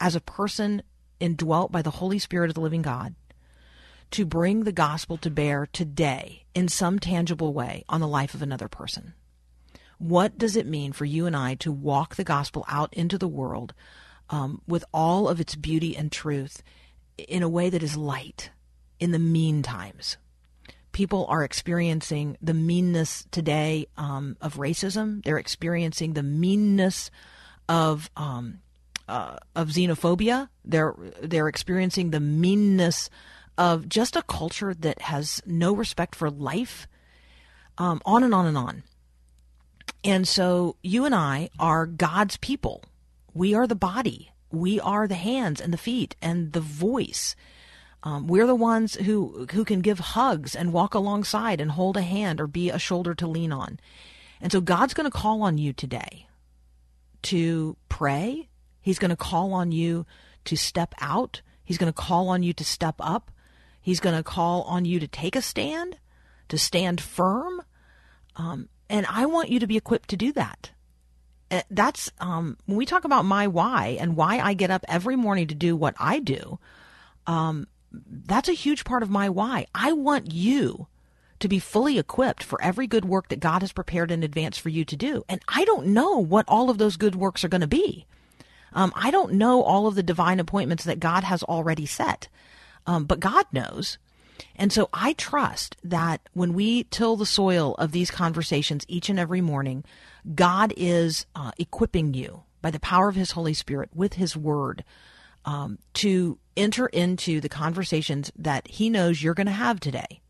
as 0.00 0.16
a 0.16 0.20
person 0.20 0.82
indwelt 1.20 1.70
by 1.70 1.82
the 1.82 1.90
Holy 1.90 2.18
Spirit 2.18 2.50
of 2.50 2.54
the 2.54 2.60
living 2.60 2.82
God 2.82 3.14
to 4.10 4.24
bring 4.24 4.64
the 4.64 4.72
gospel 4.72 5.16
to 5.18 5.30
bear 5.30 5.66
today 5.72 6.44
in 6.54 6.68
some 6.68 6.98
tangible 6.98 7.52
way 7.52 7.84
on 7.88 8.00
the 8.00 8.08
life 8.08 8.34
of 8.34 8.42
another 8.42 8.68
person. 8.68 9.14
What 9.98 10.38
does 10.38 10.56
it 10.56 10.66
mean 10.66 10.92
for 10.92 11.04
you 11.04 11.26
and 11.26 11.36
I 11.36 11.56
to 11.56 11.72
walk 11.72 12.16
the 12.16 12.24
gospel 12.24 12.64
out 12.68 12.92
into 12.94 13.18
the 13.18 13.28
world 13.28 13.74
um, 14.30 14.62
with 14.66 14.84
all 14.92 15.28
of 15.28 15.40
its 15.40 15.54
beauty 15.54 15.96
and 15.96 16.10
truth 16.10 16.62
in 17.16 17.42
a 17.42 17.48
way 17.48 17.68
that 17.68 17.82
is 17.82 17.96
light 17.96 18.50
in 19.00 19.10
the 19.10 19.18
mean 19.18 19.62
times? 19.62 20.16
People 20.92 21.26
are 21.28 21.44
experiencing 21.44 22.36
the 22.40 22.54
meanness 22.54 23.26
today 23.30 23.86
um, 23.96 24.36
of 24.40 24.54
racism. 24.54 25.22
They're 25.24 25.38
experiencing 25.38 26.14
the 26.14 26.22
meanness 26.22 27.10
of 27.68 28.10
um, 28.16 28.60
uh, 29.08 29.36
of 29.54 29.68
xenophobia. 29.68 30.48
They're 30.64 30.94
they're 31.22 31.48
experiencing 31.48 32.10
the 32.10 32.20
meanness 32.20 33.10
of 33.58 33.88
just 33.88 34.16
a 34.16 34.22
culture 34.22 34.72
that 34.72 35.02
has 35.02 35.42
no 35.44 35.74
respect 35.74 36.14
for 36.14 36.30
life. 36.30 36.86
Um, 37.76 38.00
on 38.04 38.24
and 38.24 38.34
on 38.34 38.46
and 38.46 38.58
on. 38.58 38.82
And 40.02 40.26
so 40.26 40.76
you 40.82 41.04
and 41.04 41.14
I 41.14 41.50
are 41.58 41.86
God's 41.86 42.36
people. 42.38 42.82
We 43.34 43.54
are 43.54 43.66
the 43.66 43.74
body. 43.74 44.32
We 44.50 44.80
are 44.80 45.06
the 45.06 45.14
hands 45.14 45.60
and 45.60 45.72
the 45.72 45.78
feet 45.78 46.16
and 46.22 46.52
the 46.52 46.60
voice. 46.60 47.36
Um, 48.02 48.26
we're 48.26 48.46
the 48.46 48.54
ones 48.54 48.94
who 48.94 49.46
who 49.52 49.64
can 49.64 49.80
give 49.80 49.98
hugs 49.98 50.54
and 50.54 50.72
walk 50.72 50.94
alongside 50.94 51.60
and 51.60 51.72
hold 51.72 51.96
a 51.96 52.02
hand 52.02 52.40
or 52.40 52.46
be 52.46 52.70
a 52.70 52.78
shoulder 52.78 53.14
to 53.16 53.26
lean 53.26 53.52
on. 53.52 53.80
And 54.40 54.52
so 54.52 54.60
God's 54.60 54.94
going 54.94 55.10
to 55.10 55.16
call 55.16 55.42
on 55.42 55.58
you 55.58 55.72
today 55.72 56.28
to 57.22 57.76
pray. 57.88 58.48
He's 58.80 59.00
going 59.00 59.10
to 59.10 59.16
call 59.16 59.52
on 59.52 59.72
you 59.72 60.06
to 60.44 60.56
step 60.56 60.94
out. 61.00 61.42
He's 61.64 61.78
going 61.78 61.92
to 61.92 62.00
call 62.00 62.28
on 62.28 62.42
you 62.42 62.52
to 62.54 62.64
step 62.64 62.94
up. 63.00 63.30
He's 63.80 64.00
going 64.00 64.16
to 64.16 64.22
call 64.22 64.62
on 64.62 64.84
you 64.84 65.00
to 65.00 65.08
take 65.08 65.36
a 65.36 65.42
stand, 65.42 65.98
to 66.48 66.58
stand 66.58 67.00
firm. 67.00 67.62
Um, 68.36 68.68
and 68.90 69.06
I 69.08 69.26
want 69.26 69.50
you 69.50 69.60
to 69.60 69.66
be 69.66 69.76
equipped 69.76 70.10
to 70.10 70.16
do 70.16 70.32
that. 70.32 70.70
Uh, 71.50 71.62
That's 71.70 72.10
um, 72.20 72.58
when 72.66 72.76
we 72.76 72.86
talk 72.86 73.04
about 73.04 73.24
my 73.24 73.46
why 73.46 73.96
and 74.00 74.16
why 74.16 74.38
I 74.38 74.54
get 74.54 74.70
up 74.70 74.84
every 74.88 75.16
morning 75.16 75.46
to 75.48 75.54
do 75.54 75.76
what 75.76 75.94
I 75.98 76.18
do. 76.18 76.58
Um, 77.26 77.66
that's 77.90 78.48
a 78.48 78.54
huge 78.54 78.84
part 78.84 79.02
of 79.02 79.10
my 79.10 79.28
why. 79.28 79.66
I 79.74 79.92
want 79.92 80.32
you 80.32 80.88
to 81.40 81.48
be 81.48 81.58
fully 81.58 81.98
equipped 81.98 82.42
for 82.42 82.60
every 82.62 82.86
good 82.86 83.04
work 83.04 83.28
that 83.28 83.40
God 83.40 83.62
has 83.62 83.72
prepared 83.72 84.10
in 84.10 84.22
advance 84.22 84.58
for 84.58 84.68
you 84.68 84.84
to 84.84 84.96
do. 84.96 85.24
And 85.28 85.40
I 85.48 85.64
don't 85.64 85.86
know 85.88 86.18
what 86.18 86.44
all 86.48 86.68
of 86.68 86.78
those 86.78 86.96
good 86.96 87.14
works 87.14 87.44
are 87.44 87.48
going 87.48 87.60
to 87.60 87.66
be. 87.66 88.06
Um, 88.72 88.92
I 88.94 89.10
don't 89.10 89.34
know 89.34 89.62
all 89.62 89.86
of 89.86 89.94
the 89.94 90.02
divine 90.02 90.40
appointments 90.40 90.84
that 90.84 91.00
God 91.00 91.24
has 91.24 91.42
already 91.42 91.86
set, 91.86 92.28
um, 92.88 93.04
but 93.04 93.20
God 93.20 93.44
knows. 93.52 93.98
And 94.56 94.72
so 94.72 94.88
I 94.92 95.12
trust 95.12 95.76
that 95.84 96.22
when 96.32 96.54
we 96.54 96.84
till 96.84 97.16
the 97.16 97.26
soil 97.26 97.74
of 97.74 97.92
these 97.92 98.10
conversations 98.10 98.84
each 98.88 99.10
and 99.10 99.18
every 99.18 99.42
morning, 99.42 99.84
God 100.34 100.72
is 100.76 101.26
uh, 101.36 101.52
equipping 101.58 102.14
you 102.14 102.42
by 102.62 102.70
the 102.70 102.80
power 102.80 103.08
of 103.08 103.14
His 103.14 103.32
Holy 103.32 103.52
Spirit 103.52 103.90
with 103.94 104.14
His 104.14 104.36
Word 104.36 104.84
um, 105.44 105.78
to 105.94 106.38
enter 106.56 106.86
into 106.86 107.40
the 107.40 107.48
conversations 107.48 108.32
that 108.36 108.66
He 108.66 108.88
knows 108.88 109.22
you're 109.22 109.34
going 109.34 109.46
to 109.46 109.52
have 109.52 109.80
today, 109.80 110.22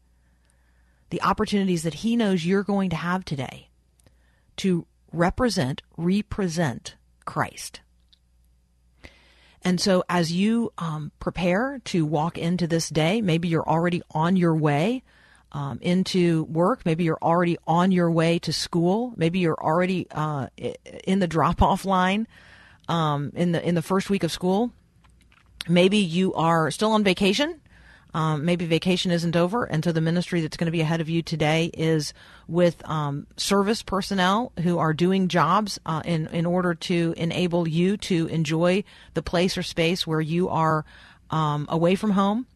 the 1.10 1.22
opportunities 1.22 1.84
that 1.84 1.94
He 1.94 2.16
knows 2.16 2.44
you're 2.44 2.64
going 2.64 2.90
to 2.90 2.96
have 2.96 3.24
today 3.24 3.68
to 4.56 4.84
represent, 5.12 5.82
represent 5.96 6.96
Christ. 7.24 7.80
And 9.64 9.80
so, 9.80 10.04
as 10.08 10.32
you 10.32 10.72
um, 10.78 11.10
prepare 11.18 11.80
to 11.86 12.06
walk 12.06 12.38
into 12.38 12.66
this 12.66 12.88
day, 12.88 13.20
maybe 13.20 13.48
you're 13.48 13.68
already 13.68 14.02
on 14.12 14.36
your 14.36 14.54
way 14.54 15.02
um, 15.52 15.78
into 15.80 16.44
work. 16.44 16.84
Maybe 16.84 17.04
you're 17.04 17.18
already 17.20 17.58
on 17.66 17.90
your 17.90 18.10
way 18.10 18.38
to 18.40 18.52
school. 18.52 19.14
Maybe 19.16 19.40
you're 19.40 19.60
already 19.60 20.06
uh, 20.10 20.48
in 21.04 21.18
the 21.18 21.26
drop-off 21.26 21.84
line 21.84 22.28
um, 22.88 23.32
in 23.34 23.52
the 23.52 23.66
in 23.66 23.74
the 23.74 23.82
first 23.82 24.10
week 24.10 24.22
of 24.22 24.32
school. 24.32 24.72
Maybe 25.68 25.98
you 25.98 26.34
are 26.34 26.70
still 26.70 26.92
on 26.92 27.04
vacation. 27.04 27.60
Um, 28.14 28.46
maybe 28.46 28.64
vacation 28.64 29.10
isn't 29.10 29.36
over, 29.36 29.64
and 29.64 29.84
so 29.84 29.92
the 29.92 30.00
ministry 30.00 30.40
that's 30.40 30.56
going 30.56 30.66
to 30.66 30.72
be 30.72 30.80
ahead 30.80 31.02
of 31.02 31.10
you 31.10 31.22
today 31.22 31.70
is 31.74 32.14
with 32.46 32.82
um, 32.88 33.26
service 33.36 33.82
personnel 33.82 34.52
who 34.62 34.78
are 34.78 34.94
doing 34.94 35.28
jobs 35.28 35.78
uh, 35.84 36.00
in 36.04 36.26
in 36.28 36.46
order 36.46 36.74
to 36.74 37.14
enable 37.18 37.68
you 37.68 37.98
to 37.98 38.26
enjoy 38.28 38.82
the 39.12 39.22
place 39.22 39.58
or 39.58 39.62
space 39.62 40.06
where 40.06 40.22
you 40.22 40.48
are 40.48 40.86
um, 41.30 41.66
away 41.68 41.94
from 41.94 42.12
home. 42.12 42.46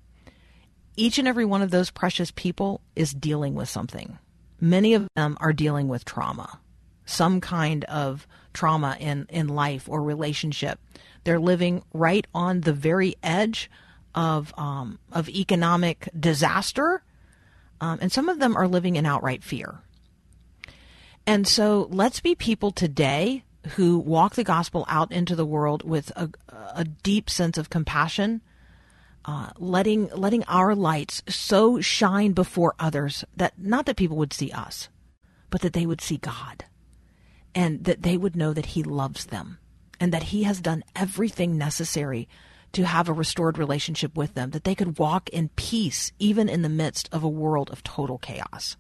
Each 0.96 1.18
and 1.18 1.28
every 1.28 1.44
one 1.44 1.62
of 1.62 1.70
those 1.70 1.90
precious 1.90 2.30
people 2.30 2.80
is 2.96 3.12
dealing 3.12 3.54
with 3.54 3.68
something. 3.68 4.18
Many 4.60 4.94
of 4.94 5.08
them 5.16 5.36
are 5.40 5.52
dealing 5.52 5.88
with 5.88 6.04
trauma, 6.04 6.60
some 7.04 7.40
kind 7.40 7.84
of 7.84 8.26
trauma 8.54 8.96
in 8.98 9.26
in 9.28 9.48
life 9.48 9.86
or 9.86 10.02
relationship. 10.02 10.78
They're 11.24 11.40
living 11.40 11.82
right 11.92 12.26
on 12.34 12.62
the 12.62 12.72
very 12.72 13.16
edge 13.22 13.70
of 14.14 14.52
um, 14.58 14.98
of 15.10 15.28
economic 15.28 16.08
disaster, 16.18 17.02
um, 17.80 17.98
and 18.00 18.12
some 18.12 18.28
of 18.28 18.38
them 18.38 18.56
are 18.56 18.68
living 18.68 18.96
in 18.96 19.06
outright 19.06 19.42
fear. 19.42 19.80
And 21.26 21.46
so, 21.46 21.88
let's 21.90 22.20
be 22.20 22.34
people 22.34 22.72
today 22.72 23.44
who 23.76 23.98
walk 23.98 24.34
the 24.34 24.44
gospel 24.44 24.84
out 24.88 25.12
into 25.12 25.36
the 25.36 25.46
world 25.46 25.88
with 25.88 26.10
a, 26.16 26.28
a 26.74 26.84
deep 26.84 27.30
sense 27.30 27.56
of 27.56 27.70
compassion, 27.70 28.42
uh, 29.24 29.50
letting 29.56 30.08
letting 30.08 30.42
our 30.44 30.74
lights 30.74 31.22
so 31.28 31.80
shine 31.80 32.32
before 32.32 32.74
others 32.78 33.24
that 33.36 33.58
not 33.58 33.86
that 33.86 33.96
people 33.96 34.16
would 34.16 34.32
see 34.32 34.50
us, 34.50 34.88
but 35.48 35.60
that 35.60 35.74
they 35.74 35.86
would 35.86 36.00
see 36.00 36.16
God, 36.16 36.64
and 37.54 37.84
that 37.84 38.02
they 38.02 38.16
would 38.16 38.34
know 38.34 38.52
that 38.52 38.66
He 38.66 38.82
loves 38.82 39.26
them, 39.26 39.58
and 40.00 40.12
that 40.12 40.24
He 40.24 40.42
has 40.42 40.60
done 40.60 40.82
everything 40.96 41.56
necessary 41.56 42.28
to 42.72 42.84
have 42.84 43.08
a 43.08 43.12
restored 43.12 43.58
relationship 43.58 44.16
with 44.16 44.34
them, 44.34 44.50
that 44.50 44.64
they 44.64 44.74
could 44.74 44.98
walk 44.98 45.28
in 45.30 45.50
peace 45.56 46.12
even 46.18 46.48
in 46.48 46.62
the 46.62 46.68
midst 46.68 47.08
of 47.12 47.22
a 47.22 47.28
world 47.28 47.70
of 47.70 47.82
total 47.82 48.18
chaos. 48.18 48.76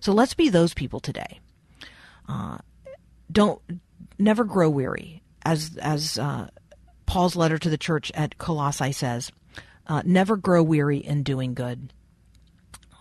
So 0.00 0.12
let's 0.12 0.34
be 0.34 0.48
those 0.48 0.74
people 0.74 1.00
today. 1.00 1.40
Uh, 2.28 2.58
don't 3.30 3.60
never 4.18 4.44
grow 4.44 4.70
weary, 4.70 5.22
as 5.44 5.76
as 5.80 6.18
uh, 6.18 6.48
Paul's 7.06 7.36
letter 7.36 7.58
to 7.58 7.70
the 7.70 7.78
church 7.78 8.12
at 8.14 8.38
Colossae 8.38 8.92
says. 8.92 9.32
Uh, 9.86 10.02
never 10.04 10.36
grow 10.36 10.62
weary 10.62 10.98
in 10.98 11.22
doing 11.22 11.54
good. 11.54 11.92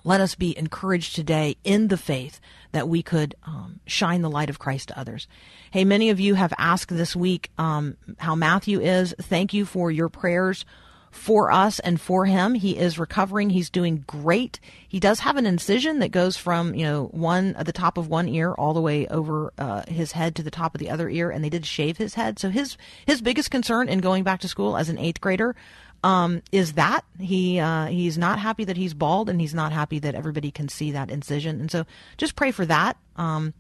Let 0.04 0.22
us 0.22 0.36
be 0.36 0.58
encouraged 0.58 1.16
today 1.16 1.58
in 1.64 1.88
the 1.88 1.98
faith 1.98 2.40
that 2.72 2.90
we 2.90 3.04
could 3.04 3.36
um, 3.44 3.80
shine 3.86 4.22
the 4.22 4.30
light 4.30 4.50
of 4.50 4.60
Christ 4.60 4.90
to 4.90 5.00
others. 5.00 5.28
Hey, 5.72 5.84
many 5.84 6.10
of 6.10 6.20
you 6.20 6.36
have 6.36 6.54
asked 6.58 6.96
this 6.96 7.16
week 7.16 7.52
um, 7.58 7.98
how 8.18 8.36
Matthew 8.36 8.80
is. 8.80 9.14
Thank 9.20 9.54
you 9.54 9.66
for 9.66 9.92
your 9.92 10.10
prayers 10.10 10.66
for 11.12 11.52
us 11.52 11.80
and 11.80 12.00
for 12.00 12.26
him. 12.26 12.54
He 12.54 12.78
is 12.78 12.98
recovering. 12.98 13.50
He's 13.50 13.70
doing 13.70 14.04
great. 14.08 14.60
He 14.88 15.00
does 15.00 15.20
have 15.20 15.36
an 15.36 15.46
incision 15.46 16.00
that 16.00 16.12
goes 16.12 16.38
from 16.38 16.74
you 16.74 16.86
know 16.86 17.06
one 17.12 17.56
at 17.58 17.66
the 17.66 17.74
top 17.74 17.98
of 17.98 18.08
one 18.08 18.28
ear 18.28 18.54
all 18.54 18.74
the 18.74 18.82
way 18.82 19.08
over 19.08 19.54
uh, 19.58 19.84
his 19.88 20.14
head 20.14 20.36
to 20.36 20.44
the 20.44 20.50
top 20.52 20.74
of 20.74 20.80
the 20.80 20.90
other 20.90 21.10
ear, 21.10 21.30
and 21.30 21.44
they 21.44 21.50
did 21.50 21.66
shave 21.66 21.98
his 21.98 22.16
head. 22.16 22.40
So 22.40 22.50
his 22.50 22.78
his 23.06 23.22
biggest 23.22 23.52
concern 23.52 23.90
in 23.90 24.00
going 24.00 24.24
back 24.24 24.40
to 24.40 24.48
school 24.48 24.78
as 24.78 24.90
an 24.90 24.98
eighth 24.98 25.22
grader 25.22 25.56
um, 26.04 26.42
is 26.52 26.74
that 26.74 27.06
he 27.20 27.60
uh, 27.60 27.86
he's 27.86 28.18
not 28.18 28.40
happy 28.40 28.64
that 28.66 28.78
he's 28.78 28.94
bald, 28.94 29.30
and 29.30 29.40
he's 29.40 29.54
not 29.54 29.72
happy 29.72 30.00
that 30.00 30.16
everybody 30.16 30.52
can 30.52 30.70
see 30.70 30.92
that 30.92 31.12
incision. 31.12 31.62
And 31.62 31.72
so 31.72 31.86
just 32.18 32.36
pray 32.36 32.52
for 32.52 32.66
that. 32.66 32.98
Um, 33.16 33.54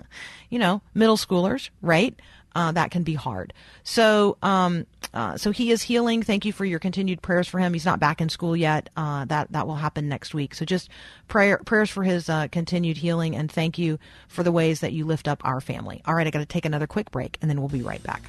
you 0.50 0.58
know, 0.58 0.82
middle 0.94 1.16
schoolers, 1.16 1.70
right? 1.80 2.14
Uh, 2.54 2.72
that 2.72 2.90
can 2.90 3.02
be 3.02 3.12
hard. 3.12 3.52
So, 3.84 4.38
um, 4.42 4.86
uh, 5.12 5.36
so 5.36 5.50
he 5.50 5.70
is 5.70 5.82
healing. 5.82 6.22
Thank 6.22 6.46
you 6.46 6.54
for 6.54 6.64
your 6.64 6.78
continued 6.78 7.20
prayers 7.20 7.46
for 7.46 7.58
him. 7.58 7.74
He's 7.74 7.84
not 7.84 8.00
back 8.00 8.22
in 8.22 8.30
school 8.30 8.56
yet. 8.56 8.88
Uh, 8.96 9.26
that 9.26 9.52
that 9.52 9.66
will 9.66 9.74
happen 9.74 10.08
next 10.08 10.32
week. 10.32 10.54
So 10.54 10.64
just 10.64 10.88
prayer 11.28 11.58
prayers 11.64 11.90
for 11.90 12.02
his 12.02 12.28
uh, 12.30 12.48
continued 12.48 12.96
healing, 12.96 13.36
and 13.36 13.52
thank 13.52 13.78
you 13.78 13.98
for 14.28 14.42
the 14.42 14.52
ways 14.52 14.80
that 14.80 14.92
you 14.92 15.04
lift 15.04 15.28
up 15.28 15.42
our 15.44 15.60
family. 15.60 16.00
All 16.06 16.14
right, 16.14 16.26
I 16.26 16.30
got 16.30 16.38
to 16.38 16.46
take 16.46 16.64
another 16.64 16.86
quick 16.86 17.10
break, 17.10 17.38
and 17.40 17.50
then 17.50 17.60
we'll 17.60 17.68
be 17.68 17.82
right 17.82 18.02
back. 18.02 18.22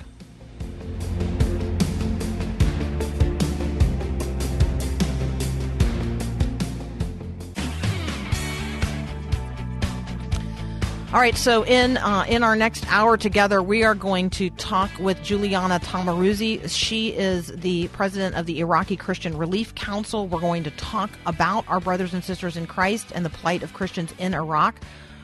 All 11.13 11.21
right, 11.21 11.37
so 11.37 11.63
in 11.63 11.95
uh, 11.95 12.25
in 12.27 12.43
our 12.43 12.57
next 12.57 12.85
hour 12.91 13.15
together, 13.15 13.63
we 13.63 13.85
are 13.85 13.95
going 13.95 14.29
to 14.31 14.49
talk 14.49 14.91
with 14.99 15.23
Juliana 15.23 15.79
Taimoorazy. 15.79 16.69
She 16.69 17.13
is 17.13 17.47
the 17.47 17.87
president 17.87 18.35
of 18.35 18.45
the 18.45 18.59
Iraqi 18.59 18.97
Christian 18.97 19.37
Relief 19.37 19.73
Council. 19.73 20.27
We're 20.27 20.41
going 20.41 20.65
to 20.65 20.71
talk 20.71 21.09
about 21.25 21.63
our 21.69 21.79
brothers 21.79 22.13
and 22.13 22.21
sisters 22.21 22.57
in 22.57 22.67
Christ 22.67 23.13
and 23.15 23.23
the 23.23 23.29
plight 23.29 23.63
of 23.63 23.71
Christians 23.71 24.13
in 24.17 24.33
Iraq. 24.33 24.81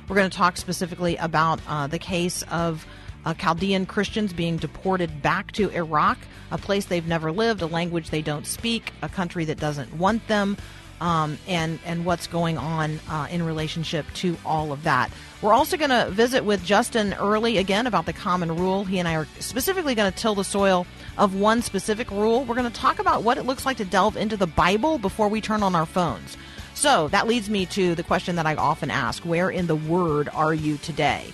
We're 0.08 0.16
going 0.16 0.30
to 0.30 0.38
talk 0.38 0.56
specifically 0.56 1.18
about 1.18 1.60
uh, 1.68 1.88
the 1.88 2.00
case 2.00 2.44
of 2.44 2.88
uh, 3.26 3.34
Chaldean 3.34 3.86
Christians 3.86 4.32
being 4.32 4.56
deported 4.56 5.22
back 5.22 5.52
to 5.52 5.70
Iraq, 5.72 6.18
a 6.52 6.58
place 6.58 6.86
they've 6.86 7.06
never 7.06 7.30
lived, 7.30 7.62
a 7.62 7.68
language 7.68 8.10
they 8.10 8.22
don't 8.22 8.48
speak, 8.48 8.94
a 9.02 9.10
country 9.10 9.44
that 9.44 9.60
doesn't 9.60 9.94
want 9.96 10.26
them 10.30 10.56
um, 11.04 11.38
and 11.50 11.80
and 11.86 12.06
what's 12.06 12.28
going 12.28 12.58
on 12.58 13.00
uh, 13.10 13.28
in 13.30 13.44
relationship 13.44 14.06
to 14.14 14.38
all 14.46 14.72
of 14.72 14.84
that. 14.84 15.12
We're 15.42 15.54
also 15.54 15.76
going 15.76 15.90
to 15.90 16.10
visit 16.10 16.46
with 16.46 16.64
Justin 16.64 17.14
Earley 17.16 17.58
again 17.58 17.88
about 17.88 18.06
the 18.06 18.14
common 18.14 18.56
rule. 18.56 18.86
He 18.86 19.00
and 19.00 19.08
I 19.08 19.16
are 19.16 19.28
specifically 19.40 19.96
going 19.96 20.10
to 20.10 20.18
till 20.18 20.34
the 20.34 20.46
soil 20.46 20.88
of 21.18 21.36
one 21.36 21.62
specific 21.62 22.10
rule. 22.10 22.46
We're 22.46 22.56
going 22.56 22.72
to 22.72 22.80
talk 22.80 23.00
about 23.00 23.24
what 23.24 23.38
it 23.38 23.44
looks 23.44 23.66
like 23.66 23.78
to 23.78 23.86
delve 23.86 24.16
into 24.16 24.38
the 24.38 24.48
Bible 24.48 24.98
before 24.98 25.28
we 25.28 25.42
turn 25.42 25.62
on 25.62 25.76
our 25.76 25.86
phones. 25.86 26.38
So 26.74 27.10
that 27.10 27.28
leads 27.28 27.50
me 27.50 27.66
to 27.68 27.96
the 27.96 28.04
question 28.04 28.38
that 28.38 28.46
I 28.46 28.56
often 28.56 28.90
ask 28.90 29.24
Where 29.24 29.50
in 29.50 29.68
the 29.68 29.76
Word 29.76 30.30
are 30.30 30.54
you 30.54 30.78
today? 30.78 31.26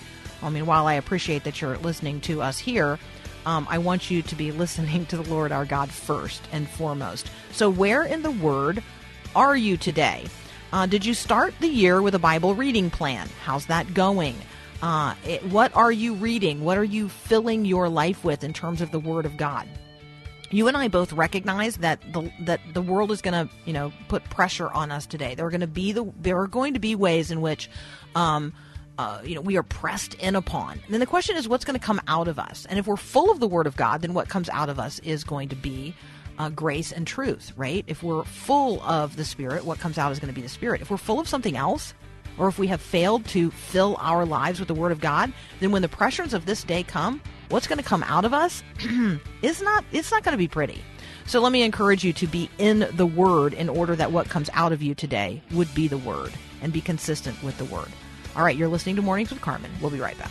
I 0.42 0.50
mean, 0.50 0.66
while 0.66 0.88
I 0.88 0.94
appreciate 0.94 1.44
that 1.44 1.60
you're 1.60 1.78
listening 1.78 2.20
to 2.22 2.42
us 2.42 2.58
here, 2.58 2.98
um, 3.46 3.68
I 3.70 3.78
want 3.78 4.10
you 4.10 4.22
to 4.22 4.34
be 4.34 4.50
listening 4.64 5.06
to 5.06 5.16
the 5.16 5.30
Lord 5.30 5.52
our 5.52 5.64
God 5.64 5.92
first 5.92 6.42
and 6.50 6.68
foremost. 6.68 7.30
So, 7.52 7.70
where 7.70 8.02
in 8.02 8.22
the 8.22 8.32
Word 8.32 8.82
are 9.34 9.56
you 9.56 9.76
today? 9.76 10.24
Uh, 10.72 10.86
did 10.86 11.04
you 11.04 11.14
start 11.14 11.54
the 11.60 11.68
year 11.68 12.00
with 12.02 12.14
a 12.14 12.18
Bible 12.18 12.54
reading 12.54 12.90
plan? 12.90 13.28
How's 13.44 13.66
that 13.66 13.92
going? 13.94 14.34
Uh, 14.82 15.14
it, 15.26 15.44
what 15.46 15.74
are 15.76 15.92
you 15.92 16.14
reading? 16.14 16.64
What 16.64 16.78
are 16.78 16.84
you 16.84 17.08
filling 17.08 17.64
your 17.64 17.88
life 17.88 18.24
with 18.24 18.44
in 18.44 18.52
terms 18.52 18.80
of 18.80 18.90
the 18.90 19.00
Word 19.00 19.26
of 19.26 19.36
God? 19.36 19.68
You 20.50 20.66
and 20.68 20.76
I 20.76 20.88
both 20.88 21.12
recognize 21.12 21.76
that 21.78 22.00
the 22.12 22.32
that 22.40 22.60
the 22.74 22.82
world 22.82 23.12
is 23.12 23.22
going 23.22 23.46
to 23.46 23.54
you 23.66 23.72
know 23.72 23.92
put 24.08 24.24
pressure 24.24 24.68
on 24.68 24.90
us 24.90 25.06
today. 25.06 25.34
There 25.34 25.46
are 25.46 25.50
going 25.50 25.60
to 25.60 25.68
be 25.68 25.92
the 25.92 26.10
there 26.18 26.40
are 26.40 26.48
going 26.48 26.74
to 26.74 26.80
be 26.80 26.94
ways 26.94 27.30
in 27.30 27.40
which. 27.40 27.70
Um, 28.14 28.52
uh, 28.98 29.22
you 29.24 29.34
know, 29.34 29.40
we 29.40 29.56
are 29.56 29.62
pressed 29.62 30.12
in 30.14 30.36
upon. 30.36 30.72
And 30.72 30.90
then 30.90 31.00
the 31.00 31.06
question 31.06 31.34
is, 31.34 31.48
what's 31.48 31.64
going 31.64 31.78
to 31.78 31.82
come 31.82 32.02
out 32.06 32.28
of 32.28 32.38
us? 32.38 32.66
And 32.68 32.78
if 32.78 32.86
we're 32.86 32.98
full 32.98 33.30
of 33.30 33.40
the 33.40 33.48
Word 33.48 33.66
of 33.66 33.74
God, 33.74 34.02
then 34.02 34.12
what 34.12 34.28
comes 34.28 34.50
out 34.50 34.68
of 34.68 34.78
us 34.78 34.98
is 34.98 35.24
going 35.24 35.48
to 35.48 35.56
be 35.56 35.94
uh, 36.40 36.48
grace 36.48 36.90
and 36.90 37.06
truth, 37.06 37.52
right? 37.54 37.84
If 37.86 38.02
we're 38.02 38.24
full 38.24 38.82
of 38.82 39.16
the 39.16 39.26
Spirit, 39.26 39.66
what 39.66 39.78
comes 39.78 39.98
out 39.98 40.10
is 40.10 40.18
going 40.18 40.32
to 40.32 40.34
be 40.34 40.40
the 40.40 40.48
Spirit. 40.48 40.80
If 40.80 40.90
we're 40.90 40.96
full 40.96 41.20
of 41.20 41.28
something 41.28 41.54
else, 41.54 41.92
or 42.38 42.48
if 42.48 42.58
we 42.58 42.68
have 42.68 42.80
failed 42.80 43.26
to 43.26 43.50
fill 43.50 43.98
our 44.00 44.24
lives 44.24 44.58
with 44.58 44.66
the 44.66 44.74
Word 44.74 44.90
of 44.90 45.00
God, 45.00 45.34
then 45.60 45.70
when 45.70 45.82
the 45.82 45.88
pressures 45.88 46.32
of 46.32 46.46
this 46.46 46.64
day 46.64 46.82
come, 46.82 47.20
what's 47.50 47.66
going 47.66 47.76
to 47.76 47.84
come 47.84 48.02
out 48.04 48.24
of 48.24 48.32
us 48.32 48.62
is 49.42 49.60
not 49.60 49.84
it's 49.92 50.10
not 50.10 50.22
going 50.22 50.32
to 50.32 50.38
be 50.38 50.48
pretty. 50.48 50.82
So 51.26 51.40
let 51.40 51.52
me 51.52 51.62
encourage 51.62 52.04
you 52.04 52.14
to 52.14 52.26
be 52.26 52.48
in 52.56 52.88
the 52.94 53.06
Word 53.06 53.52
in 53.52 53.68
order 53.68 53.94
that 53.96 54.10
what 54.10 54.30
comes 54.30 54.48
out 54.54 54.72
of 54.72 54.82
you 54.82 54.94
today 54.94 55.42
would 55.52 55.72
be 55.74 55.88
the 55.88 55.98
Word 55.98 56.32
and 56.62 56.72
be 56.72 56.80
consistent 56.80 57.42
with 57.42 57.58
the 57.58 57.66
Word. 57.66 57.88
All 58.34 58.42
right, 58.42 58.56
you're 58.56 58.68
listening 58.68 58.96
to 58.96 59.02
Mornings 59.02 59.28
with 59.28 59.42
Carmen. 59.42 59.70
We'll 59.82 59.90
be 59.90 60.00
right 60.00 60.16
back. 60.16 60.30